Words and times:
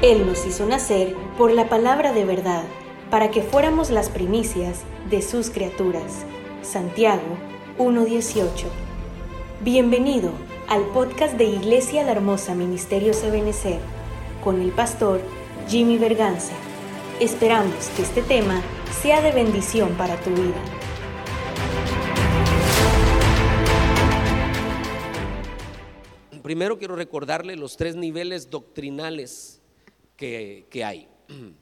Él 0.00 0.28
nos 0.28 0.46
hizo 0.46 0.64
nacer 0.64 1.16
por 1.36 1.50
la 1.50 1.68
palabra 1.68 2.12
de 2.12 2.24
verdad, 2.24 2.62
para 3.10 3.32
que 3.32 3.42
fuéramos 3.42 3.90
las 3.90 4.10
primicias 4.10 4.84
de 5.10 5.22
sus 5.22 5.50
criaturas. 5.50 6.24
Santiago 6.62 7.36
1.18. 7.78 8.66
Bienvenido 9.60 10.30
al 10.68 10.84
podcast 10.90 11.34
de 11.34 11.46
Iglesia 11.46 12.04
La 12.04 12.12
Hermosa 12.12 12.54
Ministerio 12.54 13.12
Ebenecer 13.24 13.80
con 14.44 14.62
el 14.62 14.70
pastor 14.70 15.20
Jimmy 15.66 15.98
Berganza. 15.98 16.54
Esperamos 17.18 17.88
que 17.96 18.02
este 18.02 18.22
tema 18.22 18.62
sea 19.02 19.20
de 19.20 19.32
bendición 19.32 19.94
para 19.94 20.14
tu 20.20 20.30
vida. 20.30 20.62
Primero 26.40 26.78
quiero 26.78 26.94
recordarle 26.94 27.56
los 27.56 27.76
tres 27.76 27.96
niveles 27.96 28.48
doctrinales 28.48 29.57
que, 30.18 30.84
hay. 30.84 31.08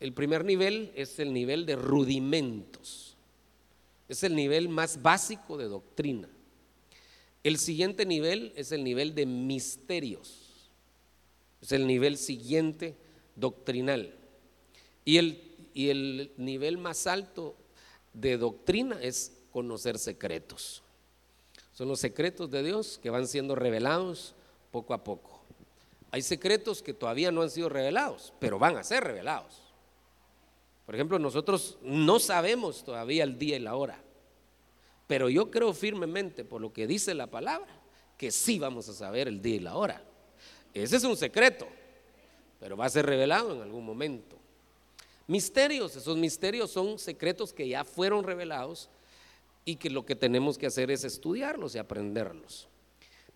El 0.00 0.12
primer 0.12 0.44
nivel 0.44 0.92
es 0.94 1.18
el 1.18 1.32
nivel 1.32 1.66
de 1.66 1.76
rudimentos. 1.76 3.16
Es 4.08 4.22
el 4.22 4.34
nivel 4.34 4.68
más 4.68 5.02
básico 5.02 5.58
de 5.58 5.66
doctrina. 5.66 6.28
El 7.44 7.58
siguiente 7.58 8.06
nivel 8.06 8.52
es 8.56 8.72
el 8.72 8.82
nivel 8.82 9.14
de 9.14 9.26
misterios. 9.26 10.70
Es 11.60 11.72
el 11.72 11.86
nivel 11.86 12.16
siguiente 12.16 12.96
doctrinal. 13.36 14.14
Y 15.04 15.18
el, 15.18 15.42
y 15.74 15.90
el 15.90 16.32
nivel 16.38 16.78
más 16.78 17.06
alto 17.06 17.56
de 18.14 18.38
doctrina 18.38 18.98
es 19.02 19.36
conocer 19.52 19.98
secretos. 19.98 20.82
Son 21.74 21.88
los 21.88 22.00
secretos 22.00 22.50
de 22.50 22.62
Dios 22.62 22.98
que 23.02 23.10
van 23.10 23.28
siendo 23.28 23.54
revelados 23.54 24.34
poco 24.70 24.94
a 24.94 25.04
poco. 25.04 25.29
Hay 26.10 26.22
secretos 26.22 26.82
que 26.82 26.94
todavía 26.94 27.30
no 27.30 27.42
han 27.42 27.50
sido 27.50 27.68
revelados, 27.68 28.32
pero 28.38 28.58
van 28.58 28.76
a 28.76 28.84
ser 28.84 29.04
revelados. 29.04 29.60
Por 30.86 30.94
ejemplo, 30.94 31.18
nosotros 31.18 31.78
no 31.82 32.18
sabemos 32.18 32.82
todavía 32.82 33.22
el 33.22 33.38
día 33.38 33.56
y 33.56 33.60
la 33.60 33.76
hora, 33.76 34.02
pero 35.06 35.28
yo 35.28 35.50
creo 35.50 35.72
firmemente 35.72 36.44
por 36.44 36.60
lo 36.60 36.72
que 36.72 36.86
dice 36.86 37.14
la 37.14 37.28
palabra 37.28 37.80
que 38.16 38.30
sí 38.30 38.58
vamos 38.58 38.88
a 38.88 38.92
saber 38.92 39.28
el 39.28 39.40
día 39.40 39.54
y 39.56 39.60
la 39.60 39.76
hora. 39.76 40.04
Ese 40.74 40.96
es 40.96 41.04
un 41.04 41.16
secreto, 41.16 41.66
pero 42.58 42.76
va 42.76 42.86
a 42.86 42.90
ser 42.90 43.06
revelado 43.06 43.54
en 43.54 43.62
algún 43.62 43.84
momento. 43.84 44.36
Misterios, 45.26 45.94
esos 45.94 46.16
misterios 46.16 46.72
son 46.72 46.98
secretos 46.98 47.52
que 47.52 47.68
ya 47.68 47.84
fueron 47.84 48.24
revelados 48.24 48.90
y 49.64 49.76
que 49.76 49.90
lo 49.90 50.04
que 50.04 50.16
tenemos 50.16 50.58
que 50.58 50.66
hacer 50.66 50.90
es 50.90 51.04
estudiarlos 51.04 51.74
y 51.74 51.78
aprenderlos. 51.78 52.68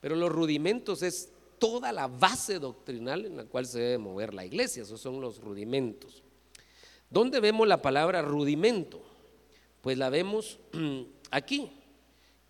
Pero 0.00 0.16
los 0.16 0.30
rudimentos 0.30 1.02
es 1.02 1.30
toda 1.58 1.92
la 1.92 2.08
base 2.08 2.58
doctrinal 2.58 3.26
en 3.26 3.36
la 3.36 3.44
cual 3.44 3.66
se 3.66 3.80
debe 3.80 3.98
mover 3.98 4.34
la 4.34 4.44
iglesia. 4.44 4.82
Esos 4.82 5.00
son 5.00 5.20
los 5.20 5.40
rudimentos. 5.40 6.22
¿Dónde 7.10 7.40
vemos 7.40 7.68
la 7.68 7.82
palabra 7.82 8.22
rudimento? 8.22 9.02
Pues 9.80 9.98
la 9.98 10.10
vemos 10.10 10.58
aquí, 11.30 11.70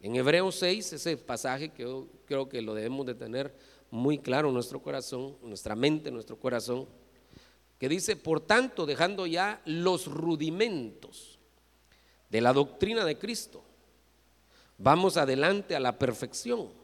en 0.01 0.17
Hebreos 0.17 0.57
6, 0.57 0.93
ese 0.95 1.17
pasaje 1.17 1.71
que 1.71 1.83
yo 1.83 2.07
creo 2.27 2.49
que 2.49 2.63
lo 2.63 2.75
debemos 2.75 3.07
de 3.07 3.15
tener 3.15 3.55
muy 3.91 4.19
claro 4.19 4.49
en 4.49 4.55
nuestro 4.55 4.81
corazón, 4.81 5.37
en 5.43 5.49
nuestra 5.49 5.75
mente, 5.75 6.09
en 6.09 6.15
nuestro 6.15 6.39
corazón, 6.39 6.87
que 7.79 7.89
dice, 7.89 8.17
por 8.17 8.41
tanto, 8.41 8.87
dejando 8.87 9.27
ya 9.27 9.63
los 9.65 10.07
rudimentos 10.07 11.39
de 12.31 12.41
la 12.41 12.53
doctrina 12.53 13.05
de 13.05 13.19
Cristo, 13.19 13.63
vamos 14.79 15.17
adelante 15.17 15.77
a 15.77 15.81
la 15.81 15.99
perfección 15.99 16.84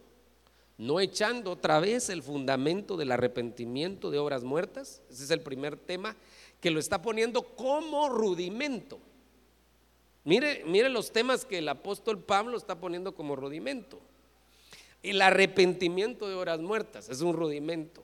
no 0.81 0.99
echando 0.99 1.51
otra 1.51 1.79
vez 1.79 2.09
el 2.09 2.23
fundamento 2.23 2.97
del 2.97 3.13
arrepentimiento 3.13 4.11
de 4.11 4.19
obras 4.19 4.45
muertas. 4.45 5.03
Ese 5.11 5.25
es 5.25 5.31
el 5.31 5.43
primer 5.43 5.77
tema 5.77 6.17
que 6.59 6.71
lo 6.71 6.81
está 6.81 7.03
poniendo 7.03 7.43
como 7.43 8.09
rudimento. 8.09 8.99
Mire, 10.25 10.65
mire 10.65 10.89
los 10.89 11.13
temas 11.13 11.45
que 11.45 11.59
el 11.59 11.69
apóstol 11.69 12.19
Pablo 12.19 12.57
está 12.57 12.81
poniendo 12.81 13.15
como 13.15 13.37
rudimento. 13.37 14.01
El 15.03 15.21
arrepentimiento 15.21 16.27
de 16.27 16.35
obras 16.35 16.61
muertas 16.61 17.11
es 17.11 17.21
un 17.21 17.35
rudimento. 17.35 18.03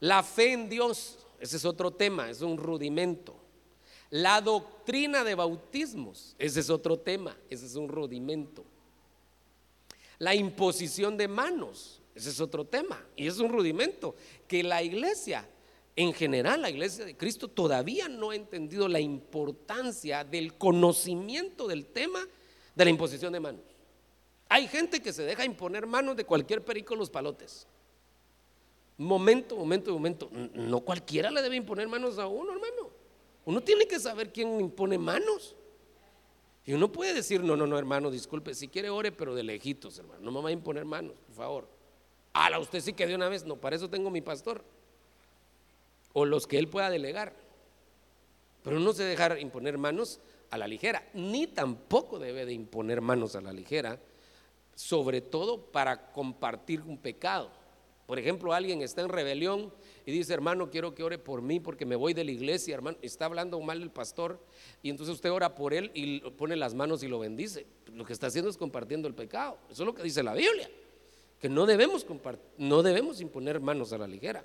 La 0.00 0.22
fe 0.22 0.52
en 0.52 0.68
Dios, 0.68 1.18
ese 1.38 1.56
es 1.56 1.64
otro 1.64 1.92
tema, 1.92 2.28
es 2.28 2.42
un 2.42 2.58
rudimento. 2.58 3.34
La 4.10 4.42
doctrina 4.42 5.24
de 5.24 5.34
bautismos, 5.34 6.36
ese 6.38 6.60
es 6.60 6.68
otro 6.68 6.98
tema, 6.98 7.38
ese 7.48 7.64
es 7.64 7.74
un 7.74 7.88
rudimento. 7.88 8.66
La 10.20 10.34
imposición 10.34 11.16
de 11.16 11.28
manos, 11.28 12.02
ese 12.14 12.28
es 12.28 12.40
otro 12.40 12.66
tema 12.66 13.02
y 13.16 13.26
es 13.26 13.38
un 13.38 13.48
rudimento 13.48 14.14
que 14.46 14.62
la 14.62 14.82
iglesia, 14.82 15.48
en 15.96 16.12
general 16.12 16.60
la 16.60 16.68
iglesia 16.68 17.06
de 17.06 17.16
Cristo 17.16 17.48
todavía 17.48 18.06
no 18.06 18.28
ha 18.28 18.36
entendido 18.36 18.86
la 18.86 19.00
importancia 19.00 20.22
del 20.22 20.58
conocimiento 20.58 21.66
del 21.66 21.86
tema 21.86 22.20
de 22.74 22.84
la 22.84 22.90
imposición 22.90 23.32
de 23.32 23.40
manos. 23.40 23.62
Hay 24.50 24.68
gente 24.68 25.00
que 25.00 25.14
se 25.14 25.22
deja 25.22 25.42
imponer 25.46 25.86
manos 25.86 26.16
de 26.16 26.26
cualquier 26.26 26.62
perico 26.62 26.94
los 26.94 27.08
palotes. 27.08 27.66
Momento, 28.98 29.56
momento, 29.56 29.90
momento. 29.90 30.28
No 30.52 30.80
cualquiera 30.80 31.30
le 31.30 31.40
debe 31.40 31.56
imponer 31.56 31.88
manos 31.88 32.18
a 32.18 32.26
uno, 32.26 32.52
hermano. 32.52 32.90
Uno 33.46 33.62
tiene 33.62 33.86
que 33.86 33.98
saber 33.98 34.30
quién 34.30 34.60
impone 34.60 34.98
manos. 34.98 35.56
Y 36.66 36.72
uno 36.74 36.92
puede 36.92 37.14
decir, 37.14 37.42
no, 37.42 37.56
no, 37.56 37.66
no, 37.66 37.78
hermano, 37.78 38.10
disculpe, 38.10 38.54
si 38.54 38.68
quiere 38.68 38.90
ore, 38.90 39.12
pero 39.12 39.34
de 39.34 39.42
lejitos, 39.42 39.98
hermano, 39.98 40.20
no 40.20 40.30
me 40.30 40.42
va 40.42 40.48
a 40.50 40.52
imponer 40.52 40.84
manos, 40.84 41.14
por 41.26 41.34
favor. 41.34 41.68
la 42.34 42.58
usted 42.58 42.80
sí 42.80 42.92
que 42.92 43.06
de 43.06 43.14
una 43.14 43.28
vez, 43.28 43.44
no, 43.44 43.56
para 43.56 43.76
eso 43.76 43.88
tengo 43.88 44.10
mi 44.10 44.20
pastor. 44.20 44.62
O 46.12 46.24
los 46.24 46.46
que 46.46 46.58
él 46.58 46.68
pueda 46.68 46.90
delegar. 46.90 47.34
Pero 48.62 48.78
no 48.78 48.92
se 48.92 49.04
dejar 49.04 49.38
imponer 49.40 49.78
manos 49.78 50.20
a 50.50 50.58
la 50.58 50.66
ligera, 50.66 51.08
ni 51.14 51.46
tampoco 51.46 52.18
debe 52.18 52.44
de 52.44 52.52
imponer 52.52 53.00
manos 53.00 53.36
a 53.36 53.40
la 53.40 53.52
ligera, 53.52 53.98
sobre 54.74 55.20
todo 55.20 55.58
para 55.58 56.10
compartir 56.12 56.82
un 56.82 56.98
pecado. 56.98 57.50
Por 58.10 58.18
ejemplo, 58.18 58.52
alguien 58.52 58.82
está 58.82 59.02
en 59.02 59.08
rebelión 59.08 59.72
y 60.04 60.10
dice, 60.10 60.34
hermano, 60.34 60.68
quiero 60.68 60.96
que 60.96 61.04
ore 61.04 61.16
por 61.16 61.42
mí 61.42 61.60
porque 61.60 61.86
me 61.86 61.94
voy 61.94 62.12
de 62.12 62.24
la 62.24 62.32
iglesia, 62.32 62.74
hermano. 62.74 62.98
Está 63.02 63.26
hablando 63.26 63.60
mal 63.60 63.80
el 63.80 63.92
pastor 63.92 64.44
y 64.82 64.90
entonces 64.90 65.14
usted 65.14 65.30
ora 65.30 65.54
por 65.54 65.72
él 65.72 65.92
y 65.94 66.18
pone 66.30 66.56
las 66.56 66.74
manos 66.74 67.04
y 67.04 67.06
lo 67.06 67.20
bendice. 67.20 67.68
Lo 67.94 68.04
que 68.04 68.12
está 68.12 68.26
haciendo 68.26 68.50
es 68.50 68.56
compartiendo 68.56 69.06
el 69.06 69.14
pecado. 69.14 69.58
Eso 69.70 69.84
es 69.84 69.86
lo 69.86 69.94
que 69.94 70.02
dice 70.02 70.24
la 70.24 70.34
Biblia. 70.34 70.68
Que 71.38 71.48
no 71.48 71.66
debemos, 71.66 72.04
no 72.58 72.82
debemos 72.82 73.20
imponer 73.20 73.60
manos 73.60 73.92
a 73.92 73.98
la 73.98 74.08
ligera. 74.08 74.44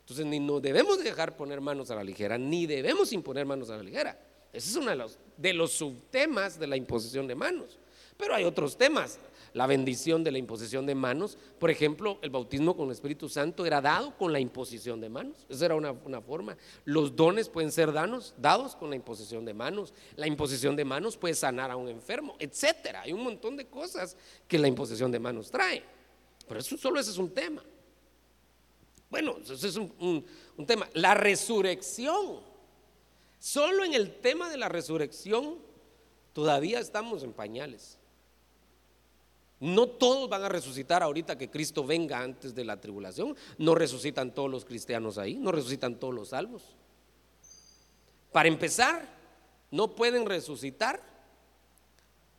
Entonces, 0.00 0.26
ni 0.26 0.40
no 0.40 0.58
debemos 0.58 0.98
dejar 0.98 1.36
poner 1.36 1.60
manos 1.60 1.92
a 1.92 1.94
la 1.94 2.02
ligera, 2.02 2.36
ni 2.36 2.66
debemos 2.66 3.12
imponer 3.12 3.46
manos 3.46 3.70
a 3.70 3.76
la 3.76 3.84
ligera. 3.84 4.18
Ese 4.52 4.70
es 4.70 4.74
uno 4.76 4.90
de 4.90 4.96
los, 4.96 5.18
de 5.36 5.52
los 5.52 5.70
subtemas 5.70 6.58
de 6.58 6.66
la 6.66 6.76
imposición 6.76 7.28
de 7.28 7.36
manos. 7.36 7.78
Pero 8.16 8.34
hay 8.34 8.42
otros 8.42 8.76
temas 8.76 9.20
la 9.52 9.66
bendición 9.66 10.24
de 10.24 10.32
la 10.32 10.38
imposición 10.38 10.86
de 10.86 10.94
manos. 10.94 11.38
Por 11.58 11.70
ejemplo, 11.70 12.18
el 12.22 12.30
bautismo 12.30 12.76
con 12.76 12.86
el 12.86 12.92
Espíritu 12.92 13.28
Santo 13.28 13.66
era 13.66 13.80
dado 13.80 14.16
con 14.16 14.32
la 14.32 14.40
imposición 14.40 15.00
de 15.00 15.08
manos. 15.08 15.46
Esa 15.48 15.66
era 15.66 15.74
una, 15.74 16.20
forma. 16.20 16.56
Los 16.84 17.14
dones 17.14 17.48
pueden 17.48 17.72
ser 17.72 17.92
dados, 17.92 18.34
dados 18.38 18.76
con 18.76 18.90
la 18.90 18.96
imposición 18.96 19.44
de 19.44 19.54
manos. 19.54 19.94
La 20.16 20.26
imposición 20.26 20.76
de 20.76 20.84
manos 20.84 21.16
puede 21.16 21.34
sanar 21.34 21.70
a 21.70 21.76
un 21.76 21.88
enfermo, 21.88 22.36
etcétera. 22.38 23.02
Hay 23.02 23.12
un 23.12 23.22
montón 23.22 23.56
de 23.56 23.66
cosas 23.66 24.16
que 24.46 24.58
la 24.58 24.68
imposición 24.68 25.10
de 25.10 25.18
manos 25.18 25.50
trae. 25.50 25.82
Pero 26.46 26.60
eso 26.60 26.76
solo 26.76 27.00
ese 27.00 27.10
es 27.10 27.18
un 27.18 27.30
tema. 27.30 27.62
Bueno, 29.10 29.36
ese 29.42 29.68
es 29.68 29.76
un 29.76 30.24
tema. 30.66 30.88
La 30.94 31.14
resurrección. 31.14 32.40
Solo 33.38 33.84
en 33.84 33.94
el 33.94 34.20
tema 34.20 34.50
de 34.50 34.56
la 34.56 34.68
resurrección 34.68 35.58
todavía 36.32 36.80
estamos 36.80 37.22
en 37.22 37.32
pañales. 37.32 37.98
No 39.60 39.88
todos 39.88 40.28
van 40.28 40.44
a 40.44 40.48
resucitar 40.48 41.02
ahorita 41.02 41.36
que 41.36 41.50
Cristo 41.50 41.84
venga 41.84 42.20
antes 42.20 42.54
de 42.54 42.64
la 42.64 42.80
tribulación. 42.80 43.36
No 43.58 43.74
resucitan 43.74 44.32
todos 44.32 44.50
los 44.50 44.64
cristianos 44.64 45.18
ahí, 45.18 45.34
no 45.34 45.50
resucitan 45.50 45.96
todos 45.96 46.14
los 46.14 46.28
salvos. 46.28 46.62
Para 48.30 48.48
empezar, 48.48 49.08
no 49.70 49.94
pueden 49.94 50.26
resucitar 50.26 51.02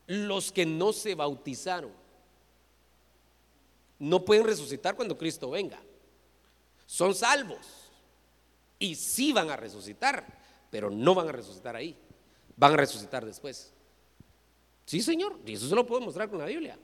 los 0.08 0.52
que 0.52 0.66
no 0.66 0.94
se 0.94 1.14
bautizaron. 1.16 1.92
No 4.00 4.24
pueden 4.24 4.46
resucitar 4.46 4.96
cuando 4.96 5.18
Cristo 5.18 5.50
venga. 5.50 5.80
Son 6.86 7.14
salvos 7.14 7.92
y 8.80 8.96
sí 8.96 9.34
van 9.34 9.50
a 9.50 9.58
resucitar, 9.58 10.26
pero 10.72 10.90
no 10.90 11.14
van 11.14 11.28
a 11.28 11.34
resucitar 11.34 11.76
ahí. 11.76 11.98
Van 12.56 12.74
a 12.74 12.78
resucitar 12.78 13.26
después. 13.26 13.74
Sí, 14.86 15.02
Señor, 15.02 15.38
y 15.46 15.54
eso 15.54 15.68
se 15.68 15.76
lo 15.76 15.86
puedo 15.86 16.02
mostrar 16.02 16.30
con 16.30 16.40
la 16.40 16.46
Biblia. 16.46 16.80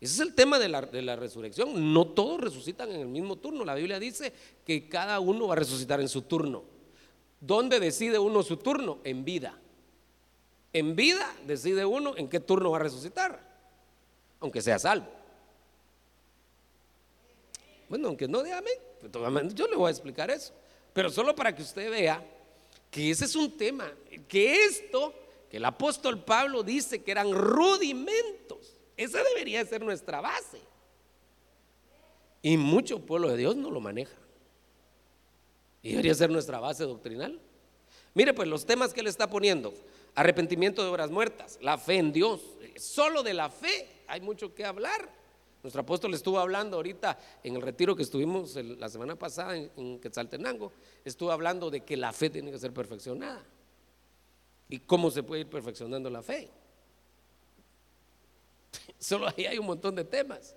Ese 0.00 0.14
es 0.14 0.20
el 0.20 0.34
tema 0.34 0.58
de 0.58 0.68
la, 0.68 1.16
resurrección. 1.16 1.92
No 1.92 2.06
todos 2.06 2.40
resucitan 2.40 2.90
en 2.90 3.00
el 3.00 3.06
mismo 3.06 3.36
turno. 3.36 3.64
La 3.64 3.74
Biblia 3.74 3.98
dice 3.98 4.32
que 4.64 4.88
cada 4.88 5.20
uno 5.20 5.48
va 5.48 5.54
a 5.54 5.58
resucitar 5.58 6.00
en 6.00 6.08
su 6.08 6.22
turno. 6.22 6.64
¿Dónde 7.40 7.80
decide 7.80 8.18
uno 8.18 8.42
su 8.42 8.58
turno? 8.58 8.98
En 9.04 9.24
vida. 9.24 9.58
En 10.72 10.94
vida 10.94 11.34
decide 11.46 11.84
uno 11.86 12.14
en 12.16 12.28
qué 12.28 12.40
turno 12.40 12.70
va 12.70 12.76
a 12.76 12.80
resucitar, 12.80 13.40
aunque 14.40 14.60
sea 14.60 14.78
salvo. 14.78 15.06
Bueno, 17.88 18.08
aunque 18.08 18.28
no 18.28 18.42
diga 18.42 18.58
amén, 18.58 18.74
pues, 19.00 19.54
yo 19.54 19.66
le 19.68 19.76
voy 19.76 19.88
a 19.88 19.90
explicar 19.90 20.30
eso. 20.30 20.52
Pero 20.92 21.08
solo 21.08 21.34
para 21.34 21.54
que 21.54 21.62
usted 21.62 21.90
vea 21.90 22.22
que 22.90 23.10
ese 23.10 23.24
es 23.24 23.36
un 23.36 23.56
tema, 23.56 23.90
que 24.28 24.64
esto, 24.64 25.14
que 25.50 25.56
el 25.56 25.64
apóstol 25.64 26.22
Pablo 26.22 26.62
dice 26.62 27.02
que 27.02 27.10
eran 27.10 27.32
rudimentos, 27.32 28.75
esa 28.96 29.22
debería 29.22 29.64
ser 29.64 29.82
nuestra 29.82 30.20
base. 30.20 30.60
Y 32.42 32.56
mucho 32.56 33.00
pueblo 33.00 33.28
de 33.28 33.36
Dios 33.36 33.56
no 33.56 33.70
lo 33.70 33.80
maneja. 33.80 34.16
Y 35.82 35.90
debería 35.90 36.14
ser 36.14 36.30
nuestra 36.30 36.60
base 36.60 36.84
doctrinal. 36.84 37.40
Mire 38.14 38.32
pues 38.32 38.48
los 38.48 38.64
temas 38.64 38.94
que 38.94 39.00
él 39.00 39.06
está 39.06 39.28
poniendo. 39.28 39.74
Arrepentimiento 40.14 40.82
de 40.82 40.88
obras 40.88 41.10
muertas, 41.10 41.58
la 41.60 41.76
fe 41.76 41.96
en 41.96 42.12
Dios. 42.12 42.40
Solo 42.76 43.22
de 43.22 43.34
la 43.34 43.50
fe 43.50 43.88
hay 44.06 44.20
mucho 44.20 44.54
que 44.54 44.64
hablar. 44.64 45.10
Nuestro 45.62 45.82
apóstol 45.82 46.14
estuvo 46.14 46.38
hablando 46.38 46.76
ahorita 46.76 47.18
en 47.42 47.56
el 47.56 47.62
retiro 47.62 47.96
que 47.96 48.04
estuvimos 48.04 48.54
la 48.54 48.88
semana 48.88 49.16
pasada 49.16 49.56
en, 49.56 49.98
Quetzaltenango, 49.98 50.72
estuvo 51.04 51.32
hablando 51.32 51.70
de 51.70 51.80
que 51.80 51.96
la 51.96 52.12
fe 52.12 52.30
tiene 52.30 52.52
que 52.52 52.58
ser 52.58 52.72
perfeccionada. 52.72 53.44
¿Y 54.68 54.78
cómo 54.78 55.10
se 55.10 55.22
puede 55.22 55.40
ir 55.42 55.48
perfeccionando 55.48 56.08
la 56.08 56.22
fe? 56.22 56.48
Solo 58.98 59.28
ahí 59.28 59.46
hay 59.46 59.58
un 59.58 59.66
montón 59.66 59.94
de 59.94 60.04
temas. 60.04 60.54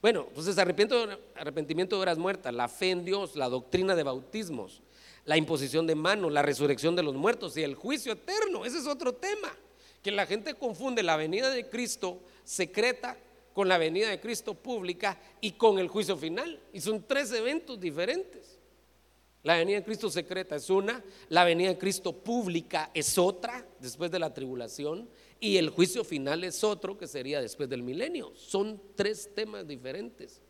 Bueno, 0.00 0.26
entonces 0.28 0.58
arrepentimiento 0.58 1.94
de 1.94 2.00
obras 2.00 2.18
muertas, 2.18 2.52
la 2.52 2.68
fe 2.68 2.90
en 2.90 3.04
Dios, 3.04 3.36
la 3.36 3.48
doctrina 3.48 3.94
de 3.94 4.02
bautismos, 4.02 4.82
la 5.24 5.36
imposición 5.36 5.86
de 5.86 5.94
manos, 5.94 6.32
la 6.32 6.42
resurrección 6.42 6.96
de 6.96 7.04
los 7.04 7.14
muertos 7.14 7.56
y 7.56 7.62
el 7.62 7.76
juicio 7.76 8.12
eterno. 8.12 8.64
Ese 8.64 8.78
es 8.78 8.86
otro 8.86 9.14
tema, 9.14 9.56
que 10.02 10.10
la 10.10 10.26
gente 10.26 10.54
confunde 10.54 11.04
la 11.04 11.16
venida 11.16 11.50
de 11.50 11.68
Cristo 11.68 12.18
secreta 12.44 13.16
con 13.52 13.68
la 13.68 13.78
venida 13.78 14.08
de 14.08 14.18
Cristo 14.18 14.54
pública 14.54 15.18
y 15.40 15.52
con 15.52 15.78
el 15.78 15.88
juicio 15.88 16.16
final. 16.16 16.58
Y 16.72 16.80
son 16.80 17.04
tres 17.06 17.30
eventos 17.32 17.78
diferentes. 17.78 18.58
La 19.42 19.56
venida 19.56 19.78
de 19.78 19.84
Cristo 19.84 20.08
secreta 20.08 20.56
es 20.56 20.70
una, 20.70 21.02
la 21.28 21.44
venida 21.44 21.68
de 21.70 21.78
Cristo 21.78 22.12
pública 22.12 22.90
es 22.94 23.18
otra, 23.18 23.66
después 23.80 24.10
de 24.10 24.20
la 24.20 24.32
tribulación, 24.32 25.08
y 25.42 25.56
el 25.56 25.70
juicio 25.70 26.04
final 26.04 26.44
es 26.44 26.62
otro, 26.62 26.96
que 26.96 27.08
sería 27.08 27.40
después 27.40 27.68
del 27.68 27.82
milenio. 27.82 28.32
Son 28.36 28.80
tres 28.94 29.28
temas 29.34 29.66
diferentes. 29.66 30.40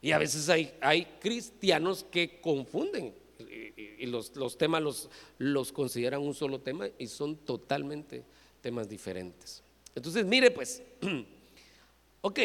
Y 0.00 0.12
a 0.12 0.18
veces 0.18 0.48
hay, 0.48 0.72
hay 0.80 1.04
cristianos 1.20 2.06
que 2.08 2.40
confunden 2.40 3.12
y, 3.76 4.06
los, 4.06 4.36
los, 4.36 4.56
temas 4.56 4.82
los, 4.82 5.10
los 5.38 5.72
consideran 5.72 6.22
un 6.22 6.32
solo 6.32 6.60
tema 6.60 6.88
y 6.96 7.08
son 7.08 7.36
totalmente 7.38 8.24
temas 8.60 8.88
diferentes. 8.88 9.64
Entonces, 9.94 10.24
mire 10.24 10.52
pues, 10.52 10.80
Ok, 12.20 12.40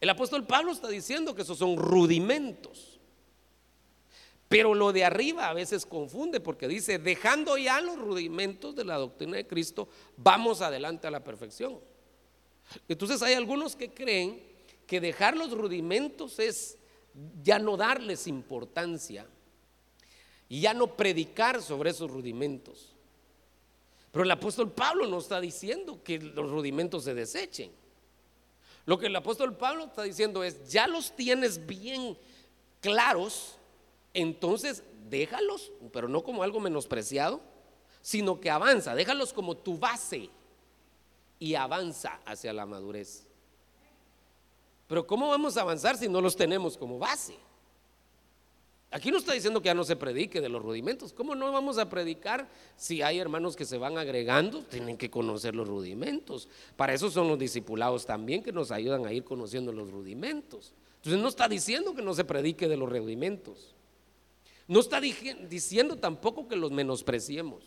el 0.00 0.10
apóstol 0.10 0.46
Pablo 0.46 0.72
está 0.72 0.88
diciendo 0.88 1.34
que 1.34 1.42
esos 1.42 1.58
son 1.58 1.76
rudimentos. 1.76 2.89
Pero 4.50 4.74
lo 4.74 4.92
de 4.92 5.04
arriba 5.04 5.48
a 5.48 5.54
veces 5.54 5.86
confunde 5.86 6.40
porque 6.40 6.66
dice, 6.66 6.98
dejando 6.98 7.56
ya 7.56 7.80
los 7.80 7.96
rudimentos 7.96 8.74
de 8.74 8.84
la 8.84 8.96
doctrina 8.96 9.36
de 9.36 9.46
Cristo, 9.46 9.88
vamos 10.16 10.60
adelante 10.60 11.06
a 11.06 11.12
la 11.12 11.22
perfección. 11.22 11.78
Entonces 12.88 13.22
hay 13.22 13.34
algunos 13.34 13.76
que 13.76 13.94
creen 13.94 14.42
que 14.88 15.00
dejar 15.00 15.36
los 15.36 15.52
rudimentos 15.52 16.40
es 16.40 16.78
ya 17.44 17.60
no 17.60 17.76
darles 17.76 18.26
importancia 18.26 19.24
y 20.48 20.62
ya 20.62 20.74
no 20.74 20.96
predicar 20.96 21.62
sobre 21.62 21.90
esos 21.90 22.10
rudimentos. 22.10 22.92
Pero 24.10 24.24
el 24.24 24.30
apóstol 24.32 24.72
Pablo 24.72 25.06
no 25.06 25.18
está 25.18 25.40
diciendo 25.40 26.02
que 26.02 26.18
los 26.18 26.50
rudimentos 26.50 27.04
se 27.04 27.14
desechen. 27.14 27.70
Lo 28.84 28.98
que 28.98 29.06
el 29.06 29.14
apóstol 29.14 29.56
Pablo 29.56 29.84
está 29.84 30.02
diciendo 30.02 30.42
es, 30.42 30.68
ya 30.68 30.88
los 30.88 31.14
tienes 31.14 31.64
bien 31.68 32.18
claros, 32.80 33.59
entonces 34.14 34.82
déjalos, 35.08 35.72
pero 35.92 36.08
no 36.08 36.22
como 36.22 36.42
algo 36.42 36.60
menospreciado, 36.60 37.40
sino 38.02 38.40
que 38.40 38.50
avanza, 38.50 38.94
déjalos 38.94 39.32
como 39.32 39.56
tu 39.56 39.78
base 39.78 40.30
y 41.38 41.54
avanza 41.54 42.20
hacia 42.24 42.52
la 42.52 42.66
madurez. 42.66 43.26
Pero 44.86 45.06
¿cómo 45.06 45.28
vamos 45.28 45.56
a 45.56 45.60
avanzar 45.60 45.96
si 45.96 46.08
no 46.08 46.20
los 46.20 46.36
tenemos 46.36 46.76
como 46.76 46.98
base? 46.98 47.36
Aquí 48.92 49.12
no 49.12 49.18
está 49.18 49.32
diciendo 49.32 49.62
que 49.62 49.66
ya 49.66 49.74
no 49.74 49.84
se 49.84 49.94
predique 49.94 50.40
de 50.40 50.48
los 50.48 50.60
rudimentos. 50.60 51.12
¿Cómo 51.12 51.36
no 51.36 51.52
vamos 51.52 51.78
a 51.78 51.88
predicar 51.88 52.48
si 52.76 53.02
hay 53.02 53.20
hermanos 53.20 53.54
que 53.54 53.64
se 53.64 53.78
van 53.78 53.98
agregando? 53.98 54.64
Tienen 54.64 54.96
que 54.96 55.08
conocer 55.08 55.54
los 55.54 55.68
rudimentos. 55.68 56.48
Para 56.76 56.92
eso 56.92 57.08
son 57.08 57.28
los 57.28 57.38
discipulados 57.38 58.04
también 58.04 58.42
que 58.42 58.50
nos 58.50 58.72
ayudan 58.72 59.06
a 59.06 59.12
ir 59.12 59.22
conociendo 59.22 59.70
los 59.70 59.92
rudimentos. 59.92 60.72
Entonces 60.96 61.22
no 61.22 61.28
está 61.28 61.46
diciendo 61.46 61.94
que 61.94 62.02
no 62.02 62.14
se 62.14 62.24
predique 62.24 62.66
de 62.66 62.76
los 62.76 62.88
rudimentos. 62.88 63.76
No 64.70 64.78
está 64.78 65.00
diciendo 65.00 65.96
tampoco 65.96 66.46
que 66.46 66.54
los 66.54 66.70
menospreciemos. 66.70 67.64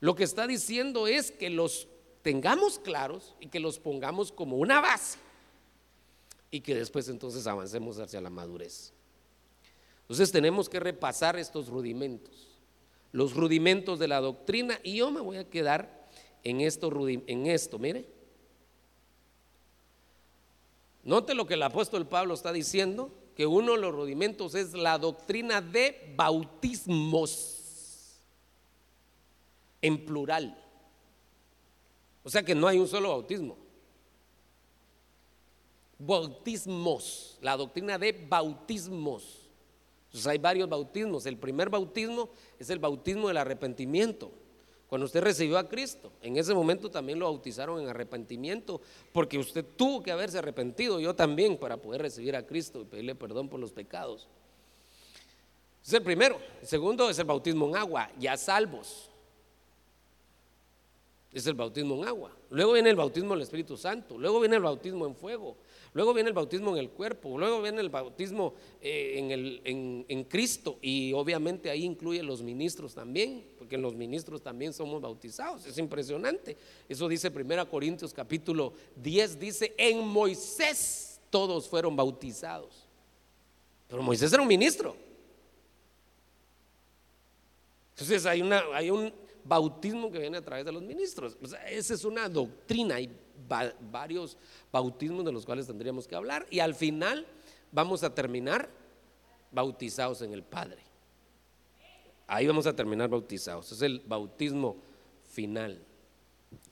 Lo 0.00 0.14
que 0.14 0.24
está 0.24 0.46
diciendo 0.46 1.06
es 1.06 1.30
que 1.30 1.50
los 1.50 1.86
tengamos 2.22 2.78
claros 2.78 3.34
y 3.40 3.48
que 3.48 3.60
los 3.60 3.78
pongamos 3.78 4.32
como 4.32 4.56
una 4.56 4.80
base 4.80 5.18
y 6.50 6.62
que 6.62 6.74
después 6.74 7.10
entonces 7.10 7.46
avancemos 7.46 7.98
hacia 7.98 8.22
la 8.22 8.30
madurez. 8.30 8.94
Entonces 10.00 10.32
tenemos 10.32 10.70
que 10.70 10.80
repasar 10.80 11.38
estos 11.38 11.68
rudimentos, 11.68 12.48
los 13.12 13.34
rudimentos 13.34 13.98
de 13.98 14.08
la 14.08 14.22
doctrina, 14.22 14.80
y 14.82 14.96
yo 14.96 15.10
me 15.10 15.20
voy 15.20 15.36
a 15.36 15.50
quedar 15.50 16.08
en 16.42 16.62
esto, 16.62 16.90
en 17.06 17.46
esto 17.48 17.78
mire. 17.78 18.08
Note 21.02 21.34
lo 21.34 21.46
que 21.46 21.52
el 21.52 21.62
apóstol 21.64 22.08
Pablo 22.08 22.32
está 22.32 22.50
diciendo, 22.50 23.12
que 23.34 23.46
uno 23.46 23.72
de 23.72 23.78
los 23.78 23.94
rudimentos 23.94 24.54
es 24.54 24.72
la 24.74 24.98
doctrina 24.98 25.60
de 25.60 26.14
bautismos, 26.16 27.60
en 29.82 30.04
plural. 30.04 30.60
O 32.22 32.30
sea 32.30 32.42
que 32.42 32.54
no 32.54 32.66
hay 32.66 32.78
un 32.78 32.88
solo 32.88 33.10
bautismo. 33.10 33.56
Bautismos, 35.98 37.38
la 37.42 37.56
doctrina 37.56 37.98
de 37.98 38.12
bautismos. 38.12 39.44
Entonces 40.06 40.26
hay 40.26 40.38
varios 40.38 40.68
bautismos. 40.68 41.26
El 41.26 41.36
primer 41.36 41.68
bautismo 41.68 42.30
es 42.58 42.70
el 42.70 42.78
bautismo 42.78 43.28
del 43.28 43.36
arrepentimiento. 43.36 44.30
Cuando 44.94 45.06
usted 45.06 45.24
recibió 45.24 45.58
a 45.58 45.68
Cristo, 45.68 46.12
en 46.22 46.36
ese 46.36 46.54
momento 46.54 46.88
también 46.88 47.18
lo 47.18 47.24
bautizaron 47.24 47.80
en 47.80 47.88
arrepentimiento, 47.88 48.80
porque 49.12 49.36
usted 49.36 49.64
tuvo 49.76 50.00
que 50.04 50.12
haberse 50.12 50.38
arrepentido, 50.38 51.00
yo 51.00 51.16
también, 51.16 51.56
para 51.56 51.78
poder 51.78 52.00
recibir 52.00 52.36
a 52.36 52.46
Cristo 52.46 52.82
y 52.82 52.84
pedirle 52.84 53.16
perdón 53.16 53.48
por 53.48 53.58
los 53.58 53.72
pecados. 53.72 54.28
Es 55.84 55.92
el 55.94 56.02
primero. 56.04 56.38
El 56.60 56.68
segundo 56.68 57.10
es 57.10 57.18
el 57.18 57.24
bautismo 57.24 57.70
en 57.70 57.76
agua, 57.76 58.08
ya 58.20 58.36
salvos. 58.36 59.10
Es 61.32 61.44
el 61.48 61.54
bautismo 61.54 61.96
en 61.96 62.06
agua. 62.06 62.30
Luego 62.50 62.74
viene 62.74 62.90
el 62.90 62.96
bautismo 62.96 63.34
del 63.34 63.42
Espíritu 63.42 63.76
Santo. 63.76 64.16
Luego 64.16 64.38
viene 64.38 64.54
el 64.54 64.62
bautismo 64.62 65.06
en 65.06 65.16
fuego. 65.16 65.56
Luego 65.94 66.12
viene 66.12 66.28
el 66.28 66.34
bautismo 66.34 66.72
en 66.72 66.78
el 66.78 66.90
cuerpo, 66.90 67.38
luego 67.38 67.62
viene 67.62 67.80
el 67.80 67.88
bautismo 67.88 68.54
eh, 68.80 69.14
en, 69.16 69.30
el, 69.30 70.04
en, 70.08 70.24
Cristo 70.24 70.76
y 70.82 71.12
obviamente 71.12 71.70
ahí 71.70 71.84
incluye 71.84 72.20
los 72.20 72.42
ministros 72.42 72.94
también, 72.94 73.46
porque 73.56 73.78
los 73.78 73.94
ministros 73.94 74.42
también 74.42 74.72
somos 74.72 75.00
bautizados. 75.00 75.64
Es 75.66 75.78
impresionante. 75.78 76.56
Eso 76.88 77.06
dice 77.06 77.28
1 77.28 77.70
Corintios 77.70 78.12
capítulo 78.12 78.72
10, 78.96 79.38
dice, 79.38 79.72
en 79.78 80.04
Moisés 80.04 81.20
todos 81.30 81.68
fueron 81.68 81.94
bautizados. 81.94 82.88
Pero 83.86 84.02
Moisés 84.02 84.32
era 84.32 84.42
un 84.42 84.48
ministro. 84.48 84.96
Entonces 87.90 88.26
hay, 88.26 88.42
una, 88.42 88.64
hay 88.72 88.90
un 88.90 89.12
bautismo 89.44 90.10
que 90.10 90.18
viene 90.18 90.38
a 90.38 90.42
través 90.42 90.64
de 90.64 90.72
los 90.72 90.82
ministros. 90.82 91.38
esa 91.70 91.94
es 91.94 92.04
una 92.04 92.28
doctrina. 92.28 93.00
y 93.00 93.08
varios 93.48 94.36
bautismos 94.72 95.24
de 95.24 95.32
los 95.32 95.44
cuales 95.44 95.66
tendríamos 95.66 96.06
que 96.06 96.14
hablar 96.14 96.46
y 96.50 96.60
al 96.60 96.74
final 96.74 97.26
vamos 97.72 98.02
a 98.02 98.14
terminar 98.14 98.68
bautizados 99.50 100.22
en 100.22 100.32
el 100.32 100.42
Padre. 100.42 100.82
Ahí 102.26 102.46
vamos 102.46 102.66
a 102.66 102.74
terminar 102.74 103.08
bautizados. 103.08 103.70
Es 103.72 103.82
el 103.82 104.00
bautismo 104.00 104.76
final. 105.30 105.82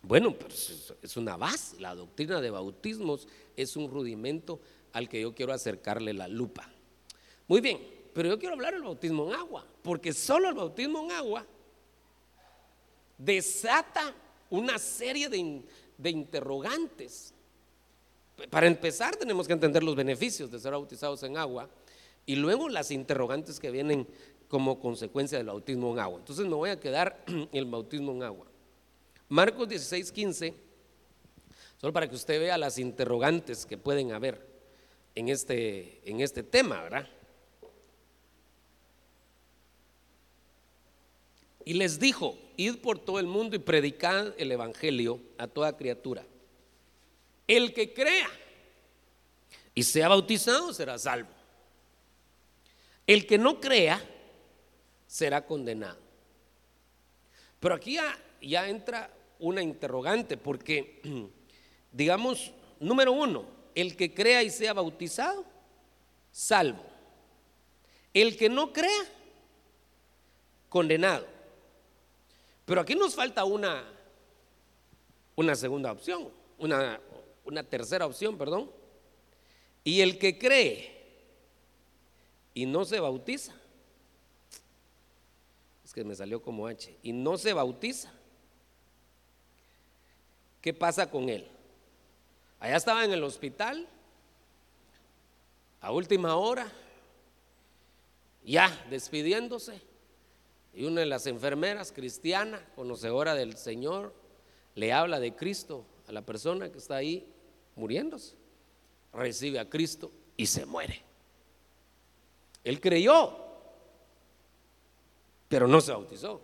Bueno, 0.03 0.33
pues 0.35 0.95
es 1.03 1.17
una 1.17 1.37
base. 1.37 1.81
La 1.81 1.95
doctrina 1.95 2.41
de 2.41 2.51
bautismos 2.51 3.29
es 3.57 3.77
un 3.77 3.91
rudimento 3.91 4.61
al 4.93 5.09
que 5.09 5.21
yo 5.21 5.35
quiero 5.35 5.53
acercarle 5.53 6.13
la 6.13 6.29
lupa. 6.29 6.69
Muy 7.49 7.61
bien, 7.61 7.81
pero 8.15 8.29
yo 8.29 8.39
quiero 8.39 8.55
hablar 8.55 8.75
del 8.75 8.83
bautismo 8.83 9.29
en 9.29 9.35
agua, 9.35 9.67
porque 9.83 10.13
solo 10.13 10.49
el 10.49 10.55
bautismo 10.55 11.05
en 11.05 11.13
agua 11.13 11.47
desata 13.19 14.15
una 14.51 14.79
serie 14.79 15.29
de, 15.29 15.63
de 16.03 16.11
interrogantes. 16.11 17.33
Para 18.51 18.67
empezar 18.67 19.17
tenemos 19.17 19.47
que 19.47 19.53
entender 19.53 19.83
los 19.83 19.95
beneficios 19.95 20.51
de 20.51 20.59
ser 20.59 20.73
bautizados 20.73 21.23
en 21.23 21.37
agua 21.37 21.69
y 22.27 22.37
luego 22.37 22.69
las 22.69 22.91
interrogantes 22.91 23.61
que 23.61 23.71
vienen 23.71 24.07
como 24.49 24.81
consecuencia 24.81 25.39
del 25.39 25.47
bautismo 25.47 25.93
en 25.93 25.99
agua. 26.01 26.19
Entonces 26.19 26.45
me 26.47 26.55
voy 26.55 26.71
a 26.71 26.81
quedar 26.81 27.25
el 27.53 27.65
bautismo 27.67 28.13
en 28.13 28.23
agua. 28.23 28.47
Marcos 29.29 29.69
16, 29.69 30.13
15, 30.13 30.55
solo 31.81 31.93
para 31.93 32.09
que 32.09 32.15
usted 32.15 32.39
vea 32.39 32.59
las 32.59 32.79
interrogantes 32.79 33.65
que 33.65 33.79
pueden 33.79 34.13
haber. 34.13 34.53
en 35.15 35.29
este, 35.29 36.01
en 36.09 36.21
este 36.21 36.43
tema, 36.43 36.83
¿verdad? 36.83 37.09
Y 41.65 41.75
les 41.75 41.99
dijo, 41.99 42.37
id 42.57 42.77
por 42.79 42.99
todo 42.99 43.19
el 43.19 43.27
mundo 43.27 43.57
y 43.57 43.59
predicad 43.59 44.35
el 44.39 44.53
Evangelio 44.53 45.21
a 45.39 45.47
toda 45.47 45.77
criatura. 45.77 46.25
El 47.47 47.75
que 47.75 47.93
crea 47.93 48.29
y 49.75 49.83
sea 49.83 50.09
bautizado 50.09 50.73
será 50.73 50.99
salvo. 50.99 51.31
El 53.07 53.27
que 53.27 53.39
no 53.39 53.61
crea 53.61 54.03
será 55.07 55.45
condenado. 55.45 55.99
Pero 57.61 57.75
aquí 57.75 57.95
ya, 57.95 58.19
ya 58.41 58.69
entra 58.69 59.11
una 59.39 59.63
interrogante, 59.63 60.37
porque, 60.37 61.01
digamos, 61.93 62.53
número 62.81 63.13
uno, 63.13 63.45
el 63.75 63.97
que 63.97 64.15
crea 64.15 64.43
y 64.43 64.51
sea 64.51 64.73
bautizado, 64.73 65.45
salvo. 66.31 66.85
El 68.15 68.37
que 68.37 68.49
no 68.49 68.73
crea, 68.73 69.05
condenado. 70.69 71.32
Pero 72.65 72.81
aquí 72.81 72.95
nos 72.95 73.15
falta 73.15 73.45
una, 73.45 73.85
una 75.37 75.55
segunda 75.55 75.93
opción, 75.93 76.29
una, 76.59 77.01
una 77.45 77.63
tercera 77.65 78.07
opción, 78.07 78.39
perdón. 78.39 78.71
Y 79.85 80.01
el 80.01 80.19
que 80.19 80.39
cree 80.39 81.03
y 82.55 82.67
no 82.67 82.85
se 82.85 83.01
bautiza, 83.01 83.55
es 85.85 85.93
que 85.93 86.05
me 86.05 86.15
salió 86.15 86.43
como 86.43 86.67
H, 86.67 86.97
y 87.03 87.13
no 87.13 87.37
se 87.37 87.53
bautiza, 87.53 88.13
¿qué 90.61 90.73
pasa 90.73 91.11
con 91.11 91.29
él? 91.29 91.49
Allá 92.61 92.77
estaba 92.77 93.05
en 93.05 93.13
el 93.13 93.25
hospital, 93.25 93.89
a 95.81 95.91
última 95.91 96.37
hora, 96.37 96.71
ya 98.45 98.85
despidiéndose, 98.89 99.81
y 100.75 100.85
una 100.85 101.01
de 101.01 101.07
las 101.07 101.27
enfermeras 101.27 101.93
cristiana, 101.93 102.65
conocedora 102.75 103.35
del 103.35 103.57
Señor, 103.57 104.15
le 104.75 104.93
habla 104.93 105.21
de 105.21 105.35
Cristo 105.35 105.85
a 106.09 106.13
la 106.13 106.23
persona 106.23 106.71
que 106.71 106.79
está 106.79 106.97
ahí 106.97 107.27
muriéndose. 107.77 108.37
Recibe 109.13 109.59
a 109.59 109.69
Cristo 109.69 110.11
y 110.37 110.47
se 110.47 110.65
muere. 110.65 111.03
Él 112.65 112.81
creyó, 112.81 113.37
pero 115.49 115.69
no 115.69 115.81
se 115.81 115.93
bautizó. 115.93 116.41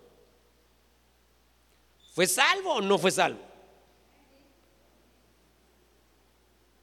¿Fue 2.13 2.27
salvo 2.27 2.75
o 2.75 2.81
no 2.81 2.99
fue 2.99 3.11
salvo? 3.11 3.41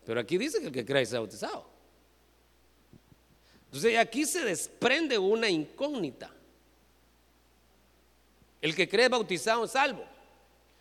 Pero 0.05 0.19
aquí 0.19 0.37
dice 0.37 0.59
que 0.59 0.67
el 0.67 0.71
que 0.71 0.85
cree 0.85 1.01
es 1.01 1.11
bautizado. 1.11 1.67
Entonces 3.65 3.97
aquí 3.97 4.25
se 4.25 4.45
desprende 4.45 5.17
una 5.17 5.49
incógnita. 5.49 6.31
El 8.65 8.75
que 8.75 8.89
cree 8.89 9.09
bautizado 9.09 9.63
es 9.65 9.71
salvo, 9.73 10.03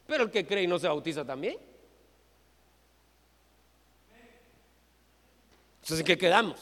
pero 0.07 0.25
el 0.25 0.31
que 0.31 0.47
cree 0.47 0.63
y 0.63 0.67
no 0.67 0.79
se 0.79 0.89
bautiza 0.89 1.23
también. 1.23 1.59
Entonces, 5.75 6.01
¿en 6.01 6.07
qué 6.07 6.17
quedamos? 6.17 6.59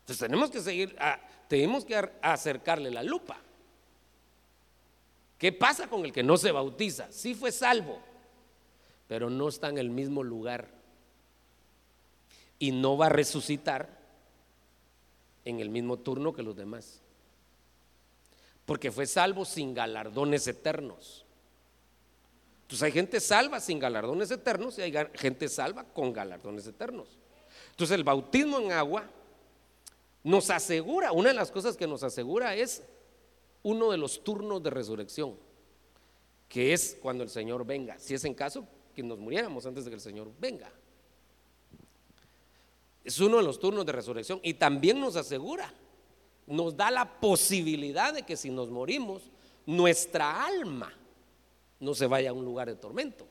Entonces 0.00 0.18
tenemos 0.18 0.50
que 0.50 0.60
seguir, 0.60 0.96
tenemos 1.46 1.84
que 1.84 2.10
acercarle 2.20 2.90
la 2.90 3.04
lupa. 3.04 3.38
¿Qué 5.38 5.52
pasa 5.52 5.86
con 5.86 6.04
el 6.04 6.12
que 6.12 6.24
no 6.24 6.36
se 6.36 6.50
bautiza? 6.50 7.06
Sí 7.12 7.36
fue 7.36 7.52
salvo, 7.52 8.00
pero 9.06 9.30
no 9.30 9.46
está 9.46 9.68
en 9.68 9.78
el 9.78 9.90
mismo 9.90 10.24
lugar 10.24 10.66
y 12.58 12.72
no 12.72 12.96
va 12.96 13.06
a 13.06 13.10
resucitar 13.10 13.96
en 15.44 15.60
el 15.60 15.70
mismo 15.70 16.00
turno 16.00 16.32
que 16.32 16.42
los 16.42 16.56
demás. 16.56 17.00
Porque 18.70 18.92
fue 18.92 19.04
salvo 19.04 19.44
sin 19.44 19.74
galardones 19.74 20.46
eternos. 20.46 21.26
Entonces 22.62 22.84
hay 22.84 22.92
gente 22.92 23.18
salva 23.18 23.58
sin 23.58 23.80
galardones 23.80 24.30
eternos 24.30 24.78
y 24.78 24.82
hay 24.82 24.92
gente 25.14 25.48
salva 25.48 25.82
con 25.82 26.12
galardones 26.12 26.68
eternos. 26.68 27.18
Entonces 27.72 27.96
el 27.96 28.04
bautismo 28.04 28.60
en 28.60 28.70
agua 28.70 29.10
nos 30.22 30.50
asegura, 30.50 31.10
una 31.10 31.30
de 31.30 31.34
las 31.34 31.50
cosas 31.50 31.76
que 31.76 31.88
nos 31.88 32.04
asegura 32.04 32.54
es 32.54 32.84
uno 33.64 33.90
de 33.90 33.96
los 33.96 34.22
turnos 34.22 34.62
de 34.62 34.70
resurrección, 34.70 35.34
que 36.48 36.72
es 36.72 36.96
cuando 37.02 37.24
el 37.24 37.28
Señor 37.28 37.66
venga. 37.66 37.98
Si 37.98 38.14
es 38.14 38.24
en 38.24 38.34
caso 38.34 38.68
que 38.94 39.02
nos 39.02 39.18
muriéramos 39.18 39.66
antes 39.66 39.84
de 39.84 39.90
que 39.90 39.96
el 39.96 40.00
Señor 40.00 40.30
venga. 40.38 40.70
Es 43.02 43.18
uno 43.18 43.38
de 43.38 43.42
los 43.42 43.58
turnos 43.58 43.84
de 43.84 43.90
resurrección 43.90 44.38
y 44.44 44.54
también 44.54 45.00
nos 45.00 45.16
asegura, 45.16 45.74
nos 46.46 46.76
da 46.76 46.90
la 46.90 47.20
posibilidad 47.20 48.12
de 48.12 48.22
que 48.22 48.36
si 48.36 48.50
nos 48.50 48.70
morimos, 48.70 49.22
nuestra 49.66 50.44
alma 50.44 50.92
no 51.78 51.94
se 51.94 52.06
vaya 52.06 52.30
a 52.30 52.32
un 52.32 52.44
lugar 52.44 52.68
de 52.68 52.76
tormento. 52.76 53.26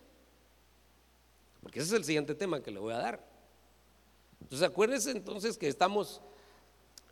Porque 1.62 1.80
ese 1.80 1.90
es 1.90 1.94
el 1.94 2.06
siguiente 2.06 2.36
tema 2.36 2.62
que 2.62 2.72
le 2.72 2.80
voy 2.80 2.94
a 2.94 2.98
dar. 2.98 3.28
Entonces 4.42 4.68
acuérdense 4.68 5.12
entonces 5.12 5.58
que 5.58 5.68
estamos 5.68 6.22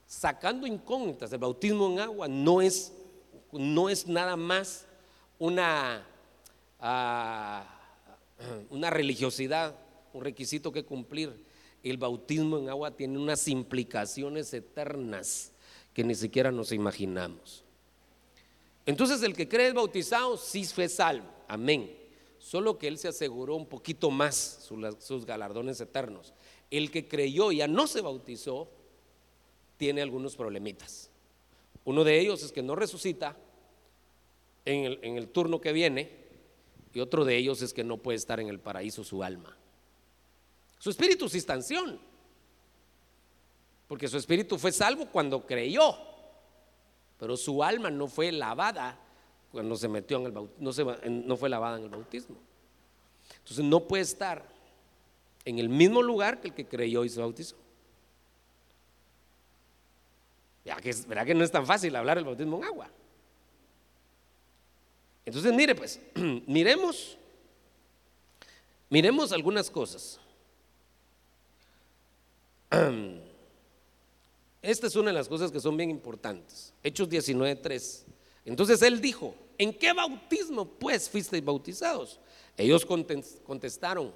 sacando 0.05 0.65
incógnitas. 0.65 1.31
El 1.33 1.39
bautismo 1.39 1.91
en 1.91 1.99
agua 1.99 2.27
no 2.27 2.61
es, 2.61 2.93
no 3.51 3.89
es 3.89 4.07
nada 4.07 4.35
más 4.35 4.85
una... 5.37 6.05
Ah, 6.79 7.73
una 8.69 8.89
religiosidad, 8.89 9.75
un 10.13 10.23
requisito 10.23 10.71
que 10.71 10.85
cumplir. 10.85 11.45
El 11.83 11.97
bautismo 11.97 12.57
en 12.57 12.69
agua 12.69 12.91
tiene 12.91 13.17
unas 13.17 13.47
implicaciones 13.47 14.53
eternas 14.53 15.51
que 15.97 16.03
ni 16.03 16.13
siquiera 16.13 16.51
nos 16.51 16.71
imaginamos. 16.73 17.63
Entonces 18.85 19.23
el 19.23 19.35
que 19.35 19.49
cree 19.49 19.69
es 19.69 19.73
bautizado 19.73 20.37
sí 20.37 20.63
fue 20.63 20.89
salvo, 20.89 21.25
amén. 21.47 21.91
Solo 22.37 22.77
que 22.77 22.87
él 22.87 22.99
se 22.99 23.07
aseguró 23.07 23.55
un 23.55 23.65
poquito 23.65 24.11
más 24.11 24.69
sus 24.99 25.25
galardones 25.25 25.81
eternos. 25.81 26.35
El 26.69 26.91
que 26.91 27.07
creyó 27.07 27.51
y 27.51 27.57
ya 27.57 27.67
no 27.67 27.87
se 27.87 28.01
bautizó 28.01 28.69
tiene 29.77 30.03
algunos 30.03 30.35
problemitas. 30.35 31.09
Uno 31.83 32.03
de 32.03 32.19
ellos 32.19 32.43
es 32.43 32.51
que 32.51 32.61
no 32.61 32.75
resucita 32.75 33.35
en 34.65 35.17
el, 35.17 35.29
turno 35.29 35.59
que 35.59 35.71
viene 35.71 36.11
y 36.93 36.99
otro 36.99 37.25
de 37.25 37.37
ellos 37.37 37.63
es 37.63 37.73
que 37.73 37.83
no 37.83 37.97
puede 37.97 38.17
estar 38.17 38.39
en 38.39 38.49
el 38.49 38.59
paraíso 38.59 39.03
su 39.03 39.23
alma. 39.23 39.57
Su 40.77 40.91
espíritu 40.91 41.25
está 41.25 41.55
en 41.55 41.63
porque 43.87 44.07
su 44.07 44.17
espíritu 44.17 44.57
fue 44.57 44.71
salvo 44.71 45.05
cuando 45.07 45.45
creyó, 45.45 45.95
pero 47.17 47.37
su 47.37 47.63
alma 47.63 47.89
no 47.89 48.07
fue 48.07 48.31
lavada 48.31 48.99
cuando 49.51 49.75
se 49.77 49.87
metió 49.87 50.17
en 50.17 50.25
el 50.25 50.31
bautismo, 50.31 50.95
no, 51.05 51.37
fue 51.37 51.49
lavada 51.49 51.77
en 51.77 51.85
el 51.85 51.89
bautismo. 51.89 52.35
Entonces 53.39 53.63
no 53.63 53.87
puede 53.87 54.03
estar 54.03 54.45
en 55.45 55.59
el 55.59 55.69
mismo 55.69 56.01
lugar 56.01 56.41
que 56.41 56.49
el 56.49 56.53
que 56.53 56.65
creyó 56.65 57.05
y 57.05 57.09
se 57.09 57.19
bautizó. 57.21 57.55
Ya 60.65 60.75
que, 60.75 60.93
¿Verdad 61.07 61.25
que 61.25 61.33
no 61.33 61.45
es 61.45 61.51
tan 61.51 61.65
fácil 61.65 61.95
hablar 61.95 62.17
el 62.17 62.25
bautismo 62.25 62.57
en 62.57 62.65
agua? 62.65 62.89
Entonces, 65.25 65.53
mire 65.53 65.75
pues, 65.75 65.99
miremos, 66.45 67.17
miremos 68.89 69.31
algunas 69.31 69.69
cosas. 69.69 70.19
Esta 74.67 74.87
es 74.87 74.97
una 74.97 75.11
de 75.11 75.13
las 75.13 75.29
cosas 75.29 75.49
que 75.49 75.61
son 75.61 75.77
bien 75.77 75.89
importantes. 75.89 76.73
Hechos 76.83 77.07
19.3. 77.07 78.03
Entonces 78.43 78.81
él 78.81 78.99
dijo, 78.99 79.33
¿en 79.57 79.73
qué 79.73 79.93
bautismo 79.93 80.65
pues 80.65 81.09
fuisteis 81.09 81.45
bautizados? 81.45 82.19
Ellos 82.57 82.85
contestaron, 82.85 84.13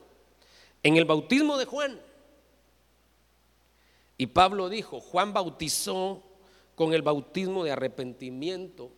en 0.83 0.97
el 0.97 1.05
bautismo 1.05 1.57
de 1.57 1.63
Juan. 1.63 2.01
Y 4.17 4.27
Pablo 4.27 4.67
dijo, 4.67 4.99
Juan 4.99 5.31
bautizó 5.31 6.21
con 6.75 6.93
el 6.93 7.01
bautismo 7.01 7.63
de 7.63 7.71
arrepentimiento, 7.71 8.91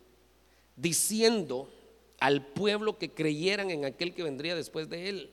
diciendo, 0.74 1.72
al 2.18 2.44
pueblo 2.44 2.98
que 2.98 3.12
creyeran 3.12 3.70
en 3.70 3.84
aquel 3.84 4.12
que 4.12 4.24
vendría 4.24 4.56
después 4.56 4.88
de 4.88 5.08
él. 5.08 5.30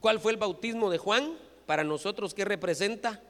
¿Cuál 0.00 0.18
fue 0.18 0.32
el 0.32 0.38
bautismo 0.38 0.90
de 0.90 0.98
Juan? 0.98 1.36
Para 1.66 1.84
nosotros, 1.84 2.34
¿qué 2.34 2.44
representa? 2.44 3.22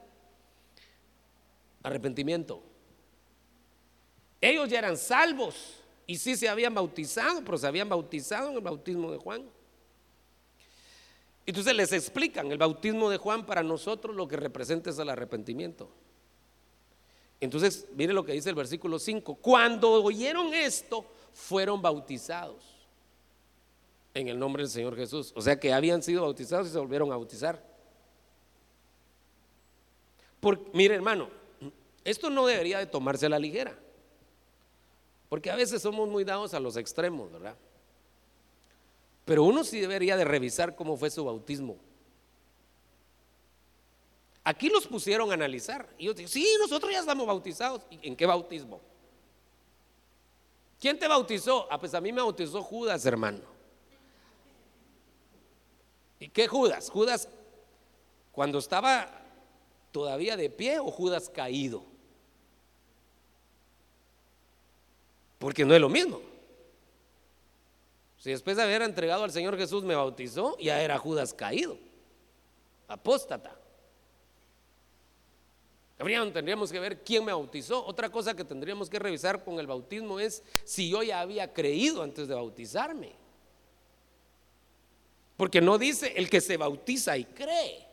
Arrepentimiento. 1.82 2.62
Ellos 4.40 4.68
ya 4.68 4.78
eran 4.78 4.96
salvos 4.96 5.80
y 6.06 6.16
sí 6.16 6.36
se 6.36 6.48
habían 6.48 6.74
bautizado, 6.74 7.42
pero 7.44 7.58
se 7.58 7.66
habían 7.66 7.88
bautizado 7.88 8.50
en 8.50 8.56
el 8.56 8.60
bautismo 8.60 9.12
de 9.12 9.18
Juan. 9.18 9.44
Entonces 11.46 11.74
les 11.74 11.92
explican, 11.92 12.50
el 12.50 12.58
bautismo 12.58 13.10
de 13.10 13.16
Juan 13.16 13.44
para 13.44 13.62
nosotros 13.62 14.14
lo 14.14 14.28
que 14.28 14.36
representa 14.36 14.90
es 14.90 14.98
el 14.98 15.08
arrepentimiento. 15.08 15.90
Entonces, 17.40 17.86
mire 17.96 18.12
lo 18.12 18.24
que 18.24 18.32
dice 18.32 18.50
el 18.50 18.54
versículo 18.54 18.98
5. 18.98 19.36
Cuando 19.36 19.90
oyeron 20.02 20.52
esto, 20.52 21.06
fueron 21.32 21.80
bautizados 21.80 22.62
en 24.12 24.28
el 24.28 24.38
nombre 24.38 24.62
del 24.62 24.70
Señor 24.70 24.94
Jesús. 24.96 25.32
O 25.34 25.40
sea 25.40 25.58
que 25.58 25.72
habían 25.72 26.02
sido 26.02 26.22
bautizados 26.22 26.68
y 26.68 26.70
se 26.70 26.78
volvieron 26.78 27.10
a 27.12 27.16
bautizar. 27.16 27.64
mire 30.72 30.94
hermano, 30.94 31.30
esto 32.10 32.30
no 32.30 32.46
debería 32.46 32.78
de 32.78 32.86
tomarse 32.86 33.26
a 33.26 33.28
la 33.28 33.38
ligera. 33.38 33.78
Porque 35.28 35.50
a 35.50 35.56
veces 35.56 35.80
somos 35.80 36.08
muy 36.08 36.24
dados 36.24 36.54
a 36.54 36.60
los 36.60 36.76
extremos, 36.76 37.30
¿verdad? 37.30 37.56
Pero 39.24 39.44
uno 39.44 39.62
sí 39.62 39.80
debería 39.80 40.16
de 40.16 40.24
revisar 40.24 40.74
cómo 40.74 40.96
fue 40.96 41.10
su 41.10 41.24
bautismo. 41.24 41.76
Aquí 44.42 44.68
los 44.68 44.86
pusieron 44.86 45.30
a 45.30 45.34
analizar. 45.34 45.88
Y 45.98 46.06
yo 46.06 46.14
digo, 46.14 46.28
sí, 46.28 46.46
nosotros 46.58 46.90
ya 46.90 46.98
estamos 46.98 47.26
bautizados. 47.26 47.82
¿En 48.02 48.16
qué 48.16 48.26
bautismo? 48.26 48.80
¿Quién 50.80 50.98
te 50.98 51.06
bautizó? 51.06 51.68
Ah, 51.70 51.78
pues 51.78 51.94
a 51.94 52.00
mí 52.00 52.10
me 52.10 52.22
bautizó 52.22 52.62
Judas, 52.62 53.04
hermano. 53.06 53.42
¿Y 56.18 56.28
qué 56.28 56.48
Judas? 56.48 56.90
Judas 56.90 57.28
cuando 58.32 58.58
estaba 58.58 59.10
todavía 59.92 60.36
de 60.36 60.50
pie 60.50 60.78
o 60.78 60.90
Judas 60.90 61.28
caído. 61.28 61.89
Porque 65.40 65.64
no 65.64 65.74
es 65.74 65.80
lo 65.80 65.88
mismo. 65.88 66.20
Si 68.18 68.28
después 68.30 68.58
de 68.58 68.62
haber 68.62 68.82
entregado 68.82 69.24
al 69.24 69.32
Señor 69.32 69.56
Jesús 69.56 69.82
me 69.82 69.94
bautizó, 69.94 70.54
ya 70.58 70.82
era 70.82 70.98
Judas 70.98 71.32
caído, 71.32 71.78
apóstata. 72.86 73.56
Tendríamos 75.96 76.70
que 76.70 76.78
ver 76.78 77.02
quién 77.02 77.24
me 77.24 77.32
bautizó. 77.32 77.84
Otra 77.86 78.10
cosa 78.10 78.36
que 78.36 78.44
tendríamos 78.44 78.90
que 78.90 78.98
revisar 78.98 79.42
con 79.42 79.58
el 79.58 79.66
bautismo 79.66 80.20
es 80.20 80.42
si 80.64 80.90
yo 80.90 81.02
ya 81.02 81.22
había 81.22 81.54
creído 81.54 82.02
antes 82.02 82.28
de 82.28 82.34
bautizarme. 82.34 83.14
Porque 85.38 85.62
no 85.62 85.78
dice 85.78 86.12
el 86.16 86.28
que 86.28 86.42
se 86.42 86.58
bautiza 86.58 87.16
y 87.16 87.24
cree, 87.24 87.86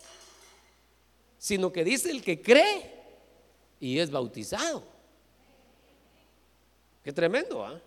sino 1.38 1.72
que 1.72 1.86
dice 1.86 2.12
el 2.12 2.22
que 2.22 2.42
cree 2.42 2.92
y 3.80 4.00
es 4.00 4.12
bautizado. 4.12 4.97
Qué 7.08 7.14
tremendo, 7.14 7.66
¿ah? 7.66 7.80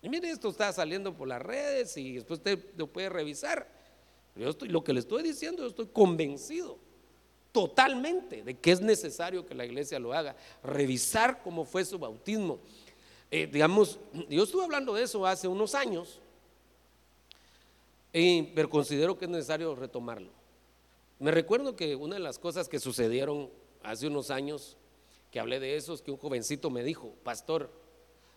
Y 0.00 0.08
mire, 0.08 0.30
esto 0.30 0.48
está 0.48 0.72
saliendo 0.72 1.12
por 1.12 1.26
las 1.26 1.42
redes 1.42 1.96
y 1.96 2.14
después 2.14 2.38
usted 2.38 2.64
lo 2.76 2.86
puede 2.86 3.08
revisar. 3.08 3.68
Yo 4.36 4.50
estoy, 4.50 4.68
lo 4.68 4.84
que 4.84 4.92
le 4.92 5.00
estoy 5.00 5.24
diciendo, 5.24 5.64
yo 5.64 5.68
estoy 5.68 5.88
convencido 5.88 6.78
totalmente 7.50 8.44
de 8.44 8.56
que 8.56 8.70
es 8.70 8.80
necesario 8.80 9.44
que 9.44 9.56
la 9.56 9.64
iglesia 9.64 9.98
lo 9.98 10.12
haga, 10.12 10.36
revisar 10.62 11.42
cómo 11.42 11.64
fue 11.64 11.84
su 11.84 11.98
bautismo. 11.98 12.60
Eh, 13.32 13.48
digamos, 13.48 13.98
yo 14.28 14.44
estuve 14.44 14.62
hablando 14.62 14.94
de 14.94 15.02
eso 15.02 15.26
hace 15.26 15.48
unos 15.48 15.74
años, 15.74 16.20
pero 18.12 18.70
considero 18.70 19.18
que 19.18 19.24
es 19.24 19.30
necesario 19.32 19.74
retomarlo. 19.74 20.30
Me 21.18 21.32
recuerdo 21.32 21.74
que 21.74 21.96
una 21.96 22.14
de 22.14 22.22
las 22.22 22.38
cosas 22.38 22.68
que 22.68 22.78
sucedieron 22.78 23.50
hace 23.82 24.06
unos 24.06 24.30
años, 24.30 24.76
que 25.32 25.40
hablé 25.40 25.58
de 25.58 25.74
eso, 25.74 25.94
es 25.94 26.00
que 26.00 26.12
un 26.12 26.16
jovencito 26.16 26.70
me 26.70 26.84
dijo, 26.84 27.12
pastor, 27.24 27.82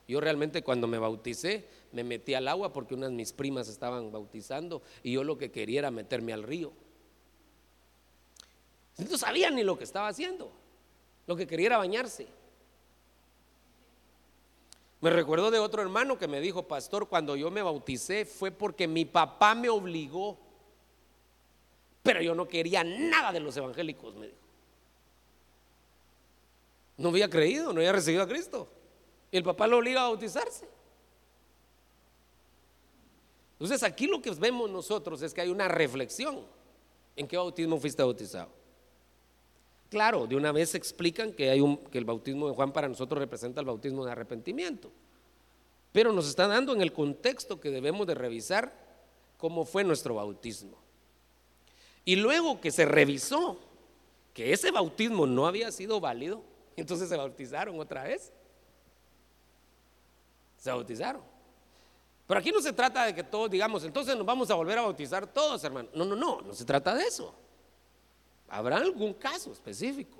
yo 0.07 0.21
realmente 0.21 0.63
cuando 0.63 0.87
me 0.87 0.97
bauticé 0.97 1.67
me 1.91 2.03
metí 2.03 2.33
al 2.33 2.47
agua 2.47 2.71
porque 2.71 2.95
unas 2.95 3.09
de 3.09 3.15
mis 3.15 3.33
primas 3.33 3.67
estaban 3.67 4.11
bautizando 4.11 4.81
y 5.03 5.11
yo 5.11 5.23
lo 5.23 5.37
que 5.37 5.51
quería 5.51 5.79
era 5.79 5.91
meterme 5.91 6.31
al 6.31 6.43
río. 6.43 6.71
No 8.97 9.17
sabía 9.17 9.51
ni 9.51 9.63
lo 9.63 9.77
que 9.77 9.83
estaba 9.83 10.07
haciendo. 10.07 10.49
Lo 11.27 11.35
que 11.35 11.45
quería 11.45 11.67
era 11.67 11.77
bañarse. 11.77 12.27
Me 15.01 15.09
recuerdo 15.11 15.51
de 15.51 15.59
otro 15.59 15.81
hermano 15.81 16.17
que 16.17 16.27
me 16.27 16.41
dijo, 16.41 16.63
pastor, 16.63 17.07
cuando 17.07 17.35
yo 17.35 17.51
me 17.51 17.61
bauticé 17.61 18.25
fue 18.25 18.49
porque 18.49 18.87
mi 18.87 19.05
papá 19.05 19.53
me 19.53 19.69
obligó. 19.69 20.37
Pero 22.01 22.21
yo 22.21 22.33
no 22.33 22.47
quería 22.47 22.83
nada 22.83 23.31
de 23.31 23.41
los 23.41 23.55
evangélicos, 23.57 24.15
me 24.15 24.27
dijo. 24.27 24.37
No 26.97 27.09
había 27.09 27.29
creído, 27.29 27.73
no 27.73 27.79
había 27.79 27.91
recibido 27.91 28.23
a 28.23 28.27
Cristo. 28.27 28.67
El 29.31 29.43
papá 29.43 29.67
lo 29.67 29.77
obliga 29.77 30.01
a 30.01 30.09
bautizarse. 30.09 30.67
Entonces 33.53 33.83
aquí 33.83 34.07
lo 34.07 34.21
que 34.21 34.31
vemos 34.31 34.69
nosotros 34.69 35.21
es 35.21 35.33
que 35.33 35.41
hay 35.41 35.49
una 35.49 35.67
reflexión. 35.67 36.41
¿En 37.15 37.27
qué 37.27 37.37
bautismo 37.37 37.79
fuiste 37.79 38.03
bautizado? 38.03 38.49
Claro, 39.89 40.27
de 40.27 40.35
una 40.35 40.51
vez 40.51 40.75
explican 40.75 41.31
que, 41.33 41.49
hay 41.49 41.61
un, 41.61 41.77
que 41.77 41.97
el 41.97 42.05
bautismo 42.05 42.47
de 42.47 42.53
Juan 42.53 42.71
para 42.71 42.87
nosotros 42.87 43.19
representa 43.19 43.61
el 43.61 43.65
bautismo 43.65 44.05
de 44.05 44.11
arrepentimiento. 44.11 44.91
Pero 45.91 46.11
nos 46.11 46.27
está 46.27 46.47
dando 46.47 46.73
en 46.73 46.81
el 46.81 46.93
contexto 46.93 47.59
que 47.59 47.71
debemos 47.71 48.05
de 48.05 48.13
revisar 48.13 48.71
cómo 49.37 49.65
fue 49.65 49.83
nuestro 49.83 50.15
bautismo. 50.15 50.77
Y 52.05 52.17
luego 52.17 52.61
que 52.61 52.71
se 52.71 52.85
revisó 52.85 53.57
que 54.33 54.53
ese 54.53 54.71
bautismo 54.71 55.25
no 55.25 55.47
había 55.47 55.71
sido 55.71 55.99
válido, 55.99 56.43
entonces 56.75 57.09
se 57.09 57.17
bautizaron 57.17 57.79
otra 57.79 58.03
vez. 58.03 58.31
Se 60.57 60.71
bautizaron. 60.71 61.21
Pero 62.27 62.39
aquí 62.39 62.51
no 62.51 62.61
se 62.61 62.73
trata 62.73 63.05
de 63.05 63.15
que 63.15 63.23
todos 63.23 63.49
digamos, 63.49 63.83
entonces 63.83 64.15
nos 64.15 64.25
vamos 64.25 64.51
a 64.51 64.55
volver 64.55 64.77
a 64.77 64.81
bautizar 64.81 65.31
todos, 65.31 65.63
hermano. 65.63 65.89
No, 65.93 66.03
no, 66.03 66.15
no, 66.15 66.41
no 66.41 66.53
se 66.53 66.65
trata 66.65 66.93
de 66.93 67.03
eso. 67.03 67.33
Habrá 68.49 68.77
algún 68.77 69.13
caso 69.13 69.51
específico. 69.51 70.17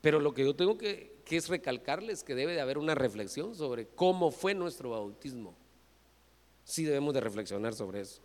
Pero 0.00 0.18
lo 0.18 0.32
que 0.34 0.44
yo 0.44 0.56
tengo 0.56 0.76
que, 0.76 1.20
que 1.24 1.36
es 1.36 1.48
recalcarles 1.48 2.24
que 2.24 2.34
debe 2.34 2.54
de 2.54 2.60
haber 2.60 2.78
una 2.78 2.94
reflexión 2.94 3.54
sobre 3.54 3.86
cómo 3.86 4.30
fue 4.30 4.54
nuestro 4.54 4.90
bautismo. 4.90 5.54
Sí 6.64 6.84
debemos 6.84 7.14
de 7.14 7.20
reflexionar 7.20 7.74
sobre 7.74 8.00
eso. 8.00 8.22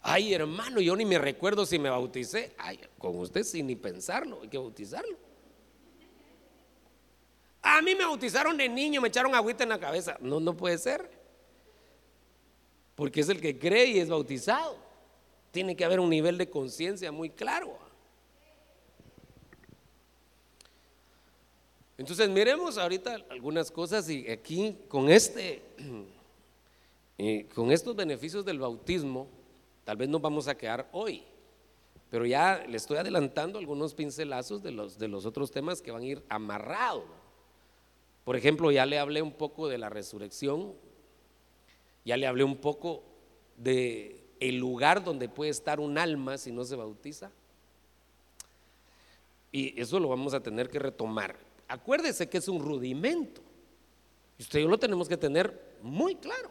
Ay, 0.00 0.34
hermano, 0.34 0.80
yo 0.80 0.96
ni 0.96 1.04
me 1.04 1.18
recuerdo 1.18 1.64
si 1.64 1.78
me 1.78 1.88
bauticé. 1.88 2.54
Ay, 2.58 2.80
con 2.98 3.16
usted 3.18 3.44
sin 3.44 3.68
ni 3.68 3.76
pensarlo, 3.76 4.40
hay 4.42 4.48
que 4.48 4.58
bautizarlo. 4.58 5.16
A 7.82 7.84
mí 7.84 7.96
me 7.96 8.04
bautizaron 8.04 8.56
de 8.56 8.68
niño, 8.68 9.00
me 9.00 9.08
echaron 9.08 9.34
agüita 9.34 9.64
en 9.64 9.70
la 9.70 9.80
cabeza. 9.80 10.16
No, 10.20 10.38
no 10.38 10.56
puede 10.56 10.78
ser. 10.78 11.10
Porque 12.94 13.22
es 13.22 13.28
el 13.28 13.40
que 13.40 13.58
cree 13.58 13.86
y 13.86 13.98
es 13.98 14.08
bautizado. 14.08 14.76
Tiene 15.50 15.74
que 15.74 15.84
haber 15.84 15.98
un 15.98 16.08
nivel 16.08 16.38
de 16.38 16.48
conciencia 16.48 17.10
muy 17.10 17.28
claro. 17.28 17.76
Entonces 21.98 22.28
miremos 22.28 22.78
ahorita 22.78 23.16
algunas 23.30 23.68
cosas 23.72 24.08
y 24.08 24.30
aquí 24.30 24.78
con 24.86 25.10
este, 25.10 25.60
con 27.52 27.72
estos 27.72 27.96
beneficios 27.96 28.44
del 28.44 28.60
bautismo, 28.60 29.26
tal 29.82 29.96
vez 29.96 30.08
nos 30.08 30.22
vamos 30.22 30.46
a 30.46 30.56
quedar 30.56 30.88
hoy, 30.92 31.24
pero 32.10 32.26
ya 32.26 32.64
le 32.64 32.76
estoy 32.76 32.98
adelantando 32.98 33.58
algunos 33.58 33.92
pincelazos 33.92 34.62
de 34.62 34.70
los, 34.70 34.98
de 34.98 35.08
los 35.08 35.26
otros 35.26 35.50
temas 35.50 35.82
que 35.82 35.90
van 35.90 36.02
a 36.02 36.06
ir 36.06 36.22
amarrados. 36.28 37.21
Por 38.24 38.36
ejemplo, 38.36 38.70
ya 38.70 38.86
le 38.86 38.98
hablé 38.98 39.22
un 39.22 39.32
poco 39.32 39.68
de 39.68 39.78
la 39.78 39.88
resurrección, 39.88 40.74
ya 42.04 42.16
le 42.16 42.26
hablé 42.26 42.44
un 42.44 42.56
poco 42.56 43.02
de 43.56 44.22
el 44.40 44.58
lugar 44.58 45.04
donde 45.04 45.28
puede 45.28 45.50
estar 45.50 45.80
un 45.80 45.98
alma 45.98 46.38
si 46.38 46.50
no 46.50 46.64
se 46.64 46.76
bautiza. 46.76 47.30
Y 49.52 49.80
eso 49.80 50.00
lo 50.00 50.08
vamos 50.08 50.34
a 50.34 50.42
tener 50.42 50.68
que 50.68 50.78
retomar. 50.78 51.36
Acuérdese 51.68 52.28
que 52.28 52.38
es 52.38 52.48
un 52.48 52.60
rudimento. 52.60 53.40
Y 54.38 54.42
usted 54.42 54.58
y 54.58 54.62
yo 54.62 54.68
lo 54.68 54.78
tenemos 54.78 55.08
que 55.08 55.16
tener 55.16 55.76
muy 55.82 56.16
claro. 56.16 56.50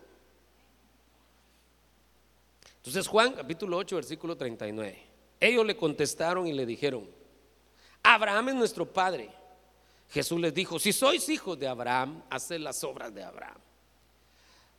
Entonces 2.77 3.07
Juan 3.07 3.33
capítulo 3.33 3.77
8 3.77 3.95
versículo 3.95 4.37
39. 4.37 4.99
Ellos 5.39 5.65
le 5.65 5.75
contestaron 5.75 6.47
y 6.47 6.53
le 6.53 6.65
dijeron, 6.65 7.09
Abraham 8.03 8.49
es 8.49 8.55
nuestro 8.55 8.85
padre. 8.91 9.29
Jesús 10.11 10.39
les 10.41 10.53
dijo, 10.53 10.77
si 10.77 10.91
sois 10.91 11.27
hijos 11.29 11.57
de 11.57 11.67
Abraham, 11.67 12.21
haced 12.29 12.59
las 12.59 12.83
obras 12.83 13.13
de 13.13 13.23
Abraham. 13.23 13.57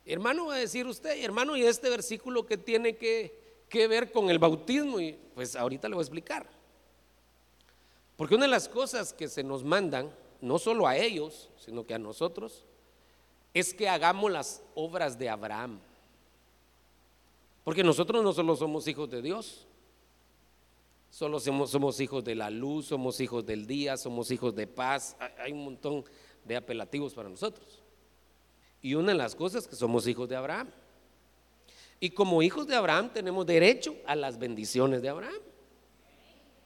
Hermano, 0.05 0.45
va 0.47 0.55
a 0.55 0.59
decir 0.59 0.85
usted, 0.85 1.23
hermano, 1.23 1.57
¿y 1.57 1.63
este 1.63 1.89
versículo 1.89 2.45
que 2.45 2.55
tiene 2.55 2.97
que, 2.97 3.65
que 3.67 3.87
ver 3.87 4.11
con 4.11 4.29
el 4.29 4.37
bautismo? 4.37 4.99
Y 4.99 5.17
pues 5.33 5.55
ahorita 5.55 5.89
le 5.89 5.95
voy 5.95 6.01
a 6.01 6.05
explicar. 6.05 6.47
Porque 8.15 8.35
una 8.35 8.45
de 8.45 8.51
las 8.51 8.69
cosas 8.69 9.11
que 9.11 9.27
se 9.27 9.43
nos 9.43 9.63
mandan, 9.63 10.13
no 10.39 10.59
solo 10.59 10.85
a 10.87 10.97
ellos, 10.97 11.49
sino 11.57 11.83
que 11.83 11.95
a 11.95 11.99
nosotros, 11.99 12.63
es 13.55 13.73
que 13.73 13.89
hagamos 13.89 14.31
las 14.31 14.61
obras 14.75 15.17
de 15.17 15.29
Abraham. 15.29 15.79
Porque 17.63 17.83
nosotros 17.83 18.23
no 18.23 18.33
solo 18.33 18.55
somos 18.55 18.87
hijos 18.87 19.09
de 19.09 19.23
Dios, 19.23 19.65
solo 21.13 21.39
somos, 21.39 21.69
somos, 21.69 21.99
hijos 21.99 22.23
de 22.23 22.33
la 22.33 22.49
luz, 22.49 22.87
somos 22.87 23.19
hijos 23.19 23.45
del 23.45 23.67
día, 23.67 23.97
somos 23.97 24.31
hijos 24.31 24.55
de 24.55 24.65
paz. 24.65 25.15
Hay 25.37 25.51
un 25.51 25.63
montón 25.63 26.03
de 26.43 26.55
apelativos 26.55 27.13
para 27.13 27.29
nosotros. 27.29 27.83
Y 28.81 28.95
una 28.95 29.11
de 29.11 29.17
las 29.19 29.35
cosas 29.35 29.67
que 29.67 29.75
somos 29.75 30.07
hijos 30.07 30.27
de 30.27 30.35
Abraham. 30.35 30.71
Y 31.99 32.09
como 32.09 32.41
hijos 32.41 32.65
de 32.65 32.75
Abraham 32.75 33.11
tenemos 33.13 33.45
derecho 33.45 33.95
a 34.07 34.15
las 34.15 34.39
bendiciones 34.39 35.03
de 35.03 35.09
Abraham. 35.09 35.39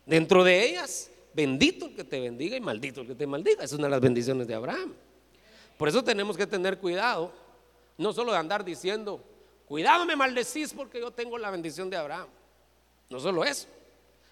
Dentro 0.06 0.46
de 0.46 0.70
ellas, 0.70 1.12
bendito 1.34 1.88
el 1.88 1.96
que 1.96 2.06
te 2.06 2.22
bendiga 2.22 2.56
y 2.56 2.62
maldito 2.62 3.02
el 3.02 3.08
que 3.08 3.16
te 3.16 3.28
maldiga. 3.28 3.66
Es 3.66 3.74
una 3.74 3.84
de 3.84 3.92
las 3.92 4.02
bendiciones 4.02 4.48
de 4.48 4.54
Abraham. 4.54 4.94
Por 5.78 5.90
eso 5.90 6.02
tenemos 6.06 6.38
que 6.38 6.48
tener 6.48 6.78
cuidado, 6.78 7.34
no 7.98 8.14
solo 8.14 8.32
de 8.32 8.38
andar 8.38 8.64
diciendo, 8.64 9.22
cuidado 9.68 10.06
me 10.06 10.16
maldecís 10.16 10.74
porque 10.74 11.02
yo 11.02 11.12
tengo 11.12 11.38
la 11.38 11.52
bendición 11.52 11.90
de 11.90 11.98
Abraham. 11.98 12.30
No 13.10 13.20
solo 13.20 13.44
eso, 13.44 13.68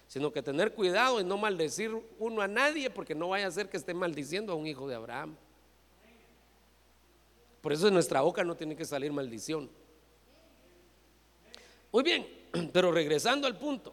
sino 0.06 0.32
que 0.32 0.42
tener 0.42 0.72
cuidado 0.72 1.20
y 1.20 1.24
no 1.24 1.36
maldecir 1.36 1.90
uno 2.18 2.40
a 2.40 2.48
nadie 2.48 2.90
porque 2.90 3.14
no 3.14 3.28
vaya 3.28 3.46
a 3.46 3.50
ser 3.50 3.68
que 3.68 3.76
esté 3.76 3.92
maldiciendo 3.92 4.52
a 4.52 4.56
un 4.56 4.66
hijo 4.66 4.88
de 4.88 4.94
Abraham. 4.94 5.36
Por 7.60 7.72
eso 7.72 7.88
en 7.88 7.94
nuestra 7.94 8.20
boca 8.20 8.44
no 8.44 8.54
tiene 8.54 8.76
que 8.76 8.84
salir 8.84 9.12
maldición. 9.12 9.68
Muy 11.90 12.02
bien, 12.04 12.26
pero 12.72 12.92
regresando 12.92 13.46
al 13.46 13.58
punto, 13.58 13.92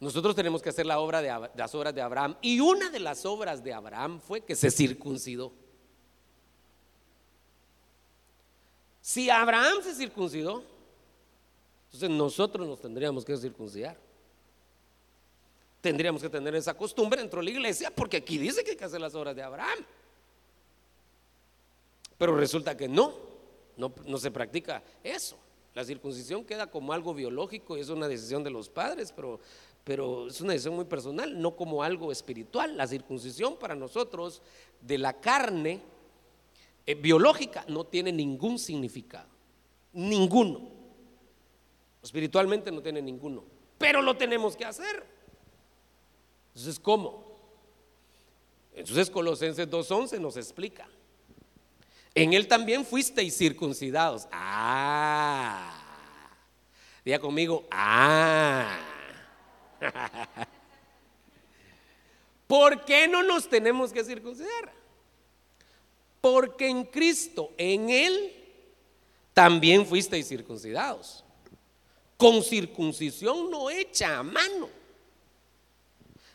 nosotros 0.00 0.34
tenemos 0.34 0.62
que 0.62 0.70
hacer 0.70 0.86
la 0.86 0.98
obra 0.98 1.20
de, 1.20 1.50
las 1.54 1.74
obras 1.74 1.94
de 1.94 2.00
Abraham 2.00 2.36
y 2.40 2.60
una 2.60 2.90
de 2.90 2.98
las 2.98 3.24
obras 3.26 3.62
de 3.62 3.72
Abraham 3.72 4.20
fue 4.20 4.40
que 4.40 4.56
se 4.56 4.70
circuncidó. 4.70 5.52
Si 9.00 9.28
Abraham 9.28 9.82
se 9.82 9.94
circuncidó, 9.94 10.64
entonces 11.86 12.08
nosotros 12.08 12.66
nos 12.66 12.80
tendríamos 12.80 13.24
que 13.24 13.36
circuncidar. 13.36 13.96
Tendríamos 15.82 16.22
que 16.22 16.30
tener 16.30 16.54
esa 16.54 16.74
costumbre 16.74 17.20
dentro 17.20 17.40
de 17.40 17.46
la 17.46 17.50
iglesia 17.50 17.90
porque 17.90 18.18
aquí 18.18 18.38
dice 18.38 18.62
que 18.62 18.70
hay 18.70 18.76
que 18.76 18.84
hacer 18.84 19.00
las 19.00 19.16
obras 19.16 19.34
de 19.34 19.42
Abraham. 19.42 19.80
Pero 22.16 22.36
resulta 22.36 22.76
que 22.76 22.88
no, 22.88 23.12
no, 23.76 24.16
se 24.16 24.30
practica 24.30 24.80
eso. 25.02 25.36
La 25.74 25.84
circuncisión 25.84 26.44
queda 26.44 26.68
como 26.68 26.92
algo 26.92 27.12
biológico 27.14 27.76
y 27.76 27.80
es 27.80 27.88
una 27.88 28.06
decisión 28.06 28.44
de 28.44 28.50
los 28.50 28.68
padres, 28.68 29.10
pero, 29.10 29.40
pero 29.82 30.28
es 30.28 30.40
una 30.40 30.52
decisión 30.52 30.76
muy 30.76 30.84
personal, 30.84 31.40
no 31.42 31.56
como 31.56 31.82
algo 31.82 32.12
espiritual. 32.12 32.76
La 32.76 32.86
circuncisión 32.86 33.56
para 33.56 33.74
nosotros 33.74 34.40
de 34.80 34.98
la 34.98 35.14
carne 35.14 35.80
eh, 36.86 36.94
biológica 36.94 37.64
no 37.66 37.82
tiene 37.82 38.12
ningún 38.12 38.60
significado, 38.60 39.26
ninguno. 39.92 40.60
Espiritualmente 42.04 42.70
no 42.70 42.80
tiene 42.82 43.02
ninguno, 43.02 43.42
pero 43.78 44.00
lo 44.00 44.16
tenemos 44.16 44.54
que 44.54 44.64
hacer. 44.64 45.21
Entonces, 46.54 46.78
¿cómo? 46.78 47.32
Entonces 48.74 49.10
Colosenses 49.10 49.68
2.11 49.68 50.20
nos 50.20 50.36
explica. 50.36 50.88
En 52.14 52.32
él 52.32 52.46
también 52.46 52.84
fuisteis 52.84 53.36
circuncidados. 53.36 54.28
Ah. 54.30 55.78
Diga 57.04 57.18
conmigo, 57.18 57.66
ah. 57.70 58.78
¿Por 62.46 62.84
qué 62.84 63.08
no 63.08 63.22
nos 63.22 63.48
tenemos 63.48 63.92
que 63.92 64.04
circuncidar? 64.04 64.72
Porque 66.20 66.68
en 66.68 66.84
Cristo, 66.84 67.50
en 67.56 67.90
Él, 67.90 68.32
también 69.32 69.86
fuisteis 69.86 70.28
circuncidados. 70.28 71.24
Con 72.16 72.42
circuncisión 72.42 73.50
no 73.50 73.70
hecha 73.70 74.18
a 74.18 74.22
mano. 74.22 74.68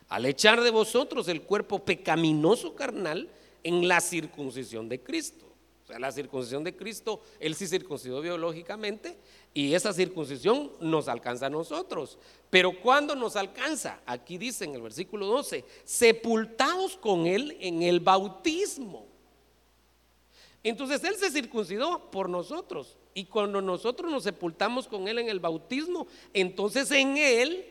Al 0.10 0.26
echar 0.26 0.62
de 0.62 0.72
vosotros 0.72 1.28
el 1.28 1.42
cuerpo 1.42 1.80
pecaminoso 1.80 2.76
carnal 2.76 3.30
en 3.64 3.88
la 3.88 4.00
circuncisión 4.00 4.88
de 4.88 5.02
Cristo. 5.02 5.46
O 5.84 5.88
sea, 5.88 6.00
la 6.00 6.12
circuncisión 6.12 6.66
de 6.66 6.76
Cristo, 6.76 7.22
Él 7.40 7.56
sí 7.56 7.66
circuncidó 7.66 8.20
biológicamente 8.20 9.18
y 9.54 9.74
esa 9.74 9.94
circuncisión 9.94 10.72
nos 10.82 11.08
alcanza 11.08 11.46
a 11.46 11.50
nosotros. 11.50 12.18
Pero 12.50 12.80
cuando 12.82 13.16
nos 13.16 13.38
alcanza? 13.38 14.02
Aquí 14.06 14.38
dice 14.38 14.66
en 14.66 14.76
el 14.76 14.82
versículo 14.82 15.28
12, 15.28 15.64
sepultados 15.86 16.98
con 16.98 17.26
Él 17.26 17.56
en 17.62 17.84
el 17.84 18.02
bautismo. 18.02 19.08
Entonces 20.62 21.02
Él 21.06 21.16
se 21.16 21.32
circuncidó 21.32 22.12
por 22.12 22.30
nosotros. 22.30 22.98
Y 23.14 23.24
cuando 23.26 23.62
nosotros 23.62 24.12
nos 24.12 24.24
sepultamos 24.24 24.88
con 24.88 25.08
Él 25.08 25.20
en 25.20 25.30
el 25.30 25.40
bautismo, 25.40 26.08
entonces 26.34 26.92
en 26.92 27.16
Él 27.16 27.66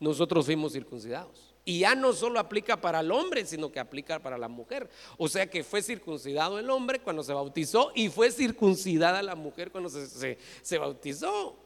nosotros 0.00 0.46
fuimos 0.46 0.72
circuncidados. 0.72 1.54
Y 1.64 1.80
ya 1.80 1.94
no 1.94 2.12
solo 2.12 2.40
aplica 2.40 2.80
para 2.80 3.00
el 3.00 3.12
hombre, 3.12 3.44
sino 3.44 3.70
que 3.70 3.78
aplica 3.78 4.18
para 4.20 4.38
la 4.38 4.48
mujer. 4.48 4.88
O 5.18 5.28
sea 5.28 5.50
que 5.50 5.62
fue 5.62 5.82
circuncidado 5.82 6.58
el 6.58 6.70
hombre 6.70 7.00
cuando 7.00 7.22
se 7.22 7.34
bautizó 7.34 7.92
y 7.94 8.08
fue 8.08 8.30
circuncidada 8.30 9.22
la 9.22 9.34
mujer 9.34 9.70
cuando 9.70 9.90
se, 9.90 10.38
se 10.62 10.78
bautizó. 10.78 11.56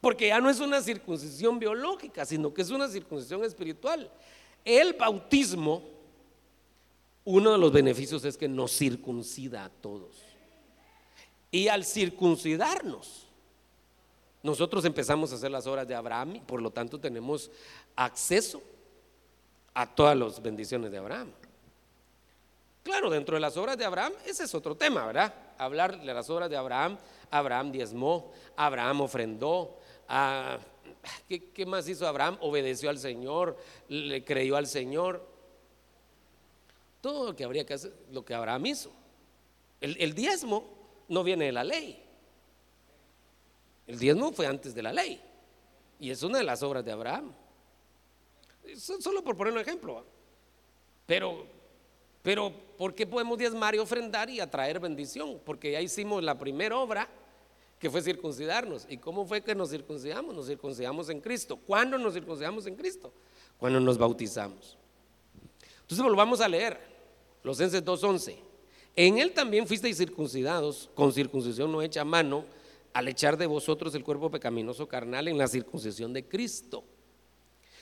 Porque 0.00 0.28
ya 0.28 0.40
no 0.40 0.50
es 0.50 0.58
una 0.60 0.80
circuncisión 0.80 1.58
biológica, 1.58 2.24
sino 2.24 2.52
que 2.52 2.62
es 2.62 2.70
una 2.70 2.88
circuncisión 2.88 3.44
espiritual. 3.44 4.10
El 4.64 4.94
bautismo, 4.94 5.82
uno 7.24 7.52
de 7.52 7.58
los 7.58 7.72
beneficios 7.72 8.24
es 8.24 8.36
que 8.36 8.48
nos 8.48 8.72
circuncida 8.72 9.64
a 9.64 9.68
todos. 9.68 10.16
Y 11.50 11.68
al 11.68 11.84
circuncidarnos, 11.84 13.27
nosotros 14.42 14.84
empezamos 14.84 15.32
a 15.32 15.34
hacer 15.34 15.50
las 15.50 15.66
obras 15.66 15.86
de 15.86 15.94
Abraham 15.94 16.36
y 16.36 16.40
por 16.40 16.62
lo 16.62 16.70
tanto 16.70 16.98
tenemos 16.98 17.50
acceso 17.96 18.62
a 19.74 19.86
todas 19.86 20.16
las 20.16 20.40
bendiciones 20.40 20.90
de 20.90 20.98
Abraham. 20.98 21.30
Claro, 22.82 23.10
dentro 23.10 23.34
de 23.34 23.40
las 23.40 23.56
obras 23.56 23.76
de 23.76 23.84
Abraham, 23.84 24.12
ese 24.24 24.44
es 24.44 24.54
otro 24.54 24.74
tema, 24.76 25.04
¿verdad? 25.06 25.34
Hablar 25.58 26.00
de 26.00 26.14
las 26.14 26.30
obras 26.30 26.48
de 26.48 26.56
Abraham, 26.56 26.96
Abraham 27.30 27.70
diezmó, 27.70 28.32
Abraham 28.56 29.02
ofrendó, 29.02 29.76
ah, 30.08 30.58
¿qué, 31.28 31.66
más 31.66 31.86
hizo 31.88 32.06
Abraham? 32.08 32.38
Obedeció 32.40 32.88
al 32.88 32.98
Señor, 32.98 33.58
le 33.88 34.24
creyó 34.24 34.56
al 34.56 34.66
Señor. 34.66 35.22
Todo 37.00 37.26
lo 37.26 37.36
que 37.36 37.44
habría 37.44 37.66
que 37.66 37.74
hacer, 37.74 37.92
lo 38.10 38.24
que 38.24 38.34
Abraham 38.34 38.66
hizo. 38.66 38.90
El, 39.80 39.96
el 40.00 40.14
diezmo 40.14 40.64
no 41.08 41.22
viene 41.22 41.46
de 41.46 41.52
la 41.52 41.64
ley. 41.64 42.07
El 43.88 43.98
diezmo 43.98 44.30
fue 44.32 44.46
antes 44.46 44.74
de 44.74 44.82
la 44.82 44.92
ley. 44.92 45.20
Y 45.98 46.10
es 46.10 46.22
una 46.22 46.38
de 46.38 46.44
las 46.44 46.62
obras 46.62 46.84
de 46.84 46.92
Abraham. 46.92 47.32
Solo 48.76 49.24
por 49.24 49.36
poner 49.36 49.54
un 49.54 49.58
ejemplo. 49.58 50.04
Pero, 51.06 51.46
pero, 52.22 52.52
¿por 52.76 52.94
qué 52.94 53.06
podemos 53.06 53.38
diezmar 53.38 53.74
y 53.74 53.78
ofrendar 53.78 54.28
y 54.28 54.40
atraer 54.40 54.78
bendición? 54.78 55.40
Porque 55.44 55.72
ya 55.72 55.80
hicimos 55.80 56.22
la 56.22 56.38
primera 56.38 56.76
obra 56.76 57.08
que 57.78 57.88
fue 57.88 58.02
circuncidarnos. 58.02 58.86
¿Y 58.90 58.98
cómo 58.98 59.24
fue 59.24 59.40
que 59.40 59.54
nos 59.54 59.70
circuncidamos? 59.70 60.34
Nos 60.34 60.46
circuncidamos 60.46 61.08
en 61.08 61.22
Cristo. 61.22 61.56
¿Cuándo 61.56 61.96
nos 61.96 62.12
circuncidamos 62.12 62.66
en 62.66 62.76
Cristo? 62.76 63.10
Cuando 63.56 63.80
nos 63.80 63.96
bautizamos. 63.96 64.76
Entonces 65.80 66.04
volvamos 66.04 66.42
a 66.42 66.48
leer. 66.48 66.78
Los 67.42 67.58
2.11. 67.58 68.36
En 68.94 69.16
él 69.16 69.32
también 69.32 69.66
fuisteis 69.66 69.96
circuncidados 69.96 70.90
con 70.94 71.10
circuncisión 71.10 71.72
no 71.72 71.80
hecha 71.80 72.02
a 72.02 72.04
mano 72.04 72.44
al 72.98 73.06
echar 73.06 73.36
de 73.36 73.46
vosotros 73.46 73.94
el 73.94 74.02
cuerpo 74.02 74.28
pecaminoso 74.28 74.88
carnal 74.88 75.28
en 75.28 75.38
la 75.38 75.46
circuncisión 75.46 76.12
de 76.12 76.26
Cristo 76.26 76.82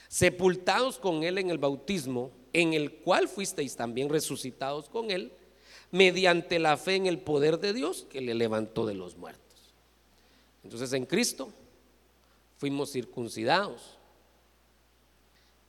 sepultados 0.09 0.99
con 0.99 1.23
Él 1.23 1.39
en 1.39 1.49
el 1.49 1.57
bautismo, 1.57 2.31
en 2.53 2.73
el 2.73 2.93
cual 2.97 3.27
fuisteis 3.27 3.75
también 3.75 4.09
resucitados 4.09 4.89
con 4.89 5.09
Él, 5.09 5.33
mediante 5.89 6.59
la 6.59 6.77
fe 6.77 6.95
en 6.97 7.07
el 7.07 7.17
poder 7.17 7.59
de 7.59 7.73
Dios 7.73 8.05
que 8.11 8.21
le 8.21 8.35
levantó 8.35 8.85
de 8.85 8.93
los 8.93 9.17
muertos. 9.17 9.73
Entonces 10.63 10.93
en 10.93 11.07
Cristo 11.07 11.49
fuimos 12.59 12.91
circuncidados. 12.91 13.97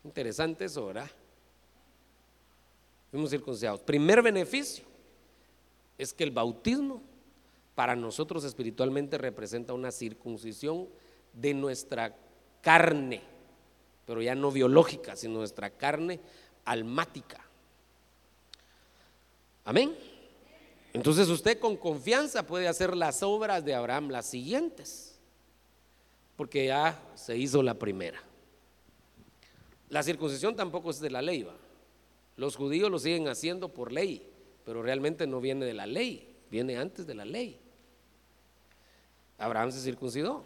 Interesante 0.04 0.66
eso, 0.66 0.88
¿verdad? 0.88 1.11
Fuimos 3.11 3.30
circuncidados. 3.30 3.80
Primer 3.80 4.20
beneficio 4.20 4.84
es 5.96 6.12
que 6.12 6.24
el 6.24 6.32
bautismo 6.32 7.02
para 7.79 7.95
nosotros 7.95 8.43
espiritualmente 8.43 9.17
representa 9.17 9.73
una 9.73 9.93
circuncisión 9.93 10.88
de 11.33 11.55
nuestra 11.55 12.17
carne 12.61 13.23
pero 14.09 14.23
ya 14.23 14.35
no 14.35 14.51
biológica, 14.51 15.17
sino 15.17 15.35
nuestra 15.35 15.69
carne 15.69 16.19
almática. 16.64 17.45
Amén. 19.67 19.95
Entonces 20.95 21.29
usted 21.29 21.59
con 21.59 21.77
confianza 21.77 22.47
puede 22.47 22.69
hacer 22.69 22.97
las 22.97 23.23
obras 23.23 23.67
de 23.67 23.75
Abraham, 23.75 24.09
las 24.09 24.25
siguientes, 24.25 25.19
porque 26.37 26.69
ya 26.69 26.99
se 27.17 27.37
hizo 27.37 27.62
la 27.62 27.75
primera. 27.75 28.19
La 29.91 30.03
circuncisión 30.03 30.57
tampoco 30.57 30.88
es 30.88 31.01
de 31.01 31.11
la 31.11 31.21
ley. 31.21 31.47
Los 32.38 32.57
judíos 32.57 32.91
lo 32.91 32.99
siguen 32.99 33.29
haciendo 33.29 33.75
por 33.75 33.93
ley, 33.93 34.27
pero 34.64 34.83
realmente 34.83 35.27
no 35.27 35.43
viene 35.43 35.67
de 35.67 35.75
la 35.75 35.87
ley, 35.87 36.35
viene 36.51 36.79
antes 36.79 37.07
de 37.07 37.14
la 37.14 37.27
ley. 37.27 37.61
Abraham 39.38 39.72
se 39.72 39.81
circuncidó. 39.81 40.44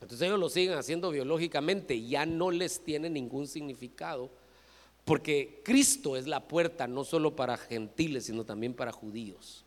Entonces 0.00 0.26
ellos 0.26 0.38
lo 0.38 0.48
siguen 0.48 0.78
haciendo 0.78 1.10
biológicamente, 1.10 2.06
ya 2.06 2.26
no 2.26 2.50
les 2.50 2.80
tiene 2.84 3.10
ningún 3.10 3.46
significado, 3.46 4.30
porque 5.04 5.62
Cristo 5.64 6.16
es 6.16 6.26
la 6.26 6.46
puerta 6.46 6.86
no 6.86 7.04
solo 7.04 7.34
para 7.34 7.56
gentiles, 7.56 8.26
sino 8.26 8.44
también 8.44 8.74
para 8.74 8.92
judíos. 8.92 9.64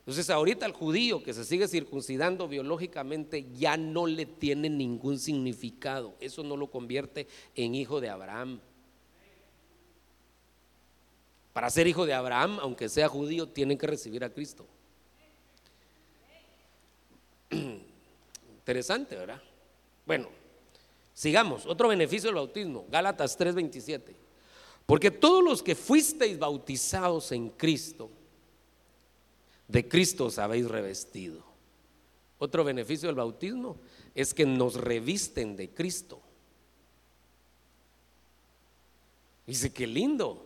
Entonces 0.00 0.30
ahorita 0.30 0.66
el 0.66 0.72
judío 0.72 1.24
que 1.24 1.34
se 1.34 1.44
sigue 1.44 1.66
circuncidando 1.66 2.46
biológicamente 2.46 3.44
ya 3.52 3.76
no 3.76 4.06
le 4.06 4.24
tiene 4.24 4.70
ningún 4.70 5.18
significado. 5.18 6.14
Eso 6.20 6.44
no 6.44 6.56
lo 6.56 6.70
convierte 6.70 7.26
en 7.56 7.74
hijo 7.74 8.00
de 8.00 8.08
Abraham. 8.08 8.60
Para 11.52 11.70
ser 11.70 11.88
hijo 11.88 12.06
de 12.06 12.14
Abraham, 12.14 12.58
aunque 12.60 12.88
sea 12.88 13.08
judío, 13.08 13.48
tienen 13.48 13.78
que 13.78 13.88
recibir 13.88 14.22
a 14.22 14.30
Cristo. 14.30 14.64
Interesante, 18.66 19.14
¿verdad? 19.14 19.40
Bueno, 20.04 20.28
sigamos. 21.14 21.66
Otro 21.66 21.86
beneficio 21.86 22.30
del 22.30 22.34
bautismo, 22.34 22.84
Gálatas 22.90 23.38
3:27. 23.38 24.12
Porque 24.84 25.12
todos 25.12 25.44
los 25.44 25.62
que 25.62 25.76
fuisteis 25.76 26.36
bautizados 26.36 27.30
en 27.30 27.50
Cristo, 27.50 28.10
de 29.68 29.86
Cristo 29.86 30.24
os 30.24 30.40
habéis 30.40 30.66
revestido. 30.66 31.44
Otro 32.40 32.64
beneficio 32.64 33.08
del 33.08 33.14
bautismo 33.14 33.76
es 34.16 34.34
que 34.34 34.44
nos 34.44 34.74
revisten 34.74 35.54
de 35.54 35.70
Cristo. 35.70 36.20
Dice, 39.46 39.72
qué 39.72 39.86
lindo. 39.86 40.44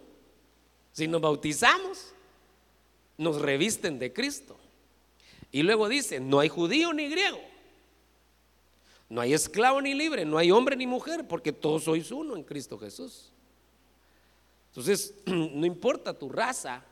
Si 0.93 1.09
nos 1.09 1.23
bautizamos, 1.23 2.13
nos 3.17 3.41
revisten 3.41 3.99
de 3.99 4.13
Cristo. 4.13 4.59
Y 5.51 5.63
luego 5.63 5.89
dice, 5.89 6.21
no 6.21 6.41
hay 6.41 6.51
judío 6.51 6.93
ni 6.93 7.09
griego. 7.09 7.41
No 9.11 9.21
hay 9.21 9.35
esclavo 9.35 9.83
ni 9.83 9.93
libre, 9.93 10.25
no 10.25 10.39
hay 10.39 10.53
hombre 10.53 10.77
ni 10.77 10.87
mujer, 10.87 11.27
porque 11.27 11.53
todos 11.53 11.85
sois 11.85 12.11
uno 12.13 12.37
en 12.37 12.45
Cristo 12.45 12.79
Jesús. 12.79 13.33
Entonces, 14.69 15.13
no 15.27 15.67
importa 15.67 16.15
tu 16.15 16.29
raza, 16.29 16.85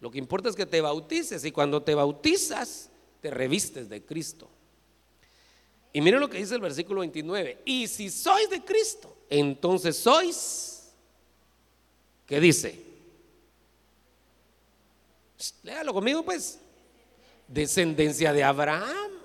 lo 0.00 0.10
que 0.10 0.18
importa 0.18 0.50
es 0.50 0.54
que 0.54 0.66
te 0.66 0.82
bautices 0.82 1.44
y 1.44 1.50
cuando 1.50 1.82
te 1.82 1.94
bautizas, 1.94 2.90
te 3.22 3.30
revistes 3.30 3.88
de 3.88 4.04
Cristo. 4.04 4.48
Y 5.92 6.02
miren 6.02 6.20
lo 6.20 6.28
que 6.28 6.38
dice 6.38 6.54
el 6.54 6.60
versículo 6.60 7.00
29. 7.00 7.62
Y 7.64 7.88
si 7.88 8.10
sois 8.10 8.48
de 8.50 8.62
Cristo, 8.62 9.16
entonces 9.30 9.96
sois, 9.96 10.90
¿qué 12.26 12.38
dice? 12.38 12.84
Léalo 15.62 15.94
conmigo 15.94 16.22
pues. 16.22 16.58
Descendencia 17.48 18.32
de 18.34 18.44
Abraham. 18.44 19.17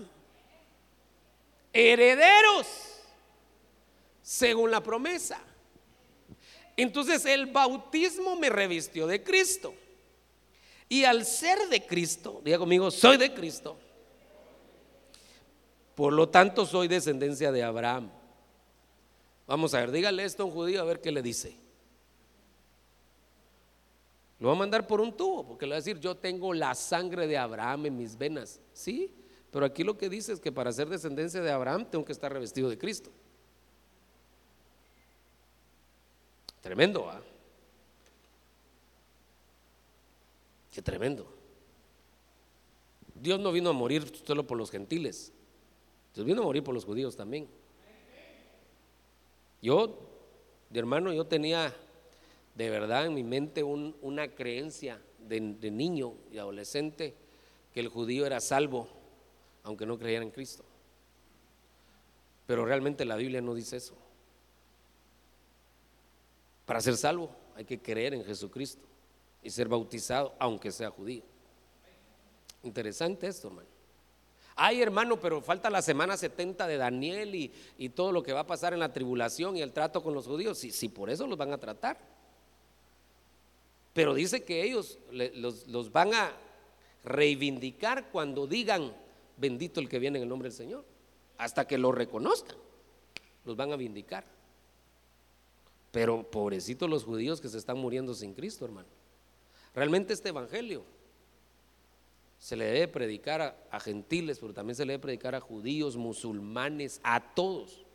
Herederos, 1.73 2.67
según 4.21 4.71
la 4.71 4.81
promesa. 4.81 5.41
Entonces 6.77 7.25
el 7.25 7.47
bautismo 7.47 8.35
me 8.35 8.49
revistió 8.49 9.07
de 9.07 9.23
Cristo. 9.23 9.73
Y 10.87 11.05
al 11.05 11.25
ser 11.25 11.69
de 11.69 11.85
Cristo, 11.85 12.41
diga 12.43 12.59
conmigo, 12.59 12.91
soy 12.91 13.17
de 13.17 13.33
Cristo. 13.33 13.77
Por 15.95 16.13
lo 16.13 16.29
tanto, 16.29 16.65
soy 16.65 16.87
descendencia 16.87 17.51
de 17.51 17.63
Abraham. 17.63 18.11
Vamos 19.47 19.73
a 19.73 19.79
ver, 19.79 19.91
dígale 19.91 20.23
esto 20.23 20.43
a 20.43 20.45
un 20.45 20.51
judío 20.51 20.81
a 20.81 20.85
ver 20.85 21.01
qué 21.01 21.11
le 21.11 21.21
dice. 21.21 21.55
Lo 24.39 24.47
va 24.49 24.55
a 24.55 24.57
mandar 24.57 24.87
por 24.87 24.99
un 24.99 25.15
tubo, 25.15 25.45
porque 25.45 25.65
le 25.65 25.71
va 25.71 25.75
a 25.75 25.79
decir, 25.79 25.99
yo 25.99 26.15
tengo 26.15 26.53
la 26.53 26.75
sangre 26.75 27.27
de 27.27 27.37
Abraham 27.37 27.85
en 27.87 27.97
mis 27.97 28.17
venas. 28.17 28.59
Sí, 28.73 29.13
pero 29.53 29.67
aquí 29.67 29.83
lo 29.83 29.95
que 29.99 30.09
dice 30.09 30.33
es 30.33 30.39
que 30.39 30.51
para 30.51 30.73
ser 30.73 30.89
descendencia 30.89 31.39
de 31.39 31.51
Abraham 31.51 31.85
tengo 31.85 32.03
que 32.03 32.11
estar 32.11 32.33
revestido 32.33 32.71
de 32.71 32.77
Cristo. 32.79 33.11
Tremendo, 36.59 37.07
¿ah? 37.07 37.21
Qué 40.73 40.81
tremendo. 40.81 41.27
Dios 43.13 43.39
no 43.39 43.51
vino 43.51 43.69
a 43.69 43.73
morir 43.73 44.11
solo 44.25 44.47
por 44.47 44.57
los 44.57 44.71
gentiles. 44.71 45.31
Dios 46.15 46.25
vino 46.25 46.41
a 46.41 46.45
morir 46.45 46.63
por 46.63 46.73
los 46.73 46.83
judíos 46.83 47.15
también. 47.15 47.47
Yo, 49.61 49.99
hermano, 50.73 51.13
yo 51.13 51.27
tenía 51.27 51.71
de 52.55 52.69
verdad 52.71 53.05
en 53.05 53.13
mi 53.13 53.23
mente 53.23 53.61
una 53.61 54.29
creencia 54.29 54.99
de, 55.19 55.39
niño 55.69 56.15
y 56.31 56.39
adolescente 56.39 57.13
que 57.71 57.81
el 57.81 57.87
judío 57.87 58.25
era 58.25 58.39
salvo, 58.39 59.02
aunque 59.63 59.85
no 59.85 59.97
creyera 59.97 60.23
en 60.23 60.31
Cristo. 60.31 60.63
Pero 62.45 62.65
realmente 62.65 63.05
la 63.05 63.15
Biblia 63.15 63.41
no 63.41 63.53
dice 63.53 63.77
eso. 63.77 63.95
Para 66.65 66.81
ser 66.81 66.97
salvo 66.97 67.29
hay 67.55 67.65
que 67.65 67.81
creer 67.81 68.13
en 68.13 68.23
Jesucristo 68.23 68.85
y 69.41 69.49
ser 69.49 69.67
bautizado, 69.67 70.33
aunque 70.39 70.71
sea 70.71 70.89
judío. 70.89 71.23
Interesante 72.63 73.27
esto, 73.27 73.47
hermano. 73.49 73.67
Ay, 74.55 74.81
hermano, 74.81 75.19
pero 75.19 75.41
falta 75.41 75.69
la 75.69 75.81
semana 75.81 76.15
70 76.15 76.67
de 76.67 76.77
Daniel 76.77 77.33
y, 77.35 77.89
todo 77.89 78.11
lo 78.11 78.21
que 78.21 78.33
va 78.33 78.41
a 78.41 78.47
pasar 78.47 78.73
en 78.73 78.79
la 78.79 78.93
tribulación 78.93 79.57
y 79.57 79.61
el 79.61 79.73
trato 79.73 80.03
con 80.03 80.13
los 80.13 80.27
judíos. 80.27 80.59
Si, 80.59 80.71
si 80.71 80.89
por 80.89 81.09
eso 81.09 81.25
los 81.25 81.37
van 81.37 81.53
a 81.53 81.57
tratar. 81.57 81.97
Pero 83.93 84.13
dice 84.13 84.43
que 84.43 84.63
ellos 84.63 84.99
los, 85.11 85.67
los 85.67 85.91
van 85.91 86.13
a 86.13 86.31
reivindicar 87.03 88.09
cuando 88.11 88.47
digan, 88.47 88.93
bendito 89.37 89.79
el 89.79 89.89
que 89.89 89.99
viene 89.99 90.17
en 90.17 90.23
el 90.23 90.29
nombre 90.29 90.49
del 90.49 90.57
Señor. 90.57 90.85
Hasta 91.37 91.65
que 91.65 91.77
lo 91.77 91.91
reconozcan, 91.91 92.57
los 93.45 93.55
van 93.55 93.71
a 93.71 93.75
vindicar. 93.75 94.25
Pero 95.91 96.29
pobrecitos 96.29 96.89
los 96.89 97.03
judíos 97.03 97.41
que 97.41 97.49
se 97.49 97.57
están 97.57 97.77
muriendo 97.77 98.13
sin 98.13 98.33
Cristo, 98.33 98.65
hermano. 98.65 98.87
Realmente 99.73 100.13
este 100.13 100.29
evangelio 100.29 100.83
se 102.43 102.57
le 102.57 102.65
debe 102.65 102.87
predicar 102.89 103.55
a, 103.71 103.79
gentiles, 103.79 104.37
pero 104.37 104.53
también 104.53 104.75
se 104.75 104.85
le 104.85 104.93
debe 104.93 105.01
predicar 105.01 105.33
a 105.33 105.39
judíos, 105.39 105.95
musulmanes, 105.95 106.99
a 107.03 107.33
todos. 107.33 107.85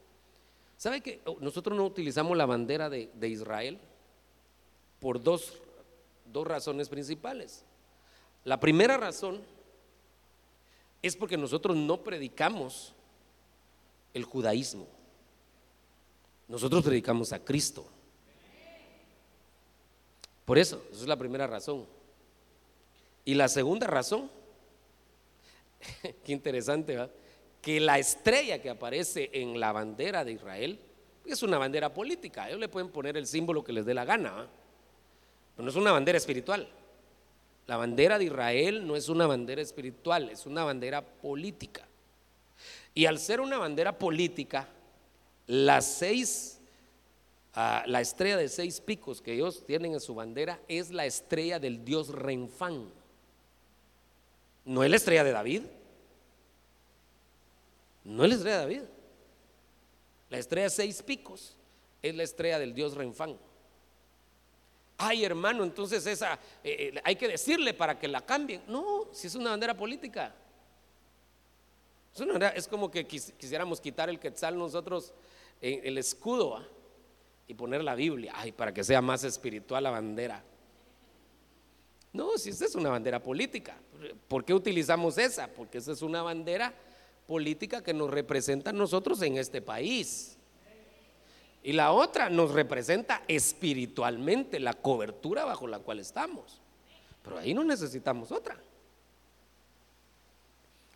¿Sabe 0.78 1.00
que 1.02 1.20
nosotros 1.40 1.76
no 1.76 1.84
utilizamos 1.84 2.34
la 2.34 2.46
bandera 2.46 2.88
de, 2.88 3.28
Israel? 3.28 3.78
Por 5.00 5.22
dos, 5.22 5.60
dos 6.24 6.46
razones 6.46 6.88
principales. 6.88 7.64
La 8.44 8.58
primera 8.58 8.96
razón 8.96 9.42
es 11.02 11.16
porque 11.16 11.36
nosotros 11.36 11.76
no 11.76 12.02
predicamos 12.02 12.94
el 14.14 14.24
judaísmo. 14.24 14.86
Nosotros 16.48 16.82
predicamos 16.82 17.32
a 17.32 17.44
Cristo. 17.44 17.86
Por 20.44 20.58
eso, 20.58 20.82
esa 20.90 21.02
es 21.02 21.08
la 21.08 21.16
primera 21.16 21.46
razón. 21.46 21.86
Y 23.24 23.34
la 23.34 23.48
segunda 23.48 23.86
razón, 23.86 24.30
qué 26.24 26.32
interesante, 26.32 26.92
¿verdad? 26.92 27.10
que 27.60 27.80
la 27.80 27.98
estrella 27.98 28.62
que 28.62 28.70
aparece 28.70 29.30
en 29.32 29.58
la 29.60 29.72
bandera 29.72 30.24
de 30.24 30.32
Israel 30.32 30.78
es 31.26 31.42
una 31.42 31.58
bandera 31.58 31.92
política. 31.92 32.48
Ellos 32.48 32.60
le 32.60 32.68
pueden 32.68 32.90
poner 32.90 33.16
el 33.16 33.26
símbolo 33.26 33.62
que 33.62 33.72
les 33.72 33.84
dé 33.84 33.94
la 33.94 34.04
gana, 34.04 34.48
pero 35.54 35.64
no 35.64 35.70
es 35.70 35.76
una 35.76 35.92
bandera 35.92 36.16
espiritual. 36.18 36.68
La 37.68 37.76
bandera 37.76 38.18
de 38.18 38.24
Israel 38.24 38.84
no 38.84 38.96
es 38.96 39.08
una 39.08 39.26
bandera 39.26 39.62
espiritual, 39.62 40.30
es 40.30 40.46
una 40.46 40.64
bandera 40.64 41.02
política. 41.02 41.86
Y 42.94 43.06
al 43.06 43.18
ser 43.20 43.40
una 43.40 43.58
bandera 43.58 43.96
política, 43.96 44.66
las 45.46 45.84
seis 45.84 46.58
la 47.86 48.00
estrella 48.00 48.36
de 48.36 48.48
seis 48.48 48.80
picos 48.80 49.20
que 49.20 49.32
ellos 49.32 49.66
tienen 49.66 49.92
en 49.92 50.00
su 50.00 50.14
bandera 50.14 50.60
es 50.68 50.90
la 50.90 51.06
estrella 51.06 51.58
del 51.58 51.84
dios 51.84 52.08
Renfán. 52.08 52.88
No 54.64 54.84
es 54.84 54.90
la 54.90 54.96
estrella 54.96 55.24
de 55.24 55.32
David. 55.32 55.62
No 58.04 58.22
es 58.22 58.28
la 58.30 58.36
estrella 58.36 58.56
de 58.58 58.62
David. 58.62 58.82
La 60.30 60.38
estrella 60.38 60.64
de 60.64 60.70
seis 60.70 61.02
picos 61.02 61.56
es 62.00 62.14
la 62.14 62.22
estrella 62.22 62.58
del 62.58 62.74
dios 62.74 62.94
Renfán. 62.94 63.36
Ay, 65.00 65.24
hermano, 65.24 65.62
entonces 65.62 66.04
esa 66.06 66.34
eh, 66.64 66.92
eh, 66.94 67.00
hay 67.04 67.14
que 67.14 67.28
decirle 67.28 67.72
para 67.72 67.98
que 67.98 68.08
la 68.08 68.20
cambien. 68.20 68.62
No, 68.66 69.08
si 69.12 69.28
es 69.28 69.34
una 69.36 69.50
bandera 69.50 69.76
política. 69.76 70.34
Es, 72.54 72.66
como 72.66 72.90
que 72.90 73.06
quisiéramos 73.06 73.80
quitar 73.80 74.08
el 74.08 74.18
quetzal 74.18 74.58
nosotros, 74.58 75.12
en 75.60 75.86
el 75.86 75.98
escudo. 75.98 76.66
y 77.46 77.54
poner 77.54 77.82
la 77.82 77.94
Biblia, 77.94 78.32
ay, 78.34 78.52
para 78.52 78.74
que 78.74 78.82
sea 78.82 79.00
más 79.00 79.22
espiritual 79.24 79.84
la 79.84 79.90
bandera. 79.90 80.42
No, 82.12 82.36
si 82.36 82.50
esa 82.50 82.64
es 82.64 82.74
una 82.74 82.90
bandera 82.90 83.22
política. 83.22 83.76
¿Por 84.26 84.44
qué 84.44 84.52
utilizamos 84.52 85.16
esa? 85.16 85.46
Porque 85.48 85.78
esa 85.78 85.92
es 85.92 86.02
una 86.02 86.22
bandera 86.22 86.74
política 87.26 87.82
que 87.82 87.94
nos 87.94 88.10
representa 88.10 88.70
a 88.70 88.72
nosotros 88.72 89.22
en 89.22 89.36
este 89.36 89.62
país. 89.62 90.37
Y 91.62 91.72
la 91.72 91.92
otra 91.92 92.30
nos 92.30 92.52
representa 92.52 93.22
espiritualmente 93.28 94.60
la 94.60 94.74
cobertura 94.74 95.44
bajo 95.44 95.66
la 95.66 95.80
cual 95.80 96.00
estamos. 96.00 96.60
Pero 97.22 97.38
ahí 97.38 97.52
no 97.52 97.64
necesitamos 97.64 98.32
otra. 98.32 98.56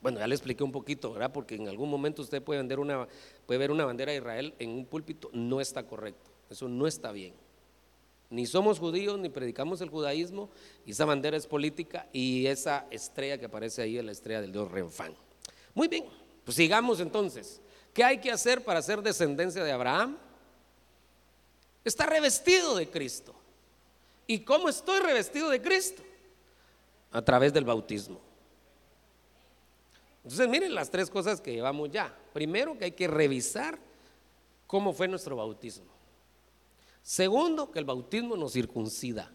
Bueno, 0.00 0.18
ya 0.18 0.26
le 0.26 0.34
expliqué 0.34 0.64
un 0.64 0.72
poquito, 0.72 1.12
¿verdad? 1.12 1.32
Porque 1.32 1.54
en 1.54 1.68
algún 1.68 1.88
momento 1.88 2.22
usted 2.22 2.42
puede, 2.42 2.58
vender 2.58 2.80
una, 2.80 3.06
puede 3.46 3.58
ver 3.58 3.70
una 3.70 3.84
bandera 3.84 4.10
de 4.10 4.18
Israel 4.18 4.54
en 4.58 4.70
un 4.70 4.84
púlpito, 4.84 5.30
no 5.32 5.60
está 5.60 5.84
correcto. 5.84 6.30
Eso 6.50 6.68
no 6.68 6.88
está 6.88 7.12
bien. 7.12 7.34
Ni 8.28 8.46
somos 8.46 8.78
judíos, 8.80 9.18
ni 9.18 9.28
predicamos 9.28 9.80
el 9.80 9.90
judaísmo, 9.90 10.50
y 10.84 10.90
esa 10.90 11.04
bandera 11.04 11.36
es 11.36 11.46
política, 11.46 12.08
y 12.12 12.46
esa 12.46 12.86
estrella 12.90 13.38
que 13.38 13.44
aparece 13.44 13.82
ahí 13.82 13.96
es 13.96 14.04
la 14.04 14.12
estrella 14.12 14.40
del 14.40 14.52
dios 14.52 14.70
Renfán. 14.70 15.14
Muy 15.74 15.86
bien, 15.86 16.06
pues 16.44 16.56
sigamos 16.56 16.98
entonces. 16.98 17.60
¿Qué 17.94 18.02
hay 18.02 18.18
que 18.18 18.30
hacer 18.32 18.64
para 18.64 18.82
ser 18.82 19.02
descendencia 19.02 19.62
de 19.62 19.70
Abraham? 19.70 20.16
Está 21.84 22.06
revestido 22.06 22.76
de 22.76 22.88
Cristo. 22.88 23.34
¿Y 24.26 24.40
cómo 24.40 24.68
estoy 24.68 25.00
revestido 25.00 25.50
de 25.50 25.60
Cristo? 25.60 26.02
A 27.10 27.22
través 27.22 27.52
del 27.52 27.64
bautismo. 27.64 28.20
Entonces 30.22 30.48
miren 30.48 30.74
las 30.74 30.90
tres 30.90 31.10
cosas 31.10 31.40
que 31.40 31.52
llevamos 31.52 31.90
ya. 31.90 32.16
Primero 32.32 32.78
que 32.78 32.84
hay 32.84 32.92
que 32.92 33.08
revisar 33.08 33.78
cómo 34.66 34.92
fue 34.92 35.08
nuestro 35.08 35.36
bautismo. 35.36 35.90
Segundo, 37.02 37.70
que 37.72 37.80
el 37.80 37.84
bautismo 37.84 38.36
nos 38.36 38.52
circuncida. 38.52 39.30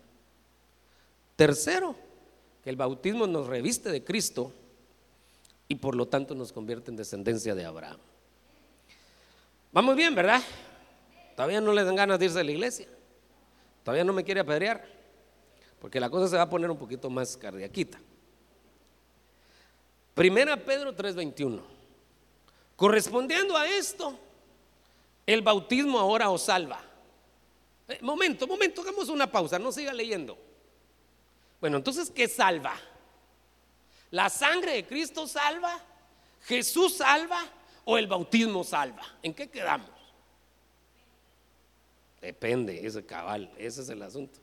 Tercero, 1.35 1.95
que 2.63 2.69
el 2.69 2.77
bautismo 2.77 3.27
nos 3.27 3.47
reviste 3.47 3.91
de 3.91 4.03
Cristo 4.03 4.53
y 5.67 5.75
por 5.75 5.95
lo 5.95 6.07
tanto 6.07 6.33
nos 6.33 6.53
convierte 6.53 6.89
en 6.89 6.97
descendencia 6.97 7.53
de 7.53 7.65
Abraham. 7.65 7.99
Vamos 9.73 9.95
bien, 9.97 10.15
¿verdad? 10.15 10.41
Todavía 11.37 11.61
no 11.61 11.71
le 11.71 11.83
dan 11.83 11.95
ganas 11.95 12.17
de 12.17 12.25
irse 12.25 12.39
a 12.39 12.43
la 12.43 12.49
iglesia. 12.49 12.87
Todavía 13.83 14.03
no 14.03 14.11
me 14.11 14.23
quiere 14.23 14.39
apedrear. 14.39 14.83
Porque 15.79 15.99
la 15.99 16.09
cosa 16.09 16.27
se 16.27 16.35
va 16.35 16.41
a 16.41 16.49
poner 16.49 16.71
un 16.71 16.79
poquito 16.79 17.11
más 17.11 17.37
cardiaquita. 17.37 17.99
Primera 20.15 20.57
Pedro 20.57 20.95
3:21. 20.95 21.61
Correspondiendo 22.75 23.55
a 23.55 23.67
esto, 23.67 24.17
el 25.27 25.43
bautismo 25.43 25.99
ahora 25.99 26.31
os 26.31 26.41
salva. 26.41 26.81
Eh, 27.87 27.99
momento, 28.01 28.47
momento, 28.47 28.81
hagamos 28.81 29.07
una 29.09 29.31
pausa, 29.31 29.59
no 29.59 29.71
siga 29.71 29.93
leyendo. 29.93 30.39
Bueno, 31.61 31.77
entonces, 31.77 32.09
¿qué 32.09 32.27
salva? 32.27 32.73
¿La 34.09 34.31
sangre 34.31 34.71
de 34.71 34.87
Cristo 34.87 35.27
salva? 35.27 35.79
¿Jesús 36.45 36.95
salva? 36.97 37.45
¿O 37.85 37.95
el 37.95 38.07
bautismo 38.07 38.63
salva? 38.63 39.03
¿En 39.21 39.35
qué 39.35 39.47
quedamos? 39.51 39.96
Depende, 42.21 42.85
ese 42.85 43.05
cabal, 43.05 43.51
ese 43.57 43.81
es 43.81 43.89
el 43.89 44.01
asunto. 44.01 44.39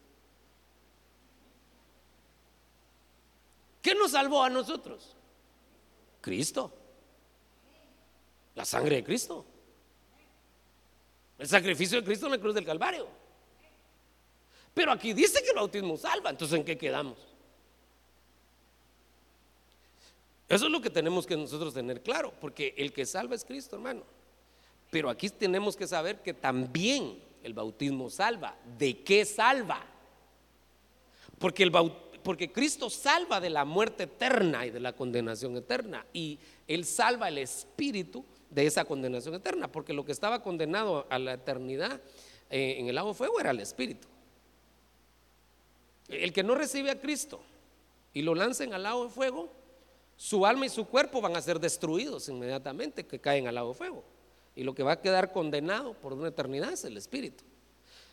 ¿Qué 3.82 3.94
nos 3.94 4.12
salvó 4.12 4.42
a 4.42 4.48
nosotros? 4.48 5.14
Cristo. 6.20 6.72
La 8.54 8.64
sangre 8.64 8.96
de 8.96 9.04
Cristo. 9.04 9.44
El 11.38 11.48
sacrificio 11.48 11.98
de 11.98 12.04
Cristo 12.04 12.26
en 12.26 12.32
la 12.32 12.38
cruz 12.38 12.54
del 12.54 12.64
Calvario. 12.64 13.08
Pero 14.72 14.92
aquí 14.92 15.12
dice 15.12 15.42
que 15.42 15.50
el 15.50 15.56
bautismo 15.56 15.96
salva, 15.96 16.30
entonces 16.30 16.58
¿en 16.58 16.64
qué 16.64 16.78
quedamos? 16.78 17.18
Eso 20.48 20.66
es 20.66 20.70
lo 20.70 20.80
que 20.80 20.90
tenemos 20.90 21.26
que 21.26 21.36
nosotros 21.36 21.74
tener 21.74 22.02
claro, 22.02 22.32
porque 22.40 22.74
el 22.76 22.92
que 22.92 23.06
salva 23.06 23.34
es 23.34 23.44
Cristo, 23.44 23.76
hermano. 23.76 24.02
Pero 24.90 25.10
aquí 25.10 25.28
tenemos 25.30 25.76
que 25.76 25.86
saber 25.86 26.22
que 26.22 26.34
también 26.34 27.20
el 27.44 27.54
bautismo 27.54 28.10
salva. 28.10 28.56
¿De 28.76 29.04
qué 29.04 29.24
salva? 29.24 29.86
Porque, 31.38 31.62
el 31.62 31.70
porque 32.22 32.50
Cristo 32.50 32.90
salva 32.90 33.40
de 33.40 33.50
la 33.50 33.64
muerte 33.64 34.04
eterna 34.04 34.66
y 34.66 34.70
de 34.70 34.80
la 34.80 34.94
condenación 34.94 35.56
eterna. 35.56 36.04
Y 36.12 36.38
Él 36.66 36.84
salva 36.84 37.28
el 37.28 37.38
espíritu 37.38 38.24
de 38.50 38.66
esa 38.66 38.84
condenación 38.84 39.34
eterna. 39.34 39.70
Porque 39.70 39.92
lo 39.92 40.04
que 40.04 40.12
estaba 40.12 40.42
condenado 40.42 41.06
a 41.10 41.18
la 41.18 41.34
eternidad 41.34 42.00
eh, 42.50 42.76
en 42.78 42.88
el 42.88 42.94
lago 42.94 43.08
de 43.08 43.14
fuego 43.14 43.38
era 43.38 43.50
el 43.50 43.60
espíritu. 43.60 44.08
El 46.08 46.32
que 46.32 46.42
no 46.42 46.54
recibe 46.54 46.90
a 46.90 47.00
Cristo 47.00 47.40
y 48.12 48.22
lo 48.22 48.34
lancen 48.34 48.72
al 48.72 48.84
lago 48.84 49.04
de 49.04 49.10
fuego, 49.10 49.50
su 50.16 50.46
alma 50.46 50.66
y 50.66 50.68
su 50.70 50.86
cuerpo 50.86 51.20
van 51.20 51.36
a 51.36 51.42
ser 51.42 51.58
destruidos 51.58 52.28
inmediatamente 52.28 53.06
que 53.06 53.20
caen 53.20 53.48
al 53.48 53.56
lago 53.56 53.68
de 53.70 53.74
fuego. 53.74 54.13
Y 54.56 54.62
lo 54.62 54.74
que 54.74 54.82
va 54.82 54.92
a 54.92 55.00
quedar 55.00 55.32
condenado 55.32 55.94
por 55.94 56.12
una 56.12 56.28
eternidad 56.28 56.72
es 56.72 56.84
el 56.84 56.96
espíritu. 56.96 57.44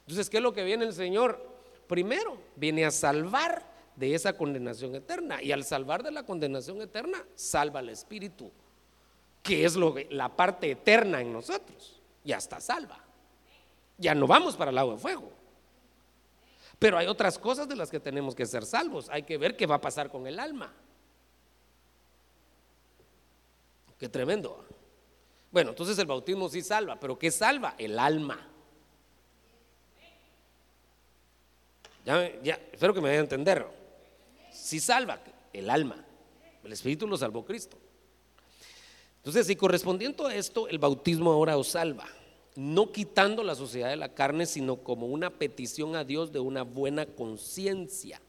Entonces, 0.01 0.30
¿qué 0.30 0.38
es 0.38 0.43
lo 0.43 0.54
que 0.54 0.63
viene 0.63 0.86
el 0.86 0.93
Señor? 0.93 1.41
Primero, 1.88 2.38
viene 2.56 2.86
a 2.86 2.91
salvar 2.91 3.69
de 3.95 4.15
esa 4.15 4.34
condenación 4.34 4.95
eterna. 4.95 5.41
Y 5.41 5.51
al 5.51 5.63
salvar 5.63 6.04
de 6.04 6.12
la 6.12 6.23
condenación 6.23 6.82
eterna, 6.82 7.23
salva 7.36 7.80
al 7.80 7.89
espíritu, 7.89 8.51
que 9.43 9.65
es 9.65 9.75
la 10.10 10.36
parte 10.36 10.71
eterna 10.71 11.21
en 11.21 11.32
nosotros. 11.32 12.01
Ya 12.23 12.38
está 12.38 12.60
salva. 12.60 12.99
Ya 13.97 14.15
no 14.15 14.25
vamos 14.25 14.56
para 14.56 14.69
el 14.69 14.75
lago 14.75 14.93
de 14.93 14.97
fuego. 14.97 15.32
Pero 16.80 16.97
hay 16.97 17.06
otras 17.06 17.38
cosas 17.38 17.67
de 17.67 17.75
las 17.75 17.91
que 17.91 17.99
tenemos 17.99 18.34
que 18.34 18.47
ser 18.47 18.65
salvos. 18.65 19.08
Hay 19.10 19.21
que 19.21 19.38
ver 19.38 19.56
qué 19.56 19.67
va 19.67 19.75
a 19.75 19.82
pasar 19.82 20.10
con 20.10 20.25
el 20.25 20.39
alma. 20.39 20.73
Qué 23.99 24.10
tremendo. 24.10 24.65
Bueno, 25.52 25.72
entonces 25.72 25.98
el 26.00 26.06
bautismo 26.06 26.48
sí 26.50 26.62
salva, 26.62 27.00
pero 27.00 27.20
¿qué 27.20 27.30
salva? 27.30 27.76
El 27.78 28.00
alma. 28.00 28.48
Ya, 32.06 32.26
espero 32.72 32.94
que 32.94 33.02
me 33.02 33.10
vayan 33.10 33.22
a 33.22 33.24
entender. 33.24 33.68
Sí 34.52 34.80
salva 34.80 35.20
el 35.54 35.70
alma. 35.70 36.04
El 36.64 36.72
Espíritu 36.72 37.08
lo 37.08 37.18
salvó 37.18 37.44
Cristo. 37.44 37.78
Entonces, 39.18 39.50
y 39.50 39.56
correspondiendo 39.56 40.26
a 40.26 40.34
esto, 40.34 40.68
el 40.68 40.80
bautismo 40.80 41.32
ahora 41.32 41.58
os 41.58 41.68
salva 41.68 42.08
no 42.56 42.92
quitando 42.92 43.44
la 43.44 43.56
sociedad 43.56 43.90
de 43.90 43.96
la 43.96 44.14
carne, 44.14 44.46
sino 44.46 44.78
como 44.78 45.08
una 45.08 45.30
petición 45.30 45.96
a 45.96 46.04
Dios 46.04 46.32
de 46.32 46.40
una 46.40 46.64
buena 46.64 47.06
conciencia. 47.06 48.22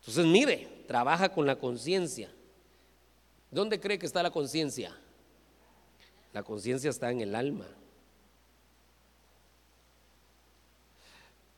Entonces, 0.00 0.26
mire, 0.26 0.84
trabaja 0.86 1.30
con 1.30 1.46
la 1.46 1.56
conciencia. 1.56 2.30
¿Dónde 3.50 3.80
cree 3.80 3.98
que 3.98 4.06
está 4.06 4.22
la 4.22 4.30
conciencia? 4.30 4.96
La 6.32 6.42
conciencia 6.42 6.90
está 6.90 7.10
en 7.10 7.20
el 7.20 7.34
alma. 7.34 7.66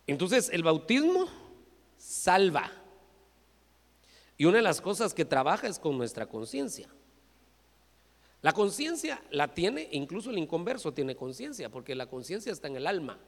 Entonces, 0.06 0.50
el 0.52 0.62
bautismo 0.62 1.26
salva. 1.96 2.70
Y 4.36 4.44
una 4.44 4.56
de 4.56 4.62
las 4.62 4.80
cosas 4.80 5.14
que 5.14 5.24
trabaja 5.24 5.68
es 5.68 5.78
con 5.78 5.96
nuestra 5.96 6.26
conciencia. 6.26 6.88
La 8.42 8.52
conciencia 8.52 9.22
la 9.30 9.54
tiene, 9.54 9.88
incluso 9.92 10.30
el 10.30 10.38
inconverso 10.38 10.92
tiene 10.92 11.16
conciencia, 11.16 11.70
porque 11.70 11.94
la 11.94 12.06
conciencia 12.06 12.52
está 12.52 12.68
en 12.68 12.76
el 12.76 12.86
alma. 12.86 13.18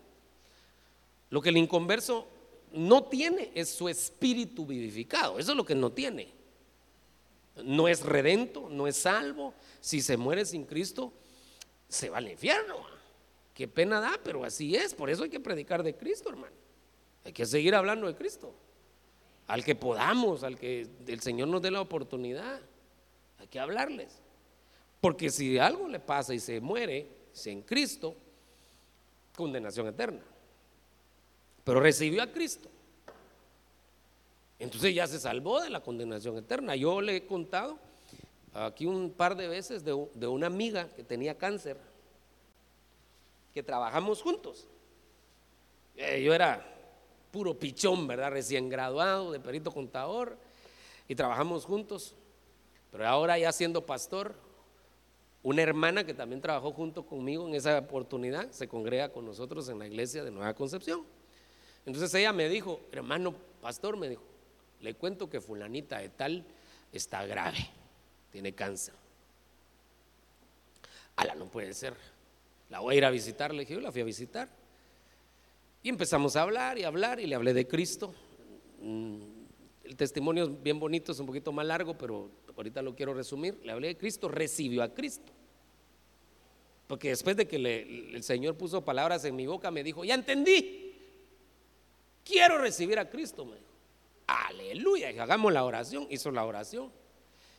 Lo 1.31 1.41
que 1.41 1.49
el 1.49 1.57
inconverso 1.57 2.29
no 2.73 3.05
tiene 3.05 3.51
es 3.55 3.71
su 3.71 3.89
espíritu 3.89 4.67
vivificado, 4.67 5.39
eso 5.39 5.53
es 5.53 5.57
lo 5.57 5.65
que 5.65 5.75
no 5.75 5.91
tiene. 5.91 6.29
No 7.65 7.89
es 7.89 8.03
redento, 8.03 8.69
no 8.69 8.87
es 8.87 8.99
salvo. 8.99 9.55
Si 9.81 10.03
se 10.03 10.19
muere 10.19 10.45
sin 10.45 10.67
Cristo, 10.67 11.15
se 11.89 12.11
va 12.11 12.19
al 12.19 12.29
infierno. 12.29 12.77
Qué 13.55 13.69
pena 13.69 14.01
da, 14.01 14.21
pero 14.23 14.45
así 14.45 14.77
es. 14.77 14.95
Por 14.95 15.09
eso 15.09 15.25
hay 15.25 15.31
que 15.31 15.41
predicar 15.41 15.83
de 15.83 15.95
Cristo, 15.95 16.29
hermano. 16.29 16.55
Hay 17.25 17.33
que 17.33 17.47
seguir 17.47 17.75
hablando 17.75 18.07
de 18.07 18.15
Cristo. 18.15 18.55
Al 19.47 19.65
que 19.65 19.75
podamos, 19.75 20.43
al 20.43 20.59
que 20.59 20.87
el 21.07 21.21
Señor 21.21 21.49
nos 21.49 21.63
dé 21.63 21.71
la 21.71 21.81
oportunidad, 21.81 22.61
hay 23.39 23.47
que 23.47 23.61
hablarles. 23.61 24.21
Porque 25.01 25.31
si 25.31 25.59
algo 25.59 25.89
le 25.89 26.01
pasa 26.01 26.35
y 26.35 26.41
se 26.41 26.61
muere, 26.61 27.09
si 27.33 27.51
en 27.51 27.63
Cristo, 27.63 28.17
condenación 29.35 29.87
eterna. 29.87 30.23
Pero 31.65 31.81
recibió 31.81 32.23
a 32.23 32.27
Cristo. 32.27 32.69
Entonces 34.59 34.95
ya 34.95 35.07
se 35.07 35.19
salvó 35.19 35.61
de 35.61 35.71
la 35.71 35.81
condenación 35.81 36.37
eterna. 36.39 36.77
Yo 36.77 37.01
le 37.01 37.17
he 37.17 37.27
contado 37.27 37.79
aquí 38.65 38.87
un 38.87 39.11
par 39.11 39.37
de 39.37 39.49
veces 39.49 39.85
de, 39.85 39.93
una 39.93 40.47
amiga 40.47 40.89
que 40.95 41.05
tenía 41.05 41.37
cáncer, 41.37 41.77
que 43.53 43.63
trabajamos 43.63 44.23
juntos. 44.23 44.69
Eh, 45.97 46.23
yo 46.23 46.35
era 46.35 46.67
puro 47.31 47.59
pichón, 47.59 48.07
¿verdad? 48.07 48.31
Recién 48.31 48.69
graduado 48.69 49.33
de 49.33 49.41
perito 49.41 49.71
contador 49.71 50.37
y 51.09 51.15
trabajamos 51.15 51.65
juntos. 51.65 52.15
Pero 52.91 53.07
ahora 53.07 53.39
ya 53.39 53.53
siendo 53.53 53.85
pastor, 53.85 54.35
una 55.43 55.63
hermana 55.63 56.05
que 56.05 56.15
también 56.15 56.41
trabajó 56.41 56.73
junto 56.73 57.07
conmigo 57.07 57.47
en 57.47 57.55
esa 57.55 57.79
oportunidad 57.79 58.51
se 58.51 58.67
congrega 58.67 59.11
con 59.11 59.25
nosotros 59.25 59.69
en 59.69 59.79
la 59.79 59.87
iglesia 59.87 60.25
de 60.25 60.31
Nueva 60.31 60.55
Concepción. 60.55 61.05
Entonces 61.85 62.13
ella 62.15 62.33
me 62.33 62.49
dijo, 62.49 62.81
hermano 62.91 63.35
pastor, 63.61 63.97
me 63.97 64.09
dijo, 64.09 64.23
le 64.81 64.95
cuento 64.95 65.31
que 65.31 65.41
fulanita 65.41 65.99
de 65.99 66.09
tal 66.09 66.45
está 66.93 67.25
grave, 67.27 67.59
tiene 68.37 68.53
cáncer. 68.53 68.93
Ala, 71.17 71.35
no 71.35 71.47
puede 71.47 71.73
ser. 71.73 71.95
La 72.69 72.81
voy 72.81 72.95
a 72.95 72.99
ir 72.99 73.05
a 73.07 73.11
visitar, 73.11 73.55
le 73.55 73.61
dije, 73.61 73.73
yo 73.73 73.81
la 73.81 73.91
fui 73.91 74.03
a 74.03 74.05
visitar. 74.05 74.47
Y 75.83 75.89
empezamos 75.89 76.37
a 76.37 76.43
hablar 76.43 76.77
y 76.77 76.85
hablar 76.85 77.19
y 77.19 77.27
le 77.27 77.35
hablé 77.35 77.55
de 77.55 77.67
Cristo. 77.67 78.15
Mm, 78.83 79.17
el 79.85 79.97
testimonio 79.97 80.45
es 80.45 80.63
bien 80.63 80.79
bonito, 80.79 81.13
es 81.13 81.19
un 81.19 81.25
poquito 81.25 81.51
más 81.51 81.65
largo, 81.65 81.97
pero 81.97 82.29
ahorita 82.55 82.83
lo 82.83 82.95
quiero 82.95 83.15
resumir. 83.15 83.59
Le 83.65 83.73
hablé 83.73 83.89
de 83.89 83.97
Cristo, 83.97 84.29
recibió 84.29 84.83
a 84.83 84.93
Cristo. 84.93 85.33
Porque 86.89 87.09
después 87.09 87.39
de 87.39 87.49
que 87.49 87.57
el 87.57 88.23
Señor 88.23 88.55
puso 88.59 88.85
palabras 88.85 89.25
en 89.25 89.35
mi 89.35 89.47
boca, 89.47 89.71
me 89.71 89.83
dijo, 89.83 90.05
ya 90.05 90.13
entendí. 90.13 90.95
Quiero 92.23 92.59
recibir 92.59 92.99
a 92.99 93.09
Cristo, 93.09 93.47
me 93.47 93.55
dijo. 93.55 93.73
Aleluya, 94.27 95.09
hagamos 95.23 95.55
la 95.55 95.65
oración. 95.65 96.07
Hizo 96.11 96.31
la 96.31 96.45
oración. 96.45 96.93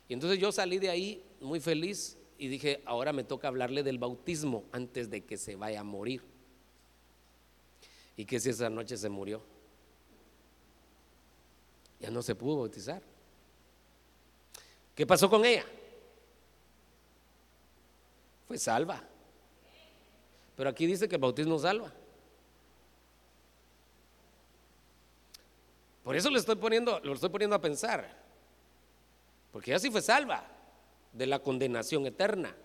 Y 0.07 0.13
entonces 0.13 0.39
yo 0.39 0.51
salí 0.51 0.79
de 0.79 0.89
ahí 0.89 1.23
muy 1.41 1.59
feliz 1.59 2.17
y 2.37 2.47
dije, 2.47 2.81
ahora 2.85 3.13
me 3.13 3.23
toca 3.23 3.47
hablarle 3.47 3.83
del 3.83 3.97
bautismo 3.97 4.63
antes 4.71 5.09
de 5.09 5.25
que 5.25 5.37
se 5.37 5.55
vaya 5.55 5.81
a 5.81 5.83
morir. 5.83 6.21
Y 8.15 8.25
que 8.25 8.39
si 8.39 8.49
esa 8.49 8.69
noche 8.69 8.97
se 8.97 9.09
murió, 9.09 9.41
ya 11.99 12.09
no 12.09 12.21
se 12.21 12.35
pudo 12.35 12.57
bautizar. 12.57 13.01
¿Qué 14.95 15.05
pasó 15.05 15.29
con 15.29 15.45
ella? 15.45 15.65
fue 18.47 18.57
salva. 18.57 19.03
Pero 20.55 20.69
aquí 20.69 20.87
dice 20.87 21.07
que 21.07 21.15
el 21.15 21.21
bautismo 21.21 21.59
salva. 21.59 21.93
Por 26.03 26.15
eso 26.15 26.29
le 26.29 26.39
estoy 26.39 26.55
poniendo, 26.55 26.99
lo 27.01 27.13
estoy 27.13 27.29
poniendo 27.29 27.55
a 27.55 27.61
pensar. 27.61 28.26
Porque 29.51 29.71
ya 29.71 29.79
sí 29.79 29.89
fue 29.89 30.01
salva 30.01 30.45
de 31.13 31.25
la 31.25 31.39
condenación 31.39 32.05
eterna. 32.05 32.55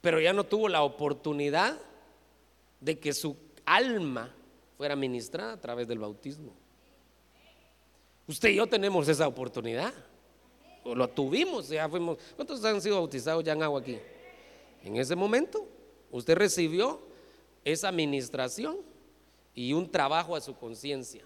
Pero 0.00 0.20
ya 0.20 0.32
no 0.32 0.44
tuvo 0.44 0.68
la 0.68 0.82
oportunidad 0.82 1.80
de 2.80 2.98
que 2.98 3.12
su 3.12 3.36
alma 3.64 4.34
fuera 4.76 4.94
ministrada 4.94 5.54
a 5.54 5.60
través 5.60 5.88
del 5.88 5.98
bautismo. 5.98 6.52
Usted 8.28 8.50
y 8.50 8.56
yo 8.56 8.66
tenemos 8.66 9.08
esa 9.08 9.26
oportunidad. 9.26 9.92
O 10.84 10.94
lo 10.94 11.08
tuvimos, 11.08 11.68
ya 11.68 11.88
fuimos. 11.88 12.18
¿Cuántos 12.36 12.64
han 12.64 12.80
sido 12.80 12.96
bautizados 12.96 13.42
ya 13.42 13.52
en 13.52 13.62
agua 13.62 13.80
aquí? 13.80 13.98
En 14.84 14.96
ese 14.96 15.16
momento, 15.16 15.66
usted 16.12 16.36
recibió 16.36 17.00
esa 17.64 17.88
administración 17.88 18.78
y 19.54 19.72
un 19.72 19.90
trabajo 19.90 20.36
a 20.36 20.40
su 20.40 20.56
conciencia. 20.56 21.24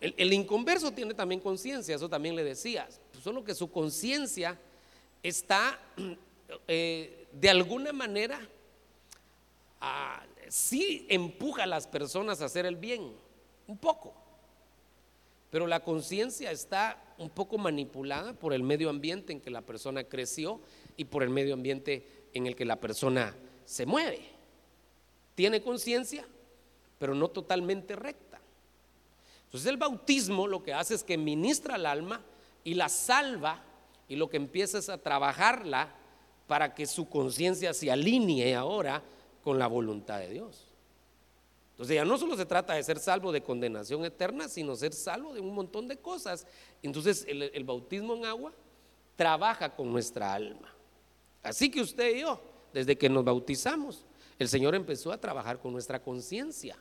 El, 0.00 0.32
inconverso 0.32 0.92
tiene 0.92 1.12
también 1.12 1.40
conciencia, 1.40 1.94
eso 1.94 2.08
también 2.08 2.34
le 2.34 2.42
decía, 2.42 2.88
solo 3.22 3.44
que 3.44 3.54
su 3.54 3.70
conciencia 3.70 4.58
está 5.22 5.78
eh, 6.68 7.26
de 7.32 7.50
alguna 7.50 7.92
manera, 7.92 8.40
ah, 9.80 10.22
sí 10.48 11.06
empuja 11.10 11.64
a 11.64 11.66
las 11.66 11.86
personas 11.86 12.40
a 12.40 12.46
hacer 12.46 12.64
el 12.64 12.76
bien, 12.76 13.12
un 13.66 13.76
poco, 13.76 14.14
pero 15.50 15.66
la 15.66 15.80
conciencia 15.80 16.50
está 16.50 17.02
un 17.18 17.28
poco 17.28 17.58
manipulada 17.58 18.32
por 18.32 18.54
el 18.54 18.62
medio 18.62 18.88
ambiente 18.88 19.32
en 19.32 19.40
que 19.40 19.50
la 19.50 19.60
persona 19.60 20.04
creció 20.04 20.60
y 20.96 21.04
por 21.04 21.22
el 21.22 21.28
medio 21.28 21.54
ambiente 21.54 22.06
en 22.32 22.46
el 22.46 22.56
que 22.56 22.64
la 22.64 22.76
persona 22.76 23.34
se 23.66 23.84
mueve. 23.84 24.20
Tiene 25.34 25.60
conciencia, 25.60 26.24
pero 26.98 27.14
no 27.14 27.28
totalmente 27.28 27.96
recta. 27.96 28.29
Entonces 29.50 29.68
el 29.68 29.78
bautismo 29.78 30.46
lo 30.46 30.62
que 30.62 30.72
hace 30.72 30.94
es 30.94 31.02
que 31.02 31.18
ministra 31.18 31.74
al 31.74 31.86
alma 31.86 32.20
y 32.62 32.74
la 32.74 32.88
salva 32.88 33.60
y 34.06 34.14
lo 34.14 34.30
que 34.30 34.36
empieza 34.36 34.78
es 34.78 34.88
a 34.88 34.98
trabajarla 34.98 35.92
para 36.46 36.72
que 36.72 36.86
su 36.86 37.08
conciencia 37.08 37.74
se 37.74 37.90
alinee 37.90 38.54
ahora 38.54 39.02
con 39.42 39.58
la 39.58 39.66
voluntad 39.66 40.20
de 40.20 40.30
Dios. 40.30 40.68
Entonces 41.72 41.96
ya 41.96 42.04
no 42.04 42.16
solo 42.16 42.36
se 42.36 42.46
trata 42.46 42.74
de 42.74 42.84
ser 42.84 43.00
salvo 43.00 43.32
de 43.32 43.42
condenación 43.42 44.04
eterna, 44.04 44.48
sino 44.48 44.76
ser 44.76 44.92
salvo 44.92 45.34
de 45.34 45.40
un 45.40 45.52
montón 45.52 45.88
de 45.88 45.96
cosas. 45.96 46.46
Entonces 46.80 47.24
el, 47.26 47.42
el 47.42 47.64
bautismo 47.64 48.14
en 48.14 48.26
agua 48.26 48.52
trabaja 49.16 49.74
con 49.74 49.90
nuestra 49.90 50.32
alma. 50.32 50.72
Así 51.42 51.72
que 51.72 51.80
usted 51.80 52.14
y 52.14 52.20
yo, 52.20 52.40
desde 52.72 52.96
que 52.96 53.08
nos 53.08 53.24
bautizamos, 53.24 54.04
el 54.38 54.48
Señor 54.48 54.76
empezó 54.76 55.10
a 55.10 55.18
trabajar 55.18 55.58
con 55.58 55.72
nuestra 55.72 56.00
conciencia. 56.00 56.76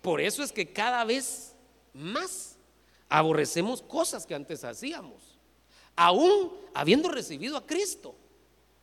Por 0.00 0.22
eso 0.22 0.42
es 0.42 0.52
que 0.52 0.72
cada 0.72 1.04
vez 1.04 1.53
más 1.94 2.56
aborrecemos 3.08 3.80
cosas 3.80 4.26
que 4.26 4.34
antes 4.34 4.64
hacíamos, 4.64 5.38
aún 5.96 6.52
habiendo 6.74 7.08
recibido 7.08 7.56
a 7.56 7.66
Cristo. 7.66 8.14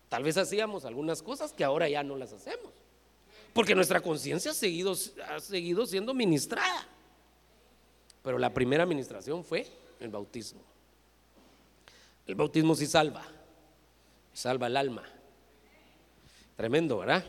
Tal 0.10 0.24
vez 0.24 0.38
hacíamos 0.38 0.86
algunas 0.86 1.22
cosas 1.22 1.54
que 1.54 1.64
ahora 1.64 1.88
ya 1.88 2.04
no 2.04 2.18
las 2.18 2.34
hacemos, 2.34 2.72
porque 3.54 3.76
nuestra 3.76 4.02
conciencia 4.02 4.52
ha 4.52 4.54
seguido, 4.54 4.96
ha 5.28 5.40
seguido 5.40 5.86
siendo 5.86 6.14
ministrada. 6.14 6.88
Pero 8.24 8.38
la 8.38 8.54
primera 8.54 8.84
administración 8.84 9.44
fue 9.44 9.68
el 10.00 10.10
bautismo. 10.10 10.62
El 12.28 12.36
bautismo 12.36 12.76
sí 12.76 12.86
salva, 12.86 13.26
salva 14.34 14.68
el 14.68 14.78
alma. 14.78 15.04
Tremendo, 16.56 17.00
¿verdad? 17.00 17.26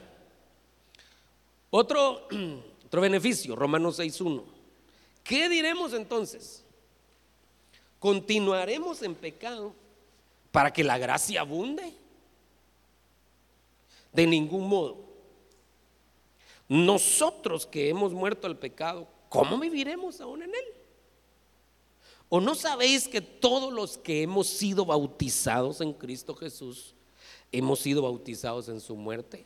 Otro, 1.71 2.29
otro 2.87 3.01
beneficio, 3.01 3.57
Romanos 3.57 3.99
6.1. 3.99 4.52
¿Qué 5.23 5.49
diremos 5.49 5.93
entonces? 5.93 6.65
¿Continuaremos 7.99 9.03
en 9.03 9.15
pecado 9.15 9.75
para 10.51 10.73
que 10.73 10.83
la 10.83 10.99
gracia 10.99 11.41
abunde? 11.41 11.95
De 14.13 14.27
ningún 14.27 14.69
modo. 14.69 15.13
Nosotros 16.69 17.67
que 17.67 17.89
hemos 17.89 18.13
muerto 18.13 18.47
al 18.47 18.59
pecado, 18.59 19.07
¿cómo 19.29 19.59
viviremos 19.59 20.21
aún 20.21 20.43
en 20.43 20.51
él? 20.51 20.65
¿O 22.29 22.41
no 22.41 22.55
sabéis 22.55 23.09
que 23.09 23.21
todos 23.21 23.73
los 23.73 23.99
que 23.99 24.23
hemos 24.23 24.47
sido 24.47 24.87
bautizados 24.87 25.81
en 25.83 25.93
Cristo 25.93 26.35
Jesús, 26.35 26.95
hemos 27.53 27.79
sido 27.79 28.03
bautizados 28.03 28.69
en 28.69 28.81
su 28.81 28.97
muerte? 28.97 29.45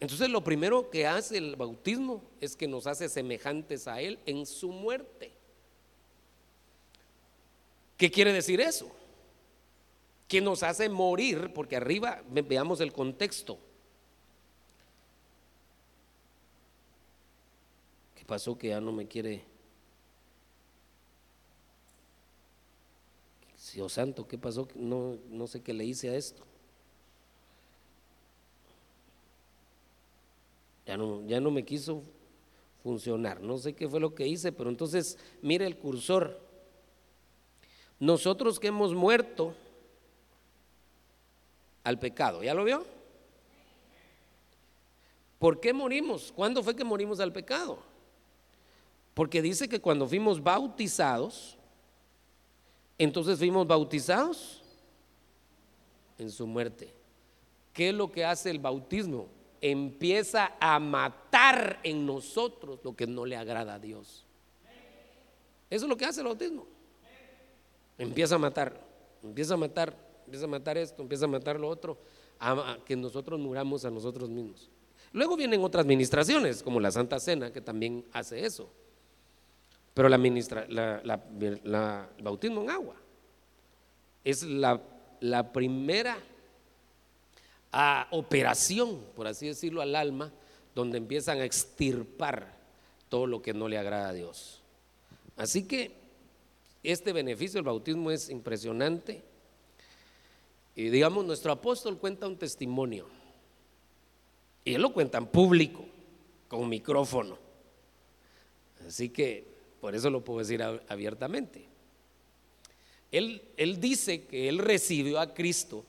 Entonces 0.00 0.30
lo 0.30 0.42
primero 0.42 0.88
que 0.88 1.06
hace 1.06 1.36
el 1.36 1.56
bautismo 1.56 2.24
es 2.40 2.56
que 2.56 2.66
nos 2.66 2.86
hace 2.86 3.08
semejantes 3.10 3.86
a 3.86 4.00
Él 4.00 4.18
en 4.24 4.46
su 4.46 4.72
muerte. 4.72 5.30
¿Qué 7.98 8.10
quiere 8.10 8.32
decir 8.32 8.62
eso? 8.62 8.90
Que 10.26 10.40
nos 10.40 10.62
hace 10.62 10.88
morir, 10.88 11.52
porque 11.52 11.76
arriba 11.76 12.22
veamos 12.30 12.80
el 12.80 12.94
contexto. 12.94 13.58
¿Qué 18.14 18.24
pasó 18.24 18.56
que 18.56 18.68
ya 18.68 18.80
no 18.80 18.92
me 18.92 19.06
quiere? 19.06 19.44
Dios 23.74 23.92
santo, 23.92 24.26
¿qué 24.26 24.38
pasó? 24.38 24.66
No, 24.74 25.18
no 25.28 25.46
sé 25.46 25.62
qué 25.62 25.74
le 25.74 25.84
hice 25.84 26.08
a 26.08 26.16
esto. 26.16 26.42
Ya 30.90 30.96
no, 30.96 31.24
ya 31.24 31.38
no 31.38 31.52
me 31.52 31.64
quiso 31.64 32.02
funcionar. 32.82 33.40
No 33.40 33.58
sé 33.58 33.74
qué 33.74 33.88
fue 33.88 34.00
lo 34.00 34.12
que 34.12 34.26
hice, 34.26 34.50
pero 34.50 34.68
entonces 34.70 35.16
mire 35.40 35.64
el 35.64 35.76
cursor. 35.76 36.40
Nosotros 38.00 38.58
que 38.58 38.66
hemos 38.66 38.92
muerto 38.92 39.54
al 41.84 41.96
pecado, 42.00 42.42
¿ya 42.42 42.54
lo 42.54 42.64
vio? 42.64 42.84
¿Por 45.38 45.60
qué 45.60 45.72
morimos? 45.72 46.32
¿Cuándo 46.32 46.60
fue 46.60 46.74
que 46.74 46.82
morimos 46.82 47.20
al 47.20 47.32
pecado? 47.32 47.78
Porque 49.14 49.40
dice 49.40 49.68
que 49.68 49.80
cuando 49.80 50.08
fuimos 50.08 50.42
bautizados, 50.42 51.56
entonces 52.98 53.38
fuimos 53.38 53.64
bautizados 53.64 54.60
en 56.18 56.32
su 56.32 56.48
muerte. 56.48 56.92
¿Qué 57.72 57.90
es 57.90 57.94
lo 57.94 58.10
que 58.10 58.24
hace 58.24 58.50
el 58.50 58.58
bautismo? 58.58 59.28
Empieza 59.60 60.56
a 60.60 60.78
matar 60.78 61.80
en 61.82 62.06
nosotros 62.06 62.80
lo 62.82 62.94
que 62.94 63.06
no 63.06 63.26
le 63.26 63.36
agrada 63.36 63.74
a 63.74 63.78
Dios. 63.78 64.24
Eso 65.68 65.84
es 65.84 65.88
lo 65.88 65.96
que 65.96 66.04
hace 66.04 66.20
el 66.20 66.26
bautismo. 66.26 66.66
Empieza 67.98 68.36
a 68.36 68.38
matar, 68.38 68.80
empieza 69.22 69.54
a 69.54 69.56
matar, 69.56 69.94
empieza 70.24 70.46
a 70.46 70.48
matar 70.48 70.78
esto, 70.78 71.02
empieza 71.02 71.26
a 71.26 71.28
matar 71.28 71.60
lo 71.60 71.68
otro, 71.68 71.98
a, 72.38 72.78
que 72.84 72.96
nosotros 72.96 73.38
muramos 73.38 73.84
a 73.84 73.90
nosotros 73.90 74.30
mismos. 74.30 74.70
Luego 75.12 75.36
vienen 75.36 75.62
otras 75.62 75.84
ministraciones, 75.84 76.62
como 76.62 76.80
la 76.80 76.90
Santa 76.90 77.20
Cena, 77.20 77.52
que 77.52 77.60
también 77.60 78.04
hace 78.12 78.44
eso. 78.44 78.70
Pero 79.92 80.08
la, 80.08 80.18
ministra, 80.18 80.66
la, 80.68 81.22
el 81.36 82.22
bautismo 82.22 82.62
en 82.62 82.70
agua 82.70 82.94
es 84.24 84.44
la 84.44 85.52
primera 85.52 86.16
a 87.72 88.08
operación, 88.10 89.00
por 89.14 89.26
así 89.26 89.46
decirlo, 89.46 89.80
al 89.80 89.94
alma, 89.94 90.32
donde 90.74 90.98
empiezan 90.98 91.38
a 91.38 91.44
extirpar 91.44 92.56
todo 93.08 93.26
lo 93.26 93.42
que 93.42 93.54
no 93.54 93.68
le 93.68 93.78
agrada 93.78 94.08
a 94.08 94.12
Dios. 94.12 94.62
Así 95.36 95.64
que 95.64 95.92
este 96.82 97.12
beneficio 97.12 97.58
del 97.58 97.64
bautismo 97.64 98.10
es 98.10 98.30
impresionante. 98.30 99.22
Y 100.74 100.88
digamos, 100.88 101.24
nuestro 101.24 101.52
apóstol 101.52 101.98
cuenta 101.98 102.26
un 102.26 102.38
testimonio. 102.38 103.06
Y 104.64 104.74
él 104.74 104.82
lo 104.82 104.92
cuenta 104.92 105.18
en 105.18 105.26
público, 105.26 105.84
con 106.48 106.68
micrófono. 106.68 107.38
Así 108.86 109.08
que 109.10 109.44
por 109.80 109.94
eso 109.94 110.10
lo 110.10 110.22
puedo 110.22 110.40
decir 110.40 110.62
abiertamente. 110.62 111.66
Él, 113.10 113.42
él 113.56 113.80
dice 113.80 114.24
que 114.26 114.48
él 114.48 114.58
recibió 114.58 115.18
a 115.18 115.34
Cristo 115.34 115.84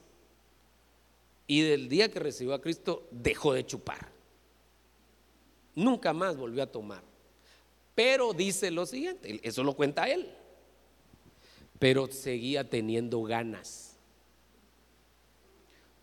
y 1.52 1.64
del 1.64 1.90
día 1.90 2.10
que 2.10 2.18
recibió 2.18 2.54
a 2.54 2.62
Cristo 2.62 3.10
dejó 3.12 3.52
de 3.52 3.66
chupar. 3.66 4.08
Nunca 5.76 6.14
más 6.14 6.38
volvió 6.38 6.64
a 6.64 6.68
tomar. 6.68 7.04
Pero 7.94 8.32
dice 8.32 8.72
lo 8.72 8.86
siguiente, 8.86 9.38
eso 9.44 9.62
lo 9.62 9.74
cuenta 9.74 10.08
él. 10.08 10.34
Pero 11.78 12.08
seguía 12.10 12.70
teniendo 12.70 13.22
ganas. 13.24 13.98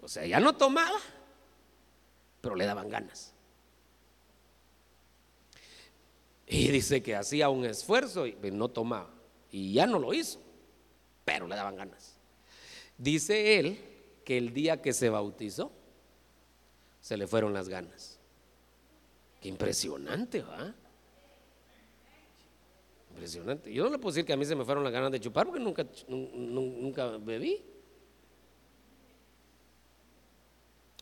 O 0.03 0.07
sea, 0.07 0.26
ya 0.26 0.38
no 0.38 0.55
tomaba, 0.55 0.99
pero 2.42 2.55
le 2.55 2.66
daban 2.66 2.90
ganas. 2.90 3.32
Y 6.46 6.68
dice 6.68 7.03
que 7.03 7.16
hacía 7.16 7.49
un 7.49 7.64
esfuerzo 7.64 8.26
y 8.26 8.36
no 8.53 8.68
tomaba. 8.68 9.14
Y 9.51 9.72
ya 9.72 9.86
no 9.86 9.99
lo 9.99 10.12
hizo, 10.12 10.42
pero 11.24 11.46
le 11.46 11.57
daban 11.57 11.76
ganas. 11.76 12.18
Dice 12.99 13.59
él 13.59 13.88
que 14.29 14.37
el 14.37 14.53
día 14.53 14.83
que 14.83 14.93
se 14.93 15.09
bautizó, 15.09 15.72
se 17.01 17.16
le 17.16 17.26
fueron 17.26 17.55
las 17.55 17.66
ganas. 17.66 18.18
Qué 19.41 19.49
impresionante, 19.49 20.43
¿va? 20.43 20.74
Impresionante. 23.12 23.72
Yo 23.72 23.85
no 23.85 23.89
le 23.89 23.97
puedo 23.97 24.12
decir 24.12 24.26
que 24.26 24.35
a 24.35 24.37
mí 24.37 24.45
se 24.45 24.55
me 24.55 24.66
fueron 24.66 24.85
las 24.85 24.93
ganas 24.93 25.11
de 25.12 25.18
chupar 25.18 25.47
porque 25.47 25.61
nunca, 25.61 25.87
nunca 26.09 27.07
bebí. 27.16 27.64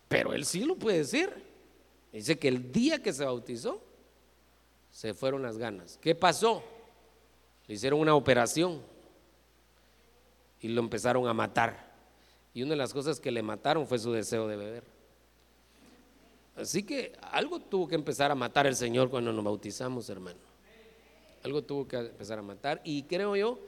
Pero 0.06 0.32
él 0.32 0.44
sí 0.44 0.60
lo 0.60 0.76
puede 0.76 0.98
decir. 0.98 1.28
Dice 2.12 2.38
que 2.38 2.46
el 2.46 2.70
día 2.70 3.02
que 3.02 3.12
se 3.12 3.24
bautizó, 3.24 3.82
se 4.92 5.14
fueron 5.14 5.42
las 5.42 5.58
ganas. 5.58 5.98
¿Qué 6.00 6.14
pasó? 6.14 6.62
Le 7.66 7.74
hicieron 7.74 7.98
una 7.98 8.14
operación 8.14 8.80
y 10.60 10.68
lo 10.68 10.80
empezaron 10.80 11.26
a 11.26 11.34
matar. 11.34 11.85
Y 12.56 12.62
una 12.62 12.70
de 12.70 12.76
las 12.76 12.94
cosas 12.94 13.20
que 13.20 13.30
le 13.30 13.42
mataron 13.42 13.86
fue 13.86 13.98
su 13.98 14.10
deseo 14.12 14.48
de 14.48 14.56
beber. 14.56 14.82
Así 16.56 16.84
que 16.84 17.12
algo 17.20 17.60
tuvo 17.60 17.86
que 17.86 17.94
empezar 17.94 18.30
a 18.30 18.34
matar 18.34 18.66
el 18.66 18.74
Señor 18.74 19.10
cuando 19.10 19.30
nos 19.30 19.44
bautizamos, 19.44 20.08
hermano. 20.08 20.38
Algo 21.44 21.62
tuvo 21.62 21.86
que 21.86 21.98
empezar 21.98 22.38
a 22.38 22.42
matar. 22.42 22.80
Y 22.82 23.02
creo 23.02 23.36
yo, 23.36 23.58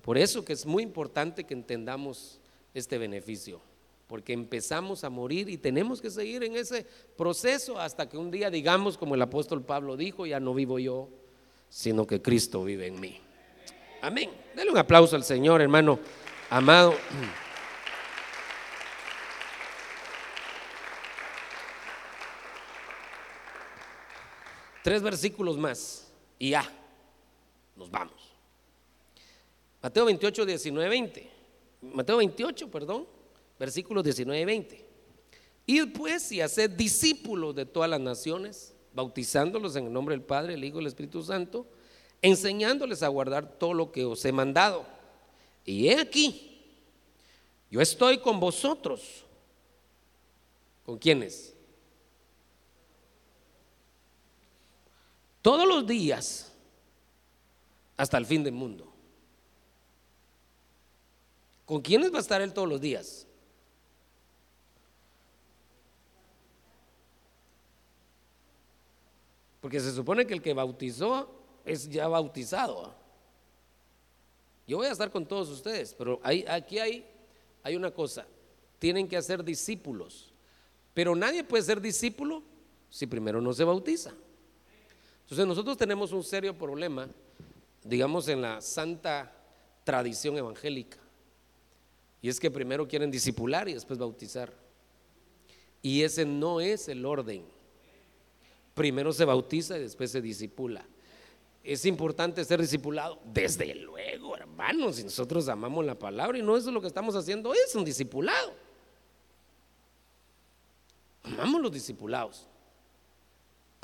por 0.00 0.16
eso 0.16 0.44
que 0.44 0.52
es 0.52 0.64
muy 0.64 0.84
importante 0.84 1.42
que 1.42 1.54
entendamos 1.54 2.38
este 2.72 2.98
beneficio. 2.98 3.60
Porque 4.06 4.32
empezamos 4.32 5.02
a 5.02 5.10
morir 5.10 5.48
y 5.48 5.58
tenemos 5.58 6.00
que 6.00 6.08
seguir 6.08 6.44
en 6.44 6.54
ese 6.54 6.86
proceso 7.16 7.80
hasta 7.80 8.08
que 8.08 8.16
un 8.16 8.30
día 8.30 8.48
digamos, 8.48 8.96
como 8.96 9.16
el 9.16 9.22
apóstol 9.22 9.64
Pablo 9.64 9.96
dijo, 9.96 10.24
ya 10.24 10.38
no 10.38 10.54
vivo 10.54 10.78
yo, 10.78 11.08
sino 11.68 12.06
que 12.06 12.22
Cristo 12.22 12.62
vive 12.62 12.86
en 12.86 13.00
mí. 13.00 13.18
Amén. 14.02 14.30
Dele 14.54 14.70
un 14.70 14.78
aplauso 14.78 15.16
al 15.16 15.24
Señor, 15.24 15.60
hermano 15.60 15.98
amado. 16.48 16.94
Tres 24.86 25.02
versículos 25.02 25.58
más 25.58 26.06
y 26.38 26.50
ya, 26.50 26.72
nos 27.74 27.90
vamos. 27.90 28.14
Mateo 29.82 30.04
28, 30.04 30.46
19, 30.46 30.88
20. 30.88 31.30
Mateo 31.92 32.18
28, 32.18 32.70
perdón, 32.70 33.04
versículos 33.58 34.04
19 34.04 34.40
y 34.40 34.44
20. 34.44 34.86
Id 35.66 35.92
pues 35.92 36.30
y 36.30 36.40
haced 36.40 36.70
discípulos 36.70 37.56
de 37.56 37.66
todas 37.66 37.90
las 37.90 37.98
naciones, 37.98 38.76
bautizándolos 38.94 39.74
en 39.74 39.86
el 39.86 39.92
nombre 39.92 40.14
del 40.14 40.24
Padre, 40.24 40.54
el 40.54 40.62
Hijo 40.62 40.76
y 40.78 40.82
el 40.82 40.86
Espíritu 40.86 41.20
Santo, 41.20 41.66
enseñándoles 42.22 43.02
a 43.02 43.08
guardar 43.08 43.58
todo 43.58 43.74
lo 43.74 43.90
que 43.90 44.04
os 44.04 44.24
he 44.24 44.30
mandado. 44.30 44.86
Y 45.64 45.88
he 45.88 45.98
aquí, 45.98 46.62
yo 47.72 47.80
estoy 47.80 48.18
con 48.18 48.38
vosotros. 48.38 49.24
¿Con 50.84 50.96
quiénes? 50.96 51.55
Todos 55.46 55.64
los 55.64 55.86
días 55.86 56.52
hasta 57.96 58.18
el 58.18 58.26
fin 58.26 58.42
del 58.42 58.52
mundo. 58.52 58.92
¿Con 61.64 61.80
quiénes 61.80 62.12
va 62.12 62.16
a 62.16 62.20
estar 62.20 62.42
Él 62.42 62.52
todos 62.52 62.68
los 62.68 62.80
días? 62.80 63.28
Porque 69.60 69.78
se 69.78 69.92
supone 69.92 70.26
que 70.26 70.34
el 70.34 70.42
que 70.42 70.52
bautizó 70.52 71.30
es 71.64 71.88
ya 71.88 72.08
bautizado. 72.08 72.92
Yo 74.66 74.78
voy 74.78 74.88
a 74.88 74.90
estar 74.90 75.12
con 75.12 75.24
todos 75.24 75.48
ustedes, 75.48 75.94
pero 75.94 76.20
aquí 76.24 76.80
hay, 76.80 77.06
hay 77.62 77.76
una 77.76 77.92
cosa, 77.92 78.26
tienen 78.80 79.06
que 79.06 79.16
hacer 79.16 79.44
discípulos, 79.44 80.32
pero 80.92 81.14
nadie 81.14 81.44
puede 81.44 81.62
ser 81.62 81.80
discípulo 81.80 82.42
si 82.90 83.06
primero 83.06 83.40
no 83.40 83.52
se 83.52 83.62
bautiza. 83.62 84.12
Entonces 85.26 85.46
nosotros 85.46 85.76
tenemos 85.76 86.12
un 86.12 86.22
serio 86.22 86.56
problema, 86.56 87.08
digamos, 87.82 88.28
en 88.28 88.42
la 88.42 88.60
santa 88.60 89.32
tradición 89.82 90.38
evangélica. 90.38 90.98
Y 92.22 92.28
es 92.28 92.38
que 92.38 92.48
primero 92.48 92.86
quieren 92.86 93.10
discipular 93.10 93.68
y 93.68 93.74
después 93.74 93.98
bautizar. 93.98 94.52
Y 95.82 96.02
ese 96.02 96.24
no 96.24 96.60
es 96.60 96.86
el 96.86 97.04
orden. 97.04 97.44
Primero 98.72 99.12
se 99.12 99.24
bautiza 99.24 99.76
y 99.76 99.80
después 99.80 100.12
se 100.12 100.20
disipula. 100.20 100.86
Es 101.64 101.84
importante 101.86 102.44
ser 102.44 102.60
discipulado, 102.60 103.18
desde 103.24 103.74
luego, 103.74 104.36
hermanos, 104.36 104.94
si 104.94 105.02
nosotros 105.02 105.48
amamos 105.48 105.84
la 105.84 105.98
palabra 105.98 106.38
y 106.38 106.42
no 106.42 106.56
eso 106.56 106.68
es 106.68 106.74
lo 106.74 106.80
que 106.80 106.86
estamos 106.86 107.16
haciendo, 107.16 107.52
es 107.52 107.74
un 107.74 107.84
discipulado. 107.84 108.54
Amamos 111.24 111.60
los 111.62 111.72
discipulados. 111.72 112.46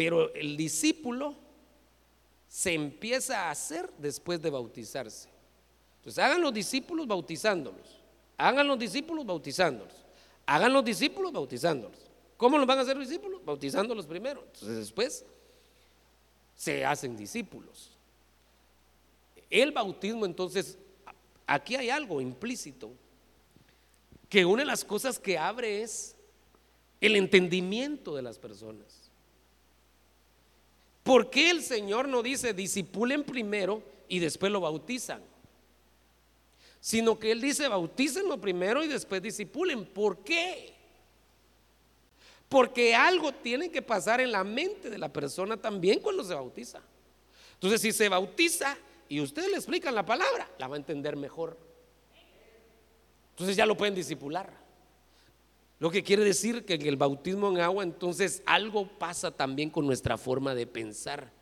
Pero 0.03 0.35
el 0.35 0.57
discípulo 0.57 1.37
se 2.49 2.75
empieza 2.75 3.47
a 3.47 3.53
hacer 3.53 3.89
después 3.99 4.43
de 4.43 4.51
bautizarse. 4.51 5.29
Entonces 5.99 6.25
hagan 6.25 6.41
los 6.41 6.53
discípulos 6.53 7.07
bautizándolos. 7.07 8.01
Hagan 8.37 8.67
los 8.67 8.81
discípulos 8.81 9.25
bautizándolos. 9.25 9.95
Hagan 10.45 10.73
los 10.73 10.85
discípulos 10.85 11.31
bautizándolos. 11.31 12.01
¿Cómo 12.37 12.59
los 12.59 12.67
van 12.67 12.81
a 12.81 12.81
hacer 12.81 12.97
los 12.97 13.07
discípulos? 13.07 13.45
Bautizándolos 13.45 14.05
primero. 14.05 14.43
Entonces 14.45 14.77
después 14.77 15.25
se 16.57 16.85
hacen 16.85 17.17
discípulos. 17.17 17.93
El 19.49 19.71
bautismo 19.71 20.27
entonces, 20.27 20.79
aquí 21.47 21.77
hay 21.77 21.91
algo 21.91 22.21
implícito, 22.21 22.91
que 24.29 24.45
una 24.45 24.63
de 24.63 24.67
las 24.67 24.85
cosas 24.85 25.21
que 25.21 25.39
abre 25.39 25.81
es 25.81 26.17
el 27.01 27.15
entendimiento 27.15 28.17
de 28.17 28.23
las 28.23 28.37
personas. 28.37 29.02
¿Por 31.03 31.31
qué 31.31 31.51
el 31.51 31.63
Señor 31.63 32.09
no 32.09 32.23
dice 32.23 32.55
disipulen 32.55 33.25
primero 33.25 33.83
y 34.09 34.19
después 34.19 34.53
lo 34.53 34.61
bautizan? 34.61 35.23
Sino 36.81 37.19
que 37.19 37.33
Él 37.33 37.41
dice 37.41 37.69
bautícenlo 37.69 38.41
primero 38.41 38.85
y 38.85 38.89
después 38.89 39.23
disipulen. 39.23 39.85
¿Por 39.87 40.19
qué? 40.25 40.75
Porque 42.49 42.95
algo 42.95 43.33
tiene 43.33 43.71
que 43.71 43.83
pasar 43.83 44.21
en 44.21 44.31
la 44.31 44.45
mente 44.45 44.91
de 44.91 44.99
la 44.99 45.13
persona 45.13 45.57
también 45.57 46.01
cuando 46.01 46.23
se 46.23 46.35
bautiza. 46.35 46.81
Entonces, 47.55 47.81
si 47.81 47.93
se 47.93 48.09
bautiza 48.09 48.77
y 49.09 49.21
ustedes 49.21 49.51
le 49.51 49.57
explican 49.57 49.95
la 49.95 50.05
palabra, 50.05 50.51
la 50.59 50.69
va 50.69 50.77
a 50.77 50.79
entender 50.79 51.17
mejor. 51.17 51.57
Entonces 53.31 53.57
ya 53.57 53.67
lo 53.67 53.77
pueden 53.77 53.95
disipular. 53.95 54.62
Lo 55.83 55.91
que 55.91 56.05
quiere 56.05 56.23
decir 56.23 56.65
que 56.65 56.75
en 56.75 56.87
el 56.87 56.97
bautismo 56.97 57.51
en 57.51 57.59
agua 57.59 57.83
entonces 57.83 58.41
algo 58.47 58.87
pasa 58.87 59.33
también 59.33 59.69
con 59.69 59.85
nuestra 59.85 60.17
forma 60.17 60.55
de 60.55 60.65
pensar. 60.65 61.33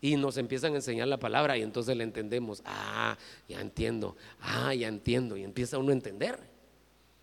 Y 0.00 0.14
nos 0.14 0.36
empiezan 0.36 0.74
a 0.74 0.76
enseñar 0.76 1.08
la 1.08 1.18
palabra 1.18 1.58
y 1.58 1.62
entonces 1.62 1.96
le 1.96 2.04
entendemos. 2.04 2.62
Ah, 2.64 3.18
ya 3.48 3.60
entiendo. 3.60 4.16
Ah, 4.40 4.72
ya 4.72 4.86
entiendo. 4.86 5.36
Y 5.36 5.42
empieza 5.42 5.76
uno 5.76 5.90
a 5.90 5.94
entender 5.94 6.38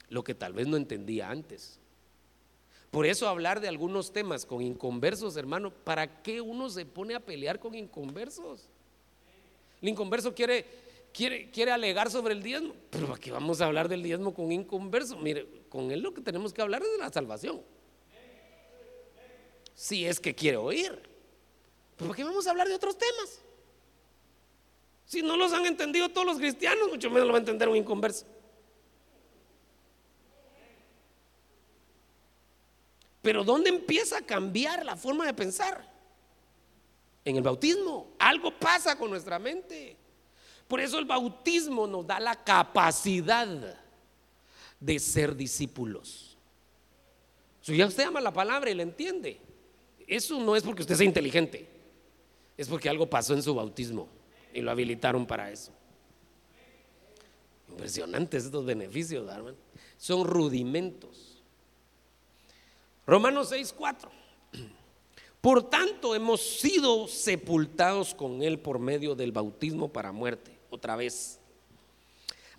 lo 0.10 0.26
que 0.26 0.36
tal 0.36 0.52
vez 0.52 0.68
no 0.68 0.76
entendía 0.76 1.30
antes. 1.30 1.80
Por 2.92 3.06
eso 3.06 3.30
hablar 3.30 3.62
de 3.62 3.70
algunos 3.70 4.12
temas 4.12 4.46
con 4.46 4.62
inconversos, 4.62 5.38
hermano, 5.38 5.72
¿para 5.72 6.22
qué 6.22 6.42
uno 6.42 6.70
se 6.70 6.86
pone 6.86 7.16
a 7.16 7.22
pelear 7.22 7.62
con 7.62 7.76
inconversos? 7.76 8.68
El 9.82 9.88
inconverso 9.88 10.36
quiere 10.36 10.66
quiere, 11.14 11.72
alegar 11.72 12.12
sobre 12.12 12.34
el 12.34 12.44
diezmo, 12.44 12.74
pero 12.90 13.14
aquí 13.14 13.32
vamos 13.32 13.62
a 13.62 13.66
hablar 13.66 13.90
del 13.90 14.04
diezmo 14.04 14.34
con 14.34 14.52
inconverso. 14.52 15.18
Mire, 15.18 15.48
con 15.70 15.92
él 15.92 16.02
lo 16.02 16.14
que 16.14 16.22
tenemos 16.22 16.54
que 16.54 16.62
hablar 16.62 16.82
es 16.84 16.92
de 16.92 16.98
la 16.98 17.12
salvación. 17.12 17.62
Si 19.74 20.06
es 20.06 20.20
que 20.20 20.34
quiere 20.34 20.58
oír. 20.58 21.00
Pero 21.98 22.12
aquí 22.12 22.24
vamos 22.24 22.48
a 22.48 22.52
hablar 22.52 22.68
de 22.68 22.76
otros 22.76 22.98
temas? 22.98 23.42
Si 25.06 25.22
no 25.22 25.38
los 25.38 25.54
han 25.54 25.66
entendido 25.66 26.10
todos 26.10 26.28
los 26.28 26.38
cristianos, 26.38 26.90
mucho 26.90 27.10
menos 27.10 27.28
lo 27.28 27.34
va 27.34 27.38
a 27.38 27.42
entender 27.42 27.68
un 27.70 27.78
inconverso. 27.78 28.26
Pero 33.22 33.44
¿dónde 33.44 33.70
empieza 33.70 34.20
a 34.20 34.22
cambiar 34.22 34.86
la 34.86 34.96
forma 34.96 35.26
de 35.26 35.34
pensar? 35.34 35.86
En 37.26 37.36
el 37.36 37.42
bautismo. 37.42 38.14
Algo 38.20 38.58
pasa 38.58 38.98
con 38.98 39.10
nuestra 39.10 39.38
mente. 39.38 39.97
Por 40.68 40.82
eso 40.82 41.00
el 41.00 41.06
bautismo 41.06 41.88
nos 41.88 42.06
da 42.06 42.20
la 42.20 42.44
capacidad 42.44 43.48
de 44.80 45.00
ser 45.00 45.36
discípulos. 45.36 46.38
Si 47.62 47.76
ya 47.76 47.88
usted 47.88 48.04
ama 48.04 48.22
la 48.22 48.34
palabra 48.34 48.70
y 48.70 48.76
la 48.76 48.84
entiende, 48.84 49.40
eso 50.06 50.40
no 50.40 50.56
es 50.56 50.64
porque 50.64 50.82
usted 50.82 50.96
sea 50.96 51.06
inteligente, 51.06 51.68
es 52.58 52.68
porque 52.68 52.90
algo 52.90 53.10
pasó 53.10 53.34
en 53.34 53.44
su 53.44 53.56
bautismo 53.56 54.10
y 54.54 54.62
lo 54.62 54.72
habilitaron 54.72 55.26
para 55.26 55.52
eso. 55.52 55.72
Impresionantes 57.70 58.46
estos 58.46 58.66
beneficios, 58.66 59.30
hermano. 59.30 59.58
Son 59.98 60.26
rudimentos. 60.26 61.42
Romanos 63.06 63.50
6, 63.50 63.74
4. 63.78 64.12
Por 65.42 65.70
tanto, 65.70 66.16
hemos 66.16 66.42
sido 66.42 67.08
sepultados 67.08 68.14
con 68.14 68.42
Él 68.44 68.60
por 68.60 68.80
medio 68.80 69.16
del 69.16 69.32
bautismo 69.32 69.92
para 69.92 70.12
muerte 70.12 70.57
otra 70.70 70.96
vez, 70.96 71.40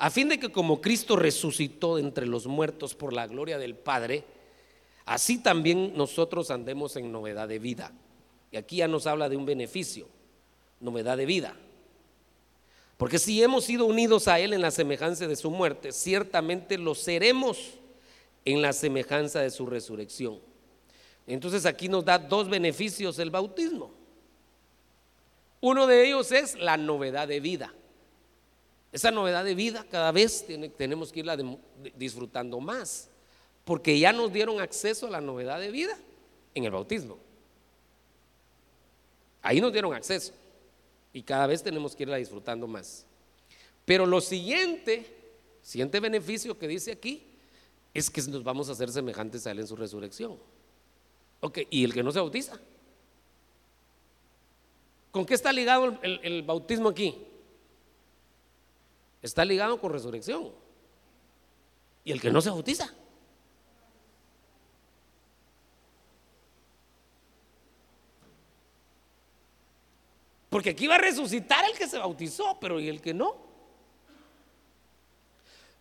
A 0.00 0.10
fin 0.10 0.28
de 0.28 0.38
que 0.38 0.52
como 0.52 0.80
Cristo 0.80 1.16
resucitó 1.16 1.96
de 1.96 2.02
entre 2.02 2.24
los 2.24 2.46
muertos 2.46 2.94
por 2.94 3.12
la 3.12 3.26
gloria 3.26 3.58
del 3.58 3.74
Padre, 3.74 4.24
así 5.04 5.38
también 5.38 5.96
nosotros 5.96 6.52
andemos 6.52 6.94
en 6.94 7.10
novedad 7.10 7.48
de 7.48 7.58
vida. 7.58 7.92
Y 8.52 8.58
aquí 8.58 8.76
ya 8.76 8.86
nos 8.86 9.08
habla 9.08 9.28
de 9.28 9.36
un 9.36 9.44
beneficio, 9.44 10.06
novedad 10.80 11.16
de 11.16 11.26
vida. 11.26 11.56
Porque 12.96 13.18
si 13.18 13.42
hemos 13.42 13.64
sido 13.64 13.86
unidos 13.86 14.28
a 14.28 14.38
Él 14.38 14.52
en 14.52 14.60
la 14.60 14.70
semejanza 14.70 15.26
de 15.26 15.36
su 15.36 15.50
muerte, 15.50 15.90
ciertamente 15.90 16.78
lo 16.78 16.94
seremos 16.94 17.58
en 18.44 18.62
la 18.62 18.72
semejanza 18.72 19.40
de 19.40 19.50
su 19.50 19.66
resurrección. 19.66 20.38
Entonces 21.26 21.66
aquí 21.66 21.88
nos 21.88 22.04
da 22.04 22.18
dos 22.18 22.48
beneficios 22.48 23.18
el 23.18 23.30
bautismo. 23.30 23.90
Uno 25.60 25.86
de 25.86 26.06
ellos 26.06 26.32
es 26.32 26.56
la 26.56 26.76
novedad 26.76 27.28
de 27.28 27.40
vida. 27.40 27.74
Esa 28.90 29.10
novedad 29.10 29.44
de 29.44 29.54
vida 29.54 29.84
cada 29.90 30.12
vez 30.12 30.46
tenemos 30.76 31.12
que 31.12 31.20
irla 31.20 31.36
disfrutando 31.96 32.58
más, 32.58 33.10
porque 33.64 33.98
ya 33.98 34.12
nos 34.12 34.32
dieron 34.32 34.60
acceso 34.60 35.06
a 35.06 35.10
la 35.10 35.20
novedad 35.20 35.60
de 35.60 35.70
vida 35.70 35.98
en 36.54 36.64
el 36.64 36.70
bautismo. 36.70 37.18
Ahí 39.42 39.60
nos 39.60 39.72
dieron 39.72 39.92
acceso 39.94 40.32
y 41.12 41.22
cada 41.22 41.46
vez 41.46 41.62
tenemos 41.62 41.94
que 41.94 42.04
irla 42.04 42.16
disfrutando 42.16 42.66
más. 42.66 43.04
Pero 43.84 44.06
lo 44.06 44.20
siguiente, 44.20 45.06
siguiente 45.62 46.00
beneficio 46.00 46.58
que 46.58 46.66
dice 46.66 46.92
aquí, 46.92 47.24
es 47.92 48.10
que 48.10 48.22
nos 48.22 48.42
vamos 48.42 48.68
a 48.68 48.72
hacer 48.72 48.90
semejantes 48.90 49.46
a 49.46 49.50
Él 49.50 49.60
en 49.60 49.66
su 49.66 49.76
resurrección. 49.76 50.38
Ok, 51.40 51.60
¿y 51.70 51.84
el 51.84 51.92
que 51.92 52.02
no 52.02 52.10
se 52.10 52.20
bautiza? 52.20 52.58
¿Con 55.10 55.24
qué 55.26 55.34
está 55.34 55.52
ligado 55.52 55.98
el 56.02 56.42
bautismo 56.42 56.88
aquí? 56.88 57.27
Está 59.22 59.44
ligado 59.44 59.80
con 59.80 59.92
resurrección. 59.92 60.52
Y 62.04 62.12
el 62.12 62.20
que 62.20 62.30
no 62.30 62.40
se 62.40 62.50
bautiza. 62.50 62.94
Porque 70.48 70.70
aquí 70.70 70.86
va 70.86 70.94
a 70.94 70.98
resucitar 70.98 71.64
el 71.70 71.76
que 71.76 71.86
se 71.86 71.98
bautizó, 71.98 72.58
pero 72.60 72.80
¿y 72.80 72.88
el 72.88 73.00
que 73.00 73.12
no? 73.12 73.36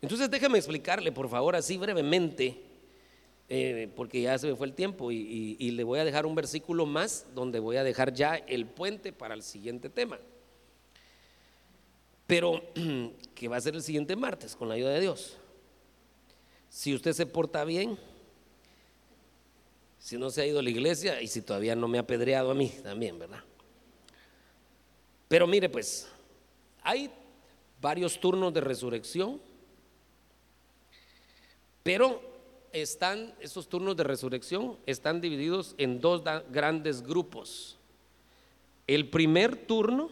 Entonces 0.01 0.29
déjeme 0.29 0.57
explicarle, 0.57 1.11
por 1.11 1.29
favor, 1.29 1.55
así 1.55 1.77
brevemente, 1.77 2.61
eh, 3.49 3.89
porque 3.95 4.21
ya 4.21 4.37
se 4.37 4.47
me 4.47 4.55
fue 4.55 4.67
el 4.67 4.73
tiempo 4.73 5.11
y, 5.11 5.55
y 5.57 5.71
le 5.71 5.83
voy 5.83 5.99
a 5.99 6.05
dejar 6.05 6.25
un 6.25 6.35
versículo 6.35 6.85
más 6.85 7.25
donde 7.33 7.59
voy 7.59 7.77
a 7.77 7.83
dejar 7.83 8.13
ya 8.13 8.35
el 8.35 8.65
puente 8.65 9.13
para 9.13 9.33
el 9.33 9.41
siguiente 9.41 9.89
tema. 9.89 10.19
Pero 12.27 12.61
que 13.35 13.47
va 13.47 13.57
a 13.57 13.61
ser 13.61 13.75
el 13.75 13.81
siguiente 13.81 14.15
martes 14.15 14.55
con 14.55 14.69
la 14.69 14.75
ayuda 14.75 14.91
de 14.91 14.99
Dios. 15.01 15.37
Si 16.69 16.93
usted 16.93 17.13
se 17.13 17.25
porta 17.25 17.63
bien, 17.63 17.97
si 19.97 20.17
no 20.17 20.29
se 20.29 20.41
ha 20.41 20.45
ido 20.45 20.59
a 20.59 20.63
la 20.63 20.69
iglesia 20.69 21.21
y 21.21 21.27
si 21.27 21.41
todavía 21.41 21.75
no 21.75 21.87
me 21.87 21.97
ha 21.97 22.01
apedreado 22.01 22.51
a 22.51 22.53
mí 22.53 22.69
también, 22.83 23.17
¿verdad? 23.17 23.43
Pero 25.27 25.47
mire 25.47 25.69
pues, 25.69 26.07
hay 26.81 27.09
varios 27.81 28.19
turnos 28.19 28.53
de 28.53 28.61
resurrección, 28.61 29.41
pero 31.83 32.21
están, 32.71 33.33
esos 33.39 33.67
turnos 33.67 33.95
de 33.95 34.03
resurrección 34.03 34.77
están 34.85 35.21
divididos 35.21 35.75
en 35.77 35.99
dos 35.99 36.23
grandes 36.51 37.01
grupos. 37.01 37.77
El 38.85 39.09
primer 39.09 39.55
turno, 39.55 40.09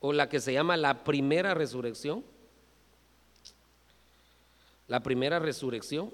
o 0.00 0.12
la 0.12 0.28
que 0.28 0.40
se 0.40 0.52
llama 0.52 0.76
la 0.76 1.04
primera 1.04 1.54
resurrección, 1.54 2.24
la 4.88 5.00
primera 5.00 5.38
resurrección, 5.38 6.10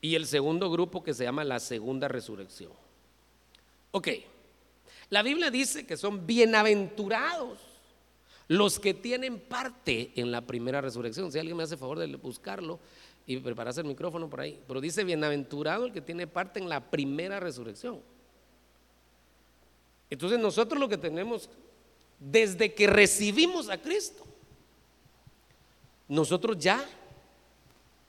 y 0.00 0.14
el 0.14 0.26
segundo 0.26 0.70
grupo 0.70 1.02
que 1.02 1.12
se 1.12 1.24
llama 1.24 1.44
la 1.44 1.60
segunda 1.60 2.08
resurrección. 2.08 2.72
Ok. 3.90 4.08
La 5.10 5.22
Biblia 5.22 5.50
dice 5.50 5.86
que 5.86 5.96
son 5.96 6.26
bienaventurados 6.26 7.58
los 8.48 8.80
que 8.80 8.94
tienen 8.94 9.38
parte 9.38 10.12
en 10.16 10.30
la 10.30 10.40
primera 10.40 10.80
resurrección. 10.80 11.30
Si 11.30 11.38
alguien 11.38 11.56
me 11.56 11.64
hace 11.64 11.76
favor 11.76 11.98
de 11.98 12.06
buscarlo 12.16 12.80
y 13.26 13.36
prepararse 13.36 13.80
el 13.80 13.86
micrófono 13.86 14.28
por 14.28 14.40
ahí. 14.40 14.60
Pero 14.66 14.80
dice 14.80 15.04
bienaventurado 15.04 15.86
el 15.86 15.92
que 15.92 16.00
tiene 16.00 16.26
parte 16.26 16.58
en 16.58 16.68
la 16.68 16.90
primera 16.90 17.38
resurrección. 17.38 18.00
Entonces 20.10 20.38
nosotros 20.38 20.80
lo 20.80 20.88
que 20.88 20.98
tenemos, 20.98 21.48
desde 22.18 22.74
que 22.74 22.88
recibimos 22.88 23.70
a 23.70 23.80
Cristo, 23.80 24.26
nosotros 26.08 26.58
ya 26.58 26.84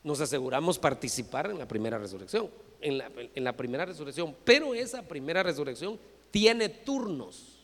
nos 0.03 0.19
aseguramos 0.19 0.79
participar 0.79 1.51
en 1.51 1.59
la 1.59 1.67
primera 1.67 1.99
resurrección, 1.99 2.49
en 2.81 2.97
la, 2.97 3.11
en 3.15 3.43
la 3.43 3.55
primera 3.55 3.85
resurrección. 3.85 4.35
Pero 4.43 4.73
esa 4.73 5.03
primera 5.03 5.43
resurrección 5.43 5.99
tiene 6.31 6.69
turnos. 6.69 7.59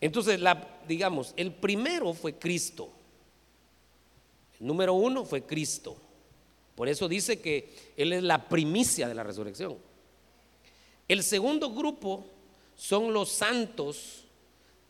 Entonces, 0.00 0.40
la, 0.40 0.80
digamos, 0.86 1.34
el 1.36 1.52
primero 1.52 2.12
fue 2.12 2.34
Cristo. 2.34 2.90
El 4.60 4.66
número 4.66 4.94
uno 4.94 5.24
fue 5.24 5.42
Cristo. 5.42 5.96
Por 6.74 6.88
eso 6.88 7.08
dice 7.08 7.40
que 7.40 7.92
Él 7.96 8.12
es 8.12 8.22
la 8.22 8.48
primicia 8.48 9.08
de 9.08 9.14
la 9.14 9.22
resurrección. 9.22 9.76
El 11.08 11.22
segundo 11.22 11.72
grupo 11.74 12.26
son 12.76 13.12
los 13.12 13.30
santos 13.30 14.24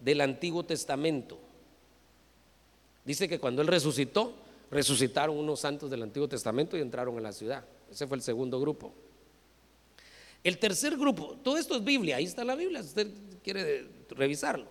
del 0.00 0.20
Antiguo 0.20 0.64
Testamento. 0.64 1.38
Dice 3.04 3.28
que 3.28 3.38
cuando 3.38 3.62
Él 3.62 3.68
resucitó, 3.68 4.34
resucitaron 4.70 5.36
unos 5.36 5.60
santos 5.60 5.90
del 5.90 6.02
Antiguo 6.02 6.28
Testamento 6.28 6.76
y 6.76 6.80
entraron 6.80 7.16
a 7.16 7.20
la 7.20 7.32
ciudad. 7.32 7.64
Ese 7.90 8.06
fue 8.06 8.16
el 8.16 8.22
segundo 8.22 8.60
grupo. 8.60 8.92
El 10.44 10.58
tercer 10.58 10.96
grupo, 10.96 11.36
todo 11.42 11.56
esto 11.56 11.76
es 11.76 11.84
Biblia, 11.84 12.16
ahí 12.16 12.24
está 12.24 12.44
la 12.44 12.54
Biblia, 12.54 12.82
si 12.82 12.88
usted 12.88 13.08
quiere 13.42 13.88
revisarlo. 14.10 14.66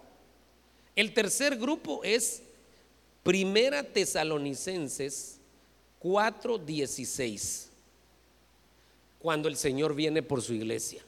El 0.96 1.14
tercer 1.14 1.58
grupo 1.58 2.04
es 2.04 2.44
Primera 3.24 3.84
Tesalonicenses 3.84 5.40
4:16, 6.00 7.70
cuando 9.20 9.48
el 9.50 9.58
Señor 9.58 9.94
viene 9.94 10.24
por 10.24 10.42
su 10.42 10.54
iglesia. 10.54 11.04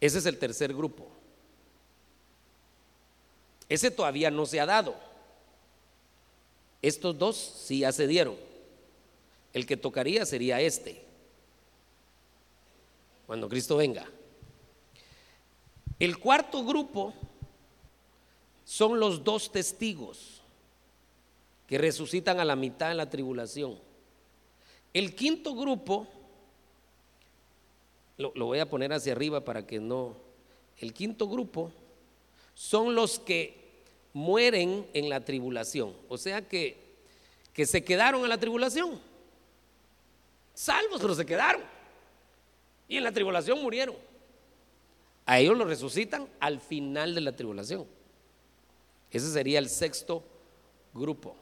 Ese 0.00 0.18
es 0.18 0.26
el 0.26 0.38
tercer 0.38 0.74
grupo. 0.74 1.08
Ese 3.68 3.90
todavía 3.90 4.30
no 4.30 4.46
se 4.46 4.60
ha 4.60 4.66
dado. 4.66 4.94
Estos 6.80 7.18
dos 7.18 7.36
sí 7.36 7.80
ya 7.80 7.92
se 7.92 8.06
dieron. 8.06 8.36
El 9.52 9.66
que 9.66 9.76
tocaría 9.76 10.24
sería 10.24 10.60
este 10.60 11.08
cuando 13.26 13.46
Cristo 13.46 13.76
venga. 13.76 14.08
El 15.98 16.18
cuarto 16.18 16.64
grupo 16.64 17.12
son 18.64 18.98
los 18.98 19.22
dos 19.22 19.52
testigos 19.52 20.40
que 21.66 21.76
resucitan 21.76 22.40
a 22.40 22.44
la 22.46 22.56
mitad 22.56 22.88
de 22.88 22.94
la 22.94 23.10
tribulación. 23.10 23.78
El 24.94 25.14
quinto 25.14 25.54
grupo, 25.54 26.06
lo, 28.18 28.32
voy 28.32 28.58
a 28.58 28.68
poner 28.68 28.92
hacia 28.92 29.12
arriba 29.12 29.44
para 29.44 29.66
que 29.66 29.80
no, 29.80 30.14
el 30.76 30.92
quinto 30.92 31.28
grupo 31.28 31.72
son 32.54 32.94
los 32.94 33.18
que 33.18 33.56
mueren 34.12 34.86
en 34.92 35.08
la 35.08 35.24
tribulación, 35.24 35.94
o 36.08 36.18
sea 36.18 36.46
que, 36.46 36.76
que 37.52 37.64
se 37.64 37.82
quedaron 37.82 38.22
en 38.22 38.28
la 38.28 38.38
tribulación, 38.38 39.00
salvos 40.52 41.00
pero 41.00 41.14
se 41.14 41.24
quedaron. 41.24 41.62
Y 42.88 42.96
en 42.96 43.04
la 43.04 43.12
tribulación 43.12 43.62
murieron. 43.62 43.94
A 45.26 45.38
ellos 45.38 45.58
los 45.58 45.68
resucitan 45.68 46.26
al 46.40 46.58
final 46.58 47.14
de 47.14 47.20
la 47.20 47.36
tribulación. 47.36 47.86
Ese 49.10 49.30
sería 49.30 49.58
el 49.58 49.68
sexto 49.68 50.22
grupo. 50.94 51.36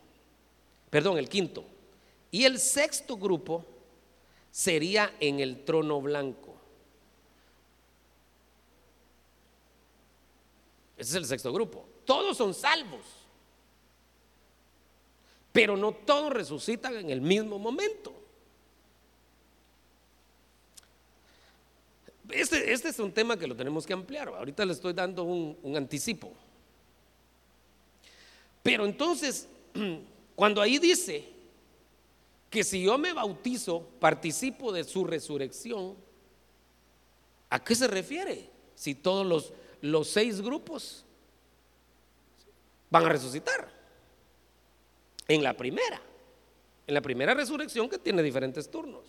Perdón, 0.91 1.19
el 1.19 1.29
quinto. 1.29 1.65
Y 2.33 2.45
el 2.45 2.59
sexto 2.59 3.17
grupo 3.17 3.65
sería 4.51 5.15
en 5.21 5.39
el 5.39 5.65
trono 5.65 6.01
blanco. 6.01 6.56
Ese 10.97 11.11
es 11.11 11.15
el 11.15 11.27
sexto 11.27 11.53
grupo. 11.53 11.87
Todos 12.05 12.37
son 12.37 12.55
salvos. 12.55 13.05
Pero 15.53 15.77
no 15.77 15.93
todos 15.93 16.33
resucitan 16.33 16.97
en 16.97 17.11
el 17.11 17.21
mismo 17.21 17.59
momento. 17.59 18.15
Este, 22.31 22.73
este, 22.73 22.89
es 22.89 22.99
un 22.99 23.13
tema 23.13 23.39
que 23.39 23.47
lo 23.47 23.55
tenemos 23.55 23.87
que 23.87 23.93
ampliar. 23.93 24.29
Ahorita 24.29 24.65
le 24.65 24.73
estoy 24.73 24.93
dando 24.93 25.25
un, 25.25 25.57
un 25.63 25.77
anticipo. 25.77 26.33
Pero 28.63 28.85
entonces, 28.85 29.49
cuando 30.35 30.61
ahí 30.61 30.79
dice 30.79 31.37
que 32.51 32.65
si 32.65 32.83
yo 32.83 32.99
me 32.99 33.13
bautizo, 33.13 33.87
participo 34.01 34.73
de 34.73 34.85
su 34.85 35.05
resurrección, 35.05 35.95
¿a 37.51 37.63
qué 37.63 37.75
se 37.75 37.87
refiere? 37.87 38.51
Si 38.75 38.95
todos 38.95 39.27
los, 39.27 39.53
los 39.81 40.09
seis 40.09 40.41
grupos 40.41 41.05
van 42.91 43.05
a 43.05 43.09
resucitar. 43.09 43.75
En 45.29 45.43
la 45.43 45.57
primera, 45.57 46.01
en 46.87 46.95
la 46.95 47.01
primera 47.01 47.35
resurrección 47.35 47.89
que 47.89 47.99
tiene 47.99 48.23
diferentes 48.23 48.71
turnos. 48.71 49.05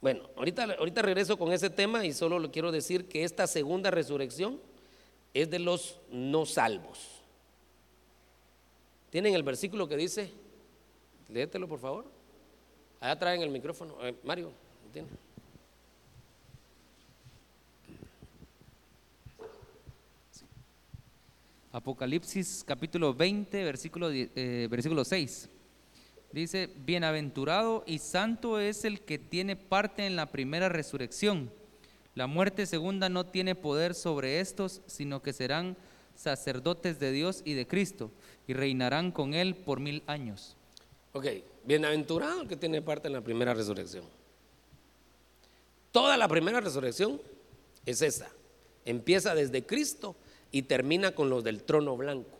Bueno, 0.00 0.28
ahorita, 0.36 0.64
ahorita 0.78 1.00
regreso 1.02 1.38
con 1.38 1.52
ese 1.52 1.70
tema 1.70 2.04
y 2.04 2.12
solo 2.12 2.40
le 2.40 2.50
quiero 2.50 2.72
decir 2.72 3.08
que 3.08 3.22
esta 3.22 3.46
segunda 3.46 3.92
resurrección 3.92 4.60
es 5.32 5.48
de 5.48 5.60
los 5.60 6.00
no 6.10 6.44
salvos. 6.44 7.22
¿Tienen 9.10 9.34
el 9.34 9.44
versículo 9.44 9.86
que 9.86 9.96
dice? 9.96 10.32
Léetelo, 11.28 11.68
por 11.68 11.78
favor. 11.78 12.06
Allá 12.98 13.18
traen 13.18 13.42
el 13.42 13.50
micrófono. 13.50 13.96
Eh, 14.02 14.14
Mario. 14.24 14.50
Apocalipsis 21.72 22.64
capítulo 22.66 23.14
20, 23.14 23.64
versículo, 23.64 24.10
eh, 24.12 24.68
versículo 24.70 25.06
6. 25.06 25.48
Dice, 26.30 26.68
bienaventurado 26.84 27.82
y 27.86 27.98
santo 27.98 28.58
es 28.60 28.84
el 28.84 29.00
que 29.00 29.18
tiene 29.18 29.56
parte 29.56 30.06
en 30.06 30.14
la 30.14 30.30
primera 30.30 30.68
resurrección. 30.68 31.50
La 32.14 32.26
muerte 32.26 32.66
segunda 32.66 33.08
no 33.08 33.24
tiene 33.24 33.54
poder 33.54 33.94
sobre 33.94 34.40
estos, 34.40 34.82
sino 34.86 35.22
que 35.22 35.32
serán 35.32 35.78
sacerdotes 36.14 37.00
de 37.00 37.10
Dios 37.10 37.40
y 37.42 37.54
de 37.54 37.66
Cristo, 37.66 38.10
y 38.46 38.52
reinarán 38.52 39.10
con 39.10 39.32
él 39.32 39.54
por 39.54 39.80
mil 39.80 40.02
años. 40.06 40.58
Ok, 41.14 41.26
bienaventurado 41.64 42.42
el 42.42 42.48
que 42.48 42.56
tiene 42.56 42.82
parte 42.82 43.08
en 43.08 43.14
la 43.14 43.22
primera 43.22 43.54
resurrección. 43.54 44.04
Toda 45.90 46.18
la 46.18 46.28
primera 46.28 46.60
resurrección 46.60 47.18
es 47.86 48.02
esa. 48.02 48.28
Empieza 48.84 49.34
desde 49.34 49.64
Cristo 49.64 50.16
y 50.52 50.62
termina 50.62 51.14
con 51.14 51.30
los 51.30 51.42
del 51.42 51.64
trono 51.64 51.96
blanco. 51.96 52.38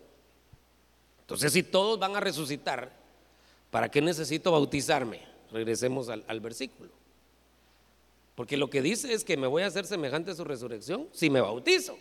Entonces, 1.23 1.53
si 1.55 1.63
todos 1.63 1.99
van 1.99 2.15
a 2.15 2.21
resucitar, 2.21 2.93
¿para 3.71 3.91
qué 3.91 4.03
necesito 4.03 4.53
bautizarme? 4.53 5.23
Regresemos 5.51 6.11
al, 6.11 6.41
versículo. 6.41 6.91
Porque 8.35 8.59
lo 8.59 8.69
que 8.69 8.83
dice 8.83 9.13
es 9.13 9.25
que 9.25 9.37
me 9.37 9.47
voy 9.47 9.63
a 9.63 9.67
hacer 9.67 9.87
semejante 9.87 10.31
a 10.31 10.35
su 10.35 10.45
resurrección 10.45 11.09
si 11.13 11.31
me 11.31 11.41
bautizo. 11.41 11.99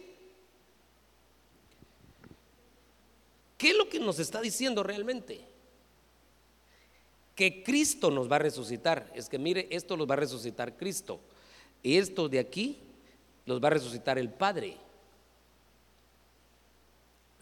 ¿Qué 3.57 3.69
es 3.69 3.77
lo 3.77 3.87
que 3.87 3.99
nos 3.99 4.19
está 4.19 4.41
diciendo 4.41 4.83
realmente? 4.83 5.41
Que 7.35 7.63
Cristo 7.63 8.11
nos 8.11 8.29
va 8.29 8.37
a 8.37 8.39
resucitar. 8.39 9.09
Es 9.15 9.29
que 9.29 9.37
mire, 9.37 9.67
esto 9.69 9.95
los 9.95 10.09
va 10.09 10.15
a 10.15 10.17
resucitar 10.17 10.75
Cristo. 10.75 11.19
Y 11.83 11.97
estos 11.97 12.29
de 12.29 12.39
aquí 12.39 12.79
los 13.45 13.61
va 13.63 13.67
a 13.67 13.71
resucitar 13.71 14.17
el 14.17 14.29
Padre. 14.29 14.77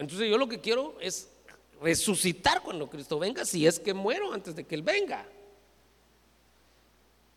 Entonces 0.00 0.30
yo 0.30 0.38
lo 0.38 0.48
que 0.48 0.58
quiero 0.58 0.96
es 0.98 1.28
resucitar 1.82 2.62
cuando 2.62 2.88
Cristo 2.88 3.18
venga, 3.18 3.44
si 3.44 3.66
es 3.66 3.78
que 3.78 3.92
muero 3.92 4.32
antes 4.32 4.56
de 4.56 4.64
que 4.64 4.74
Él 4.74 4.82
venga. 4.82 5.26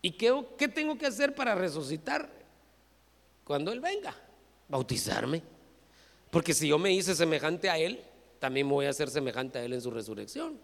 ¿Y 0.02 0.12
qué, 0.12 0.34
qué 0.58 0.70
tengo 0.70 0.98
que 0.98 1.06
hacer 1.06 1.36
para 1.36 1.56
resucitar 1.56 2.30
cuando 3.44 3.74
Él 3.74 3.82
venga? 3.82 4.16
Bautizarme. 4.70 5.44
Porque 6.32 6.54
si 6.54 6.70
yo 6.70 6.80
me 6.80 6.94
hice 6.94 7.14
semejante 7.16 7.70
a 7.70 7.78
Él, 7.78 8.02
también 8.40 8.70
voy 8.70 8.86
a 8.86 8.92
hacer 8.92 9.10
semejante 9.10 9.60
a 9.60 9.66
Él 9.66 9.74
en 9.74 9.82
su 9.82 9.92
resurrección. 9.92 10.58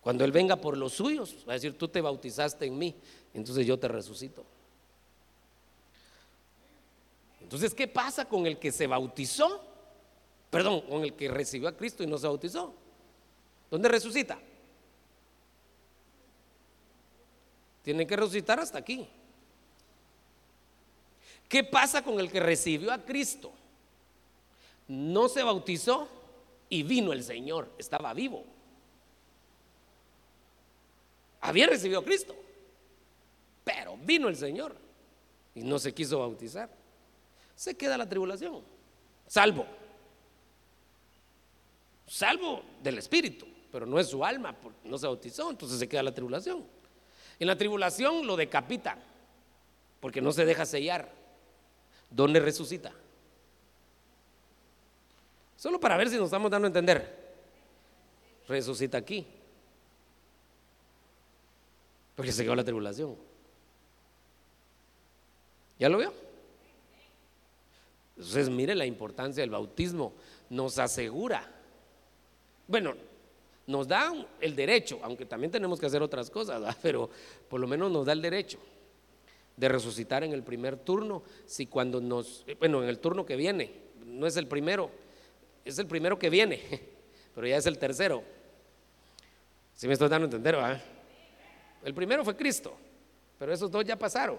Cuando 0.00 0.24
Él 0.24 0.30
venga 0.30 0.54
por 0.54 0.76
los 0.76 0.92
suyos, 0.92 1.44
va 1.48 1.54
a 1.54 1.56
decir, 1.56 1.76
tú 1.76 1.88
te 1.88 2.00
bautizaste 2.00 2.64
en 2.64 2.78
mí, 2.78 2.94
entonces 3.34 3.66
yo 3.66 3.76
te 3.76 3.88
resucito. 3.88 4.44
Entonces, 7.40 7.74
¿qué 7.74 7.88
pasa 7.88 8.28
con 8.28 8.46
el 8.46 8.56
que 8.60 8.70
se 8.70 8.86
bautizó? 8.86 9.74
Perdón, 10.50 10.82
con 10.82 11.02
el 11.02 11.14
que 11.14 11.28
recibió 11.28 11.68
a 11.68 11.76
Cristo 11.76 12.02
y 12.02 12.06
no 12.06 12.18
se 12.18 12.26
bautizó. 12.26 12.74
¿Dónde 13.70 13.88
resucita? 13.88 14.38
Tiene 17.82 18.06
que 18.06 18.16
resucitar 18.16 18.60
hasta 18.60 18.78
aquí. 18.78 19.08
¿Qué 21.48 21.62
pasa 21.62 22.02
con 22.02 22.18
el 22.18 22.30
que 22.30 22.40
recibió 22.40 22.92
a 22.92 22.98
Cristo? 22.98 23.52
No 24.88 25.28
se 25.28 25.42
bautizó 25.42 26.08
y 26.68 26.82
vino 26.82 27.12
el 27.12 27.22
Señor, 27.22 27.70
estaba 27.78 28.12
vivo. 28.14 28.44
Había 31.40 31.68
recibido 31.68 32.00
a 32.00 32.04
Cristo, 32.04 32.34
pero 33.62 33.96
vino 33.98 34.28
el 34.28 34.36
Señor 34.36 34.74
y 35.54 35.62
no 35.62 35.78
se 35.78 35.94
quiso 35.94 36.18
bautizar. 36.18 36.68
Se 37.54 37.76
queda 37.76 37.96
la 37.96 38.08
tribulación, 38.08 38.62
salvo 39.26 39.66
salvo 42.06 42.62
del 42.82 42.98
espíritu, 42.98 43.46
pero 43.72 43.86
no 43.86 43.98
es 43.98 44.08
su 44.08 44.24
alma, 44.24 44.52
porque 44.52 44.88
no 44.88 44.96
se 44.98 45.06
bautizó, 45.06 45.50
entonces 45.50 45.78
se 45.78 45.88
queda 45.88 46.02
la 46.02 46.14
tribulación. 46.14 46.64
En 47.38 47.46
la 47.46 47.56
tribulación 47.56 48.26
lo 48.26 48.36
decapitan, 48.36 48.98
porque 50.00 50.20
no 50.20 50.32
se 50.32 50.44
deja 50.44 50.64
sellar. 50.64 51.12
¿Dónde 52.10 52.40
resucita? 52.40 52.92
Solo 55.56 55.80
para 55.80 55.96
ver 55.96 56.08
si 56.08 56.16
nos 56.16 56.26
estamos 56.26 56.50
dando 56.50 56.66
a 56.66 56.68
entender. 56.68 57.34
Resucita 58.48 58.98
aquí. 58.98 59.26
Porque 62.14 62.32
se 62.32 62.44
quedó 62.44 62.54
la 62.54 62.64
tribulación. 62.64 63.16
¿Ya 65.78 65.88
lo 65.88 65.98
veo? 65.98 66.14
Entonces, 68.16 68.48
mire 68.48 68.74
la 68.74 68.86
importancia 68.86 69.42
del 69.42 69.50
bautismo. 69.50 70.14
Nos 70.48 70.78
asegura 70.78 71.55
bueno, 72.66 72.94
nos 73.66 73.88
da 73.88 74.12
el 74.40 74.54
derecho, 74.54 75.00
aunque 75.02 75.26
también 75.26 75.50
tenemos 75.50 75.80
que 75.80 75.86
hacer 75.86 76.02
otras 76.02 76.30
cosas, 76.30 76.76
pero 76.82 77.10
por 77.48 77.60
lo 77.60 77.66
menos 77.66 77.90
nos 77.90 78.06
da 78.06 78.12
el 78.12 78.22
derecho 78.22 78.58
de 79.56 79.68
resucitar 79.68 80.22
en 80.22 80.32
el 80.32 80.42
primer 80.42 80.76
turno, 80.76 81.22
si 81.46 81.66
cuando 81.66 82.00
nos, 82.00 82.44
bueno, 82.58 82.82
en 82.82 82.88
el 82.88 82.98
turno 82.98 83.24
que 83.24 83.36
viene, 83.36 83.72
no 84.04 84.26
es 84.26 84.36
el 84.36 84.46
primero, 84.46 84.90
es 85.64 85.78
el 85.78 85.86
primero 85.86 86.18
que 86.18 86.30
viene, 86.30 86.60
pero 87.34 87.46
ya 87.46 87.56
es 87.56 87.66
el 87.66 87.78
tercero. 87.78 88.22
Si 89.74 89.86
me 89.86 89.94
estoy 89.94 90.08
dando 90.08 90.24
a 90.24 90.28
entender. 90.28 90.56
El 91.84 91.94
primero 91.94 92.24
fue 92.24 92.36
Cristo, 92.36 92.74
pero 93.38 93.52
esos 93.52 93.70
dos 93.70 93.84
ya 93.84 93.96
pasaron. 93.96 94.38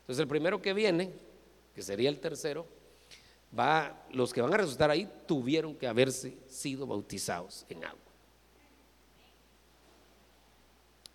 Entonces 0.00 0.20
el 0.20 0.28
primero 0.28 0.60
que 0.60 0.74
viene, 0.74 1.10
que 1.74 1.82
sería 1.82 2.08
el 2.08 2.18
tercero, 2.18 2.66
va, 3.58 4.06
los 4.12 4.32
que 4.32 4.40
van 4.40 4.52
a 4.54 4.56
resucitar 4.56 4.90
ahí 4.90 5.08
tuvieron 5.26 5.74
que 5.74 5.86
haberse 5.86 6.36
sido 6.48 6.86
bautizados 6.86 7.66
en 7.68 7.84
agua. 7.84 7.98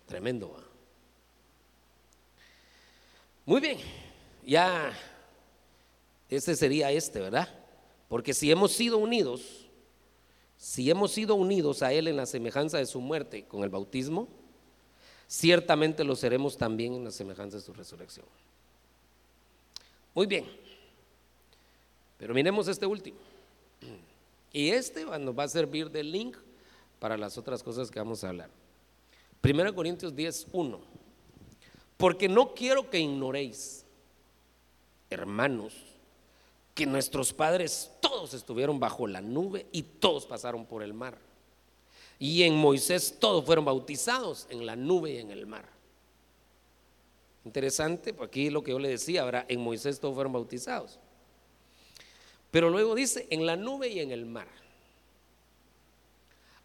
Tremendo. 0.06 0.56
Muy 3.44 3.60
bien, 3.60 3.78
ya 4.46 4.92
ese 6.28 6.54
sería 6.56 6.90
este, 6.90 7.20
¿verdad? 7.20 7.48
Porque 8.08 8.32
si 8.34 8.50
hemos 8.50 8.72
sido 8.72 8.98
unidos, 8.98 9.66
si 10.56 10.90
hemos 10.90 11.12
sido 11.12 11.34
unidos 11.34 11.82
a 11.82 11.92
Él 11.92 12.08
en 12.08 12.16
la 12.16 12.26
semejanza 12.26 12.78
de 12.78 12.86
su 12.86 13.00
muerte 13.00 13.44
con 13.44 13.62
el 13.62 13.70
bautismo, 13.70 14.28
ciertamente 15.26 16.04
lo 16.04 16.16
seremos 16.16 16.56
también 16.56 16.94
en 16.94 17.04
la 17.04 17.10
semejanza 17.10 17.58
de 17.58 17.62
su 17.62 17.72
resurrección. 17.72 18.26
Muy 20.14 20.26
bien. 20.26 20.67
Pero 22.18 22.34
miremos 22.34 22.68
este 22.68 22.84
último. 22.84 23.16
Y 24.52 24.70
este 24.70 25.04
nos 25.04 25.38
va 25.38 25.44
a 25.44 25.48
servir 25.48 25.90
de 25.90 26.02
link 26.02 26.36
para 26.98 27.16
las 27.16 27.38
otras 27.38 27.62
cosas 27.62 27.90
que 27.90 27.98
vamos 27.98 28.24
a 28.24 28.30
hablar. 28.30 28.50
1 29.42 29.74
Corintios 29.74 30.14
10, 30.14 30.48
1. 30.52 30.80
Porque 31.96 32.28
no 32.28 32.54
quiero 32.54 32.90
que 32.90 32.98
ignoréis, 32.98 33.84
hermanos, 35.10 35.74
que 36.74 36.86
nuestros 36.86 37.32
padres 37.32 37.90
todos 38.00 38.34
estuvieron 38.34 38.78
bajo 38.78 39.06
la 39.06 39.20
nube 39.20 39.66
y 39.72 39.82
todos 39.82 40.26
pasaron 40.26 40.64
por 40.64 40.82
el 40.82 40.94
mar. 40.94 41.18
Y 42.18 42.42
en 42.42 42.56
Moisés 42.56 43.16
todos 43.18 43.44
fueron 43.44 43.64
bautizados 43.64 44.46
en 44.50 44.66
la 44.66 44.76
nube 44.76 45.12
y 45.12 45.18
en 45.18 45.30
el 45.30 45.46
mar. 45.46 45.68
Interesante, 47.44 48.14
aquí 48.20 48.50
lo 48.50 48.62
que 48.62 48.72
yo 48.72 48.78
le 48.78 48.88
decía, 48.88 49.22
ahora 49.22 49.44
en 49.48 49.60
Moisés 49.60 50.00
todos 50.00 50.14
fueron 50.14 50.32
bautizados. 50.32 50.98
Pero 52.50 52.70
luego 52.70 52.94
dice, 52.94 53.26
en 53.30 53.44
la 53.46 53.56
nube 53.56 53.88
y 53.88 54.00
en 54.00 54.10
el 54.10 54.24
mar. 54.26 54.48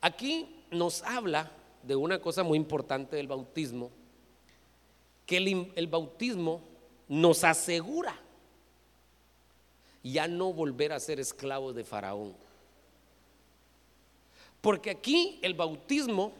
Aquí 0.01 0.65
nos 0.71 1.01
habla 1.03 1.51
de 1.83 1.95
una 1.95 2.19
cosa 2.19 2.43
muy 2.43 2.57
importante 2.57 3.15
del 3.15 3.27
bautismo, 3.27 3.91
que 5.25 5.37
el, 5.37 5.87
bautismo 5.87 6.61
nos 7.07 7.43
asegura 7.43 8.19
ya 10.03 10.27
no 10.27 10.51
volver 10.51 10.91
a 10.91 10.99
ser 10.99 11.19
esclavos 11.19 11.75
de 11.75 11.83
Faraón. 11.83 12.35
Porque 14.59 14.89
aquí 14.89 15.39
el 15.41 15.53
bautismo 15.53 16.33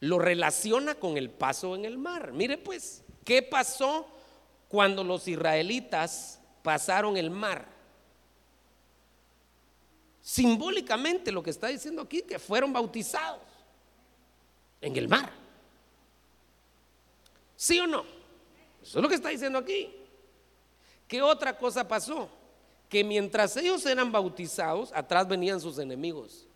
lo 0.00 0.18
relaciona 0.18 0.94
con 0.94 1.16
el 1.16 1.30
paso 1.30 1.74
en 1.74 1.86
el 1.86 1.96
mar. 1.96 2.32
Mire 2.32 2.58
pues, 2.58 3.02
¿qué 3.24 3.42
pasó 3.42 4.06
cuando 4.68 5.02
los 5.04 5.26
israelitas 5.28 6.40
pasaron 6.62 7.16
el 7.16 7.30
mar? 7.30 7.73
Simbólicamente 10.24 11.30
lo 11.30 11.42
que 11.42 11.50
está 11.50 11.66
diciendo 11.66 12.00
aquí, 12.00 12.22
que 12.22 12.38
fueron 12.38 12.72
bautizados 12.72 13.42
en 14.80 14.96
el 14.96 15.06
mar. 15.06 15.30
¿Sí 17.54 17.78
o 17.78 17.86
no? 17.86 18.06
Eso 18.82 18.98
es 18.98 19.02
lo 19.02 19.08
que 19.08 19.16
está 19.16 19.28
diciendo 19.28 19.58
aquí. 19.58 19.94
¿Qué 21.06 21.20
otra 21.20 21.58
cosa 21.58 21.86
pasó? 21.86 22.30
Que 22.88 23.04
mientras 23.04 23.54
ellos 23.58 23.84
eran 23.84 24.10
bautizados, 24.10 24.90
atrás 24.94 25.28
venían 25.28 25.60
sus 25.60 25.78
enemigos. 25.78 26.46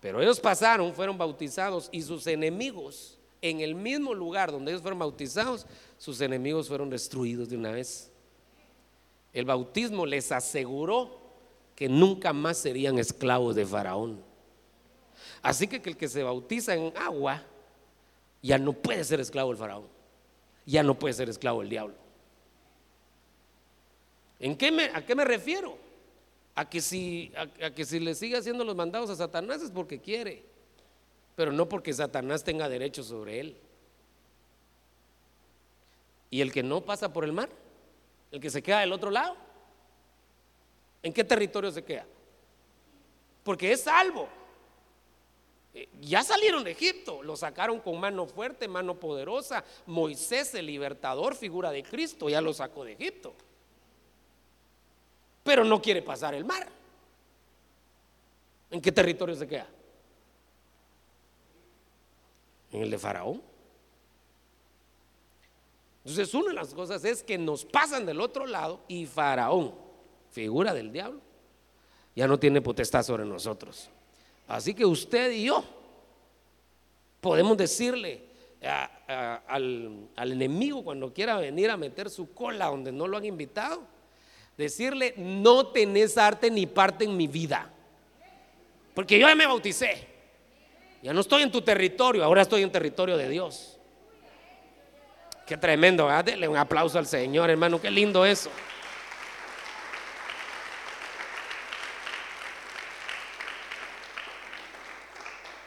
Pero 0.00 0.22
ellos 0.22 0.38
pasaron, 0.38 0.94
fueron 0.94 1.18
bautizados 1.18 1.88
y 1.90 2.02
sus 2.02 2.28
enemigos, 2.28 3.18
en 3.42 3.58
el 3.60 3.74
mismo 3.74 4.14
lugar 4.14 4.52
donde 4.52 4.70
ellos 4.70 4.82
fueron 4.82 5.00
bautizados, 5.00 5.66
sus 5.98 6.20
enemigos 6.20 6.68
fueron 6.68 6.88
destruidos 6.88 7.48
de 7.48 7.56
una 7.56 7.72
vez. 7.72 8.12
El 9.32 9.44
bautismo 9.44 10.06
les 10.06 10.30
aseguró 10.30 11.23
que 11.74 11.88
nunca 11.88 12.32
más 12.32 12.58
serían 12.58 12.98
esclavos 12.98 13.54
de 13.54 13.66
Faraón. 13.66 14.22
Así 15.42 15.66
que, 15.66 15.76
el 15.76 15.96
que 15.96 16.08
se 16.08 16.22
bautiza 16.22 16.74
en 16.74 16.96
agua 16.96 17.42
ya 18.42 18.58
no 18.58 18.72
puede 18.72 19.04
ser 19.04 19.20
esclavo 19.20 19.50
del 19.50 19.58
Faraón, 19.58 19.86
ya 20.66 20.82
no 20.82 20.98
puede 20.98 21.14
ser 21.14 21.28
esclavo 21.28 21.60
del 21.60 21.70
diablo. 21.70 21.94
¿En 24.38 24.56
qué 24.56 24.70
me, 24.70 24.84
¿A 24.84 25.04
qué 25.04 25.14
me 25.14 25.24
refiero? 25.24 25.78
A 26.54 26.68
que, 26.68 26.80
si, 26.80 27.32
a 27.36 27.70
que 27.70 27.84
si 27.84 27.98
le 27.98 28.14
sigue 28.14 28.36
haciendo 28.36 28.64
los 28.64 28.76
mandados 28.76 29.10
a 29.10 29.16
Satanás 29.16 29.62
es 29.62 29.70
porque 29.70 30.00
quiere, 30.00 30.44
pero 31.34 31.52
no 31.52 31.68
porque 31.68 31.92
Satanás 31.92 32.44
tenga 32.44 32.68
derecho 32.68 33.02
sobre 33.02 33.40
él. 33.40 33.56
¿Y 36.30 36.40
el 36.40 36.52
que 36.52 36.62
no 36.62 36.80
pasa 36.80 37.12
por 37.12 37.24
el 37.24 37.32
mar? 37.32 37.48
¿El 38.30 38.40
que 38.40 38.50
se 38.50 38.62
queda 38.62 38.80
del 38.80 38.92
otro 38.92 39.10
lado? 39.10 39.36
¿En 41.04 41.12
qué 41.12 41.22
territorio 41.22 41.70
se 41.70 41.84
queda? 41.84 42.06
Porque 43.44 43.70
es 43.70 43.82
salvo. 43.82 44.26
Eh, 45.74 45.86
ya 46.00 46.24
salieron 46.24 46.64
de 46.64 46.70
Egipto, 46.70 47.22
lo 47.22 47.36
sacaron 47.36 47.78
con 47.80 48.00
mano 48.00 48.26
fuerte, 48.26 48.66
mano 48.66 48.98
poderosa. 48.98 49.62
Moisés, 49.84 50.54
el 50.54 50.64
libertador, 50.64 51.36
figura 51.36 51.70
de 51.70 51.82
Cristo, 51.82 52.30
ya 52.30 52.40
lo 52.40 52.54
sacó 52.54 52.84
de 52.84 52.92
Egipto. 52.92 53.34
Pero 55.42 55.62
no 55.62 55.82
quiere 55.82 56.00
pasar 56.00 56.32
el 56.32 56.46
mar. 56.46 56.66
¿En 58.70 58.80
qué 58.80 58.90
territorio 58.90 59.34
se 59.34 59.46
queda? 59.46 59.68
En 62.72 62.80
el 62.80 62.90
de 62.90 62.98
Faraón. 62.98 63.42
Entonces, 65.98 66.32
una 66.32 66.48
de 66.48 66.54
las 66.54 66.72
cosas 66.72 67.04
es 67.04 67.22
que 67.22 67.36
nos 67.36 67.66
pasan 67.66 68.06
del 68.06 68.22
otro 68.22 68.46
lado 68.46 68.80
y 68.88 69.04
Faraón 69.04 69.83
figura 70.34 70.74
del 70.74 70.90
diablo, 70.90 71.20
ya 72.16 72.26
no 72.26 72.38
tiene 72.38 72.60
potestad 72.60 73.04
sobre 73.04 73.24
nosotros. 73.24 73.88
Así 74.48 74.74
que 74.74 74.84
usted 74.84 75.30
y 75.30 75.44
yo 75.44 75.64
podemos 77.20 77.56
decirle 77.56 78.20
al, 79.46 80.08
enemigo 80.16 80.82
cuando 80.82 81.12
quiera 81.12 81.36
venir 81.36 81.70
a 81.70 81.76
meter 81.76 82.10
su 82.10 82.34
cola 82.34 82.66
donde 82.66 82.90
no 82.90 83.06
lo 83.06 83.16
han 83.16 83.24
invitado, 83.24 83.82
decirle, 84.58 85.14
no 85.16 85.68
tenés 85.68 86.18
arte 86.18 86.50
ni 86.50 86.66
parte 86.66 87.04
en 87.04 87.16
mi 87.16 87.28
vida. 87.28 87.70
Porque 88.92 89.18
yo 89.18 89.28
ya 89.28 89.34
me 89.34 89.46
bauticé. 89.46 90.08
Ya 91.02 91.12
no 91.12 91.20
estoy 91.20 91.42
en 91.42 91.52
tu 91.52 91.62
territorio, 91.62 92.24
ahora 92.24 92.42
estoy 92.42 92.62
en 92.62 92.72
territorio 92.72 93.16
de 93.16 93.28
Dios. 93.28 93.78
Qué 95.46 95.56
tremendo, 95.56 96.06
¿verdad? 96.06 96.48
Un 96.48 96.56
aplauso 96.56 96.98
al 96.98 97.06
Señor, 97.06 97.50
hermano, 97.50 97.80
qué 97.80 97.90
lindo 97.90 98.24
eso. 98.24 98.50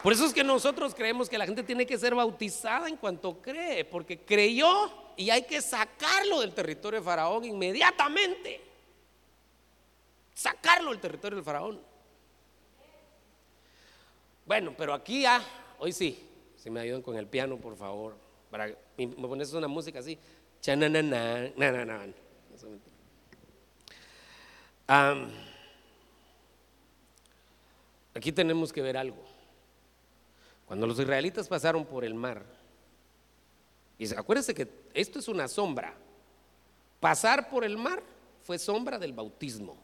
Por 0.08 0.14
eso 0.14 0.26
es 0.26 0.34
que 0.34 0.42
nosotros 0.42 0.96
creemos 0.96 1.28
que 1.28 1.38
la 1.38 1.46
gente 1.46 1.64
tiene 1.64 1.86
que 1.86 1.98
ser 1.98 2.16
bautizada 2.16 2.88
en 2.88 2.96
cuanto 2.96 3.42
cree, 3.42 3.84
porque 3.84 4.18
creyó 4.18 4.90
y 5.18 5.30
hay 5.30 5.44
que 5.44 5.62
sacarlo 5.62 6.40
del 6.40 6.54
territorio 6.54 7.02
de 7.02 7.06
Faraón 7.06 7.44
inmediatamente. 7.44 8.62
Sacarlo 10.34 10.92
del 10.92 11.02
territorio 11.02 11.36
del 11.36 11.44
Faraón. 11.44 11.82
Bueno, 14.46 14.74
pero 14.78 14.94
aquí 14.94 15.24
ya, 15.24 15.44
hoy 15.78 15.92
sí, 15.92 16.26
si 16.56 16.70
me 16.70 16.80
ayudan 16.80 17.02
con 17.02 17.18
el 17.18 17.28
piano, 17.28 17.58
por 17.58 17.76
favor, 17.76 18.16
para 18.50 18.74
me 18.96 19.08
pones 19.08 19.52
una 19.52 19.68
música 19.68 20.00
así, 20.00 20.18
aquí 28.16 28.32
tenemos 28.32 28.72
que 28.72 28.82
ver 28.82 28.96
algo. 28.96 29.27
Cuando 30.68 30.86
los 30.86 31.00
israelitas 31.00 31.48
pasaron 31.48 31.86
por 31.86 32.04
el 32.04 32.14
mar, 32.14 32.46
y 33.98 34.14
acuérdense 34.14 34.54
que 34.54 34.68
esto 34.94 35.20
es 35.20 35.28
una 35.28 35.48
sombra. 35.48 35.96
Pasar 37.00 37.50
por 37.50 37.64
el 37.64 37.78
mar 37.78 38.04
fue 38.44 38.60
sombra 38.60 39.00
del 39.00 39.14
bautismo. 39.14 39.78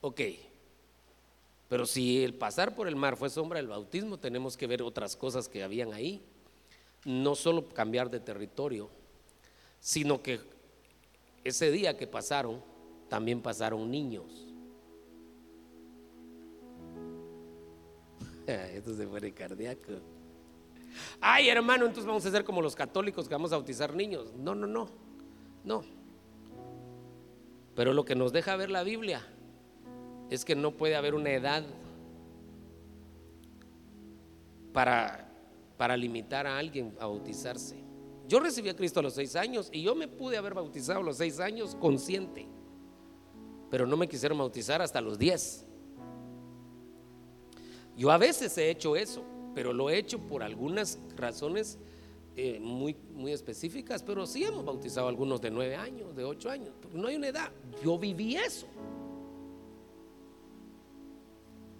Ok. 0.00 0.20
Pero 1.68 1.86
si 1.86 2.24
el 2.24 2.34
pasar 2.34 2.74
por 2.74 2.88
el 2.88 2.96
mar 2.96 3.16
fue 3.16 3.30
sombra 3.30 3.58
del 3.58 3.68
bautismo, 3.68 4.18
tenemos 4.18 4.56
que 4.56 4.66
ver 4.66 4.82
otras 4.82 5.16
cosas 5.16 5.48
que 5.48 5.62
habían 5.62 5.92
ahí. 5.92 6.22
No 7.04 7.34
solo 7.34 7.68
cambiar 7.68 8.10
de 8.10 8.20
territorio, 8.20 8.90
sino 9.80 10.22
que 10.22 10.40
ese 11.44 11.70
día 11.70 11.96
que 11.96 12.06
pasaron, 12.06 12.62
también 13.08 13.40
pasaron 13.40 13.90
niños. 13.90 14.43
Esto 18.74 18.94
se 18.94 19.06
pone 19.06 19.32
cardíaco. 19.32 19.92
Ay, 21.20 21.48
hermano, 21.48 21.86
entonces 21.86 22.06
vamos 22.06 22.24
a 22.24 22.30
ser 22.30 22.44
como 22.44 22.62
los 22.62 22.76
católicos 22.76 23.28
que 23.28 23.34
vamos 23.34 23.52
a 23.52 23.56
bautizar 23.56 23.94
niños. 23.94 24.32
No, 24.36 24.54
no, 24.54 24.66
no. 24.66 24.88
No. 25.64 25.82
Pero 27.74 27.92
lo 27.92 28.04
que 28.04 28.14
nos 28.14 28.32
deja 28.32 28.54
ver 28.56 28.70
la 28.70 28.82
Biblia 28.82 29.26
es 30.30 30.44
que 30.44 30.54
no 30.54 30.72
puede 30.72 30.94
haber 30.94 31.14
una 31.14 31.30
edad 31.30 31.64
para, 34.72 35.28
para 35.76 35.96
limitar 35.96 36.46
a 36.46 36.58
alguien 36.58 36.94
a 37.00 37.06
bautizarse. 37.06 37.82
Yo 38.28 38.40
recibí 38.40 38.68
a 38.68 38.76
Cristo 38.76 39.00
a 39.00 39.02
los 39.02 39.14
seis 39.14 39.36
años 39.36 39.68
y 39.72 39.82
yo 39.82 39.94
me 39.94 40.08
pude 40.08 40.36
haber 40.36 40.54
bautizado 40.54 41.00
a 41.00 41.02
los 41.02 41.16
seis 41.16 41.40
años 41.40 41.74
consciente, 41.74 42.46
pero 43.70 43.86
no 43.86 43.96
me 43.96 44.08
quisieron 44.08 44.38
bautizar 44.38 44.80
hasta 44.80 45.00
los 45.00 45.18
diez. 45.18 45.63
Yo 47.96 48.10
a 48.10 48.18
veces 48.18 48.56
he 48.58 48.70
hecho 48.70 48.96
eso, 48.96 49.22
pero 49.54 49.72
lo 49.72 49.88
he 49.88 49.98
hecho 49.98 50.18
por 50.18 50.42
algunas 50.42 50.98
razones 51.16 51.78
eh, 52.36 52.58
muy, 52.60 52.96
muy 53.14 53.32
específicas, 53.32 54.02
pero 54.02 54.26
sí 54.26 54.42
hemos 54.44 54.64
bautizado 54.64 55.06
a 55.06 55.10
algunos 55.10 55.40
de 55.40 55.50
nueve 55.50 55.76
años, 55.76 56.16
de 56.16 56.24
ocho 56.24 56.50
años. 56.50 56.70
No 56.92 57.06
hay 57.06 57.16
una 57.16 57.28
edad. 57.28 57.52
Yo 57.82 57.96
viví 57.98 58.34
eso. 58.36 58.66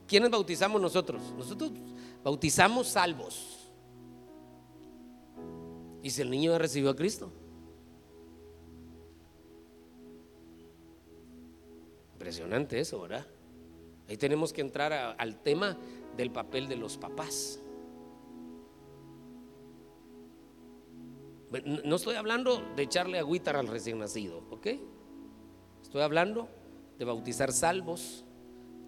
¿Quiénes 0.06 0.30
bautizamos 0.30 0.80
nosotros? 0.80 1.20
Nosotros 1.36 1.72
bautizamos 2.22 2.86
salvos. 2.88 3.70
¿Y 6.02 6.10
si 6.10 6.22
el 6.22 6.30
niño 6.30 6.52
ya 6.52 6.58
recibió 6.58 6.90
a 6.90 6.96
Cristo? 6.96 7.32
Impresionante 12.12 12.78
eso, 12.78 13.00
¿verdad? 13.00 13.26
Ahí 14.08 14.16
tenemos 14.16 14.52
que 14.52 14.60
entrar 14.60 15.16
al 15.18 15.42
tema 15.42 15.76
del 16.16 16.30
papel 16.30 16.68
de 16.68 16.76
los 16.76 16.96
papás. 16.96 17.60
No 21.84 21.96
estoy 21.96 22.16
hablando 22.16 22.62
de 22.74 22.82
echarle 22.82 23.18
agüita 23.18 23.52
al 23.52 23.68
recién 23.68 23.98
nacido, 23.98 24.42
¿ok? 24.50 24.66
Estoy 25.82 26.02
hablando 26.02 26.48
de 26.98 27.04
bautizar 27.04 27.52
salvos 27.52 28.24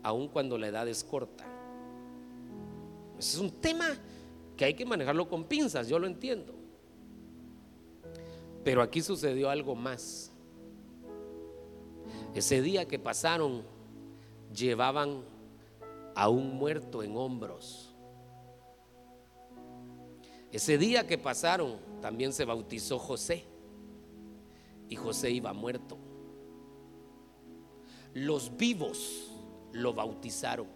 aun 0.03 0.29
cuando 0.29 0.59
la 0.59 0.69
edad 0.69 0.89
es 0.89 1.05
corta. 1.05 1.45
Ese 3.19 3.37
es 3.37 3.39
un 3.39 3.51
tema 3.51 3.87
que 4.57 4.65
hay 4.65 4.75
que 4.75 4.85
manejarlo 4.85 5.29
con 5.29 5.45
pinzas, 5.45 5.89
yo 5.89 5.99
lo 5.99 6.07
entiendo. 6.07 6.55
Pero 8.65 8.83
aquí 8.83 9.01
sucedió 9.01 9.49
algo 9.49 9.77
más. 9.77 10.33
Ese 12.35 12.61
día 12.63 12.87
que 12.87 12.99
pasaron, 12.99 13.63
llevaban 14.53 15.23
a 16.17 16.31
un 16.31 16.57
muerto 16.57 17.03
en 17.03 17.15
hombros. 17.17 17.95
Ese 20.51 20.79
día 20.79 21.07
que 21.07 21.19
pasaron, 21.19 21.79
también 22.01 22.33
se 22.33 22.47
bautizó 22.47 22.99
José. 22.99 23.45
Y 24.89 24.97
José 24.97 25.31
iba 25.31 25.53
muerto. 25.53 25.99
Los 28.15 28.57
vivos 28.57 29.31
lo 29.73 29.93
bautizaron. 29.93 30.69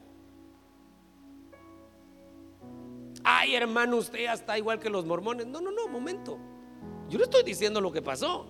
Ay, 3.24 3.54
hermano, 3.54 3.96
usted 3.96 4.24
ya 4.24 4.34
está 4.34 4.58
igual 4.58 4.78
que 4.78 4.90
los 4.90 5.06
mormones. 5.06 5.46
No, 5.46 5.62
no, 5.62 5.70
no, 5.70 5.88
momento. 5.88 6.38
Yo 7.08 7.16
no 7.16 7.24
estoy 7.24 7.44
diciendo 7.44 7.80
lo 7.80 7.90
que 7.90 8.02
pasó. 8.02 8.46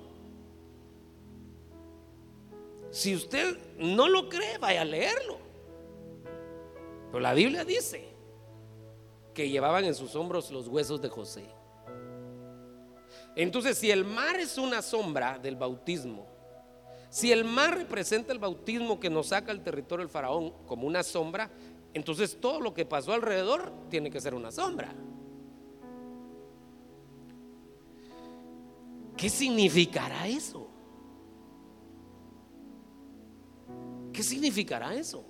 Si 2.91 3.15
usted 3.15 3.77
no 3.79 4.09
lo 4.09 4.29
cree, 4.29 4.59
vaya 4.59 4.81
a 4.81 4.85
leerlo. 4.85 5.50
Pero 7.11 7.21
la 7.21 7.35
Biblia 7.35 7.65
dice 7.65 8.15
que 9.35 9.49
llevaban 9.49 9.85
en 9.85 9.95
sus 9.95 10.15
hombros 10.15 10.51
los 10.51 10.69
huesos 10.69 11.01
de 11.01 11.09
José. 11.09 11.45
Entonces, 13.37 13.79
si 13.79 13.91
el 13.91 14.05
mar 14.05 14.39
es 14.39 14.59
una 14.59 14.83
sombra 14.83 15.39
del 15.39 15.57
bautismo, 15.57 16.27
si 17.09 17.33
el 17.33 17.45
mar 17.45 17.77
representa 17.77 18.33
el 18.33 18.39
bautismo 18.39 19.01
que 19.01 19.11
nos 19.11 19.29
saca 19.29 19.51
el 19.51 19.63
territorio 19.63 20.05
del 20.05 20.13
faraón 20.13 20.53
como 20.67 20.87
una 20.87 21.03
sombra, 21.03 21.51
entonces 21.93 22.41
todo 22.41 22.61
lo 22.61 22.73
que 22.73 22.85
pasó 22.85 23.13
alrededor 23.13 23.73
tiene 23.89 24.11
que 24.11 24.21
ser 24.21 24.35
una 24.35 24.53
sombra. 24.53 24.95
¿Qué 29.17 29.29
significará 29.29 30.29
eso? 30.29 30.69
¿Qué 34.13 34.23
significará 34.23 34.95
eso? 34.95 35.30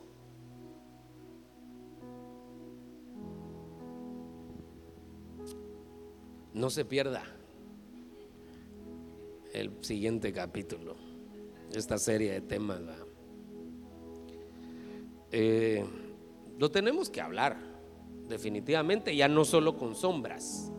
No 6.53 6.69
se 6.69 6.85
pierda 6.85 7.23
el 9.53 9.73
siguiente 9.83 10.33
capítulo, 10.33 10.97
esta 11.73 11.99
serie 11.99 12.33
de 12.33 12.41
temas. 12.41 12.81
Eh, 15.31 15.85
lo 16.59 16.71
tenemos 16.71 17.09
que 17.09 17.21
hablar, 17.21 17.57
definitivamente, 18.29 19.15
ya 19.15 19.29
no 19.29 19.45
solo 19.45 19.77
con 19.77 19.95
sombras, 19.95 20.73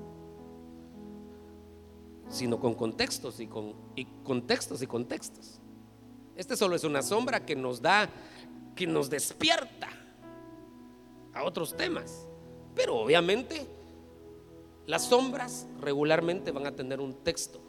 sino 2.30 2.59
con 2.59 2.74
contextos 2.74 3.39
y 3.39 3.47
con 3.47 3.74
y 3.95 4.05
contextos 4.24 4.82
y 4.82 4.88
contextos. 4.88 5.59
Este 6.36 6.57
solo 6.57 6.76
es 6.76 6.84
una 6.84 7.01
sombra 7.01 7.45
que 7.45 7.55
nos 7.55 7.82
da, 7.82 8.09
que 8.76 8.88
nos 8.88 9.09
despierta 9.09 9.89
a 11.34 11.43
otros 11.43 11.76
temas. 11.76 12.28
Pero 12.74 12.97
obviamente 12.97 13.67
las 14.91 15.05
sombras 15.05 15.69
regularmente 15.79 16.51
van 16.51 16.67
a 16.67 16.75
tener 16.75 16.99
un 16.99 17.13
texto 17.23 17.61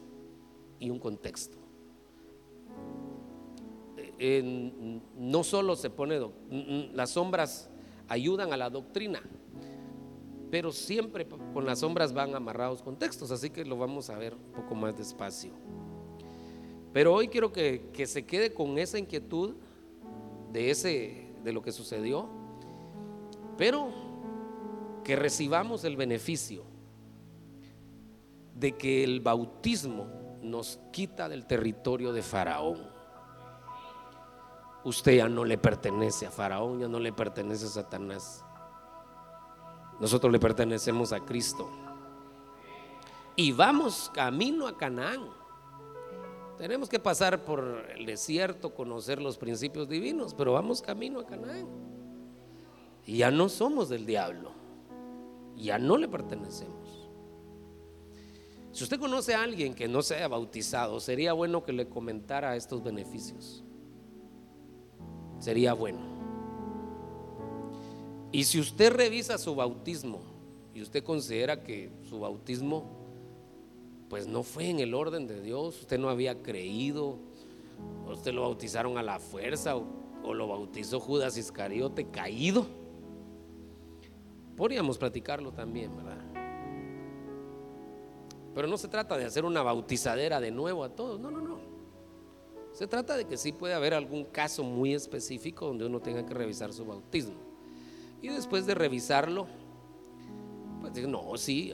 y 0.77 0.89
un 0.89 0.99
contexto. 0.99 1.57
Eh, 4.19 4.99
no 5.17 5.43
solo 5.45 5.77
se 5.77 5.89
pone, 5.89 6.19
las 6.93 7.11
sombras 7.11 7.69
ayudan 8.09 8.51
a 8.51 8.57
la 8.57 8.69
doctrina, 8.69 9.21
pero 10.51 10.73
siempre 10.73 11.25
con 11.53 11.65
las 11.65 11.79
sombras 11.79 12.11
van 12.11 12.35
amarrados 12.35 12.81
contextos, 12.81 13.31
así 13.31 13.49
que 13.49 13.63
lo 13.63 13.77
vamos 13.77 14.09
a 14.09 14.17
ver 14.17 14.33
un 14.33 14.51
poco 14.51 14.75
más 14.75 14.97
despacio. 14.97 15.53
Pero 16.91 17.13
hoy 17.13 17.29
quiero 17.29 17.53
que, 17.53 17.89
que 17.93 18.05
se 18.05 18.25
quede 18.25 18.53
con 18.53 18.77
esa 18.77 18.99
inquietud 18.99 19.55
de, 20.51 20.71
ese, 20.71 21.31
de 21.41 21.53
lo 21.53 21.61
que 21.61 21.71
sucedió, 21.71 22.27
pero 23.57 23.87
que 25.05 25.15
recibamos 25.15 25.85
el 25.85 25.95
beneficio 25.95 26.72
de 28.53 28.77
que 28.77 29.03
el 29.03 29.19
bautismo 29.19 30.37
nos 30.41 30.79
quita 30.91 31.27
del 31.29 31.45
territorio 31.45 32.13
de 32.13 32.21
Faraón. 32.21 32.81
Usted 34.83 35.17
ya 35.17 35.29
no 35.29 35.45
le 35.45 35.57
pertenece 35.57 36.25
a 36.25 36.31
Faraón, 36.31 36.79
ya 36.79 36.87
no 36.87 36.99
le 36.99 37.13
pertenece 37.13 37.65
a 37.65 37.69
Satanás. 37.69 38.43
Nosotros 39.99 40.31
le 40.31 40.39
pertenecemos 40.39 41.13
a 41.13 41.21
Cristo. 41.21 41.69
Y 43.35 43.51
vamos 43.51 44.11
camino 44.13 44.67
a 44.67 44.77
Canaán. 44.77 45.21
Tenemos 46.57 46.87
que 46.89 46.99
pasar 46.99 47.43
por 47.43 47.85
el 47.95 48.05
desierto, 48.05 48.73
conocer 48.75 49.21
los 49.21 49.37
principios 49.37 49.89
divinos, 49.89 50.33
pero 50.33 50.53
vamos 50.53 50.81
camino 50.81 51.21
a 51.21 51.25
Canaán. 51.25 51.67
Y 53.05 53.17
ya 53.17 53.31
no 53.31 53.49
somos 53.49 53.89
del 53.89 54.05
diablo. 54.05 54.51
Ya 55.55 55.79
no 55.79 55.97
le 55.97 56.07
pertenecemos. 56.07 56.82
Si 58.73 58.83
usted 58.83 58.99
conoce 58.99 59.35
a 59.35 59.43
alguien 59.43 59.75
que 59.75 59.87
no 59.87 60.01
se 60.01 60.15
haya 60.15 60.27
bautizado, 60.27 60.99
sería 60.99 61.33
bueno 61.33 61.63
que 61.63 61.71
le 61.71 61.87
comentara 61.87 62.55
estos 62.55 62.83
beneficios. 62.83 63.63
Sería 65.37 65.73
bueno. 65.73 65.99
Y 68.31 68.45
si 68.45 68.59
usted 68.59 68.91
revisa 68.91 69.37
su 69.37 69.53
bautismo 69.53 70.21
y 70.73 70.81
usted 70.81 71.03
considera 71.03 71.61
que 71.61 71.91
su 72.09 72.19
bautismo 72.19 73.03
pues 74.09 74.25
no 74.25 74.41
fue 74.41 74.69
en 74.71 74.79
el 74.79 74.95
orden 74.95 75.27
de 75.27 75.39
Dios, 75.39 75.81
usted 75.81 75.99
no 75.99 76.09
había 76.09 76.41
creído, 76.41 77.19
usted 78.11 78.33
lo 78.33 78.41
bautizaron 78.41 78.97
a 78.97 79.03
la 79.03 79.19
fuerza 79.19 79.75
o, 79.75 79.85
o 80.23 80.33
lo 80.33 80.47
bautizó 80.47 80.99
Judas 80.99 81.37
Iscariote 81.37 82.07
caído, 82.09 82.65
podríamos 84.57 84.97
platicarlo 84.97 85.51
también, 85.51 85.95
¿verdad? 85.95 86.32
Pero 88.53 88.67
no 88.67 88.77
se 88.77 88.87
trata 88.87 89.17
de 89.17 89.25
hacer 89.25 89.45
una 89.45 89.63
bautizadera 89.63 90.39
de 90.39 90.51
nuevo 90.51 90.83
a 90.83 90.89
todos, 90.89 91.19
no, 91.19 91.31
no, 91.31 91.41
no. 91.41 91.59
Se 92.71 92.87
trata 92.87 93.15
de 93.15 93.25
que 93.25 93.37
sí 93.37 93.51
puede 93.51 93.73
haber 93.73 93.93
algún 93.93 94.25
caso 94.25 94.63
muy 94.63 94.93
específico 94.93 95.67
donde 95.67 95.85
uno 95.85 95.99
tenga 95.99 96.25
que 96.25 96.33
revisar 96.33 96.73
su 96.73 96.85
bautismo. 96.85 97.35
Y 98.21 98.29
después 98.29 98.65
de 98.65 98.73
revisarlo, 98.73 99.47
pues 100.81 100.93
digo, 100.93 101.07
no, 101.07 101.37
sí, 101.37 101.73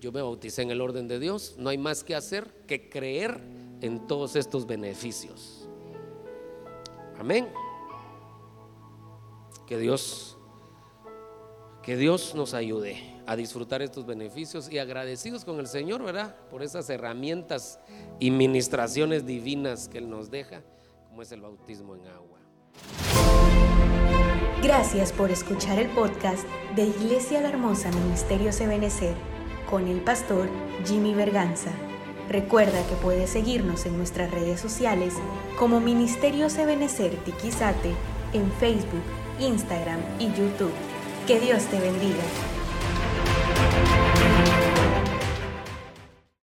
yo 0.00 0.12
me 0.12 0.22
bauticé 0.22 0.62
en 0.62 0.70
el 0.70 0.80
orden 0.80 1.08
de 1.08 1.18
Dios, 1.18 1.56
no 1.58 1.70
hay 1.70 1.78
más 1.78 2.04
que 2.04 2.14
hacer 2.14 2.64
que 2.66 2.88
creer 2.88 3.40
en 3.80 4.06
todos 4.06 4.36
estos 4.36 4.66
beneficios. 4.66 5.68
Amén. 7.18 7.48
Que 9.66 9.78
Dios, 9.78 10.36
que 11.82 11.96
Dios 11.96 12.34
nos 12.34 12.54
ayude 12.54 13.17
a 13.28 13.36
disfrutar 13.36 13.82
estos 13.82 14.06
beneficios 14.06 14.72
y 14.72 14.78
agradecidos 14.78 15.44
con 15.44 15.60
el 15.60 15.66
Señor, 15.66 16.02
¿verdad? 16.02 16.34
Por 16.50 16.62
esas 16.62 16.88
herramientas 16.88 17.78
y 18.18 18.30
ministraciones 18.30 19.26
divinas 19.26 19.86
que 19.86 19.98
Él 19.98 20.08
nos 20.08 20.30
deja, 20.30 20.62
como 21.10 21.20
es 21.20 21.30
el 21.30 21.42
bautismo 21.42 21.94
en 21.94 22.06
agua. 22.06 22.38
Gracias 24.62 25.12
por 25.12 25.30
escuchar 25.30 25.78
el 25.78 25.88
podcast 25.90 26.48
de 26.74 26.86
Iglesia 26.86 27.42
La 27.42 27.50
Hermosa 27.50 27.90
Ministerio 27.90 28.50
Ebenecer 28.50 29.14
con 29.68 29.88
el 29.88 30.00
pastor 30.00 30.48
Jimmy 30.86 31.12
Berganza. 31.12 31.70
Recuerda 32.30 32.82
que 32.88 32.94
puedes 32.94 33.28
seguirnos 33.28 33.84
en 33.84 33.98
nuestras 33.98 34.30
redes 34.30 34.58
sociales 34.58 35.12
como 35.58 35.80
Ministerio 35.80 36.46
Ebenecer 36.46 37.14
Tiquizate 37.24 37.92
en 38.32 38.50
Facebook, 38.52 39.04
Instagram 39.38 40.00
y 40.18 40.28
YouTube. 40.28 40.72
Que 41.26 41.38
Dios 41.38 41.64
te 41.66 41.78
bendiga. 41.78 42.24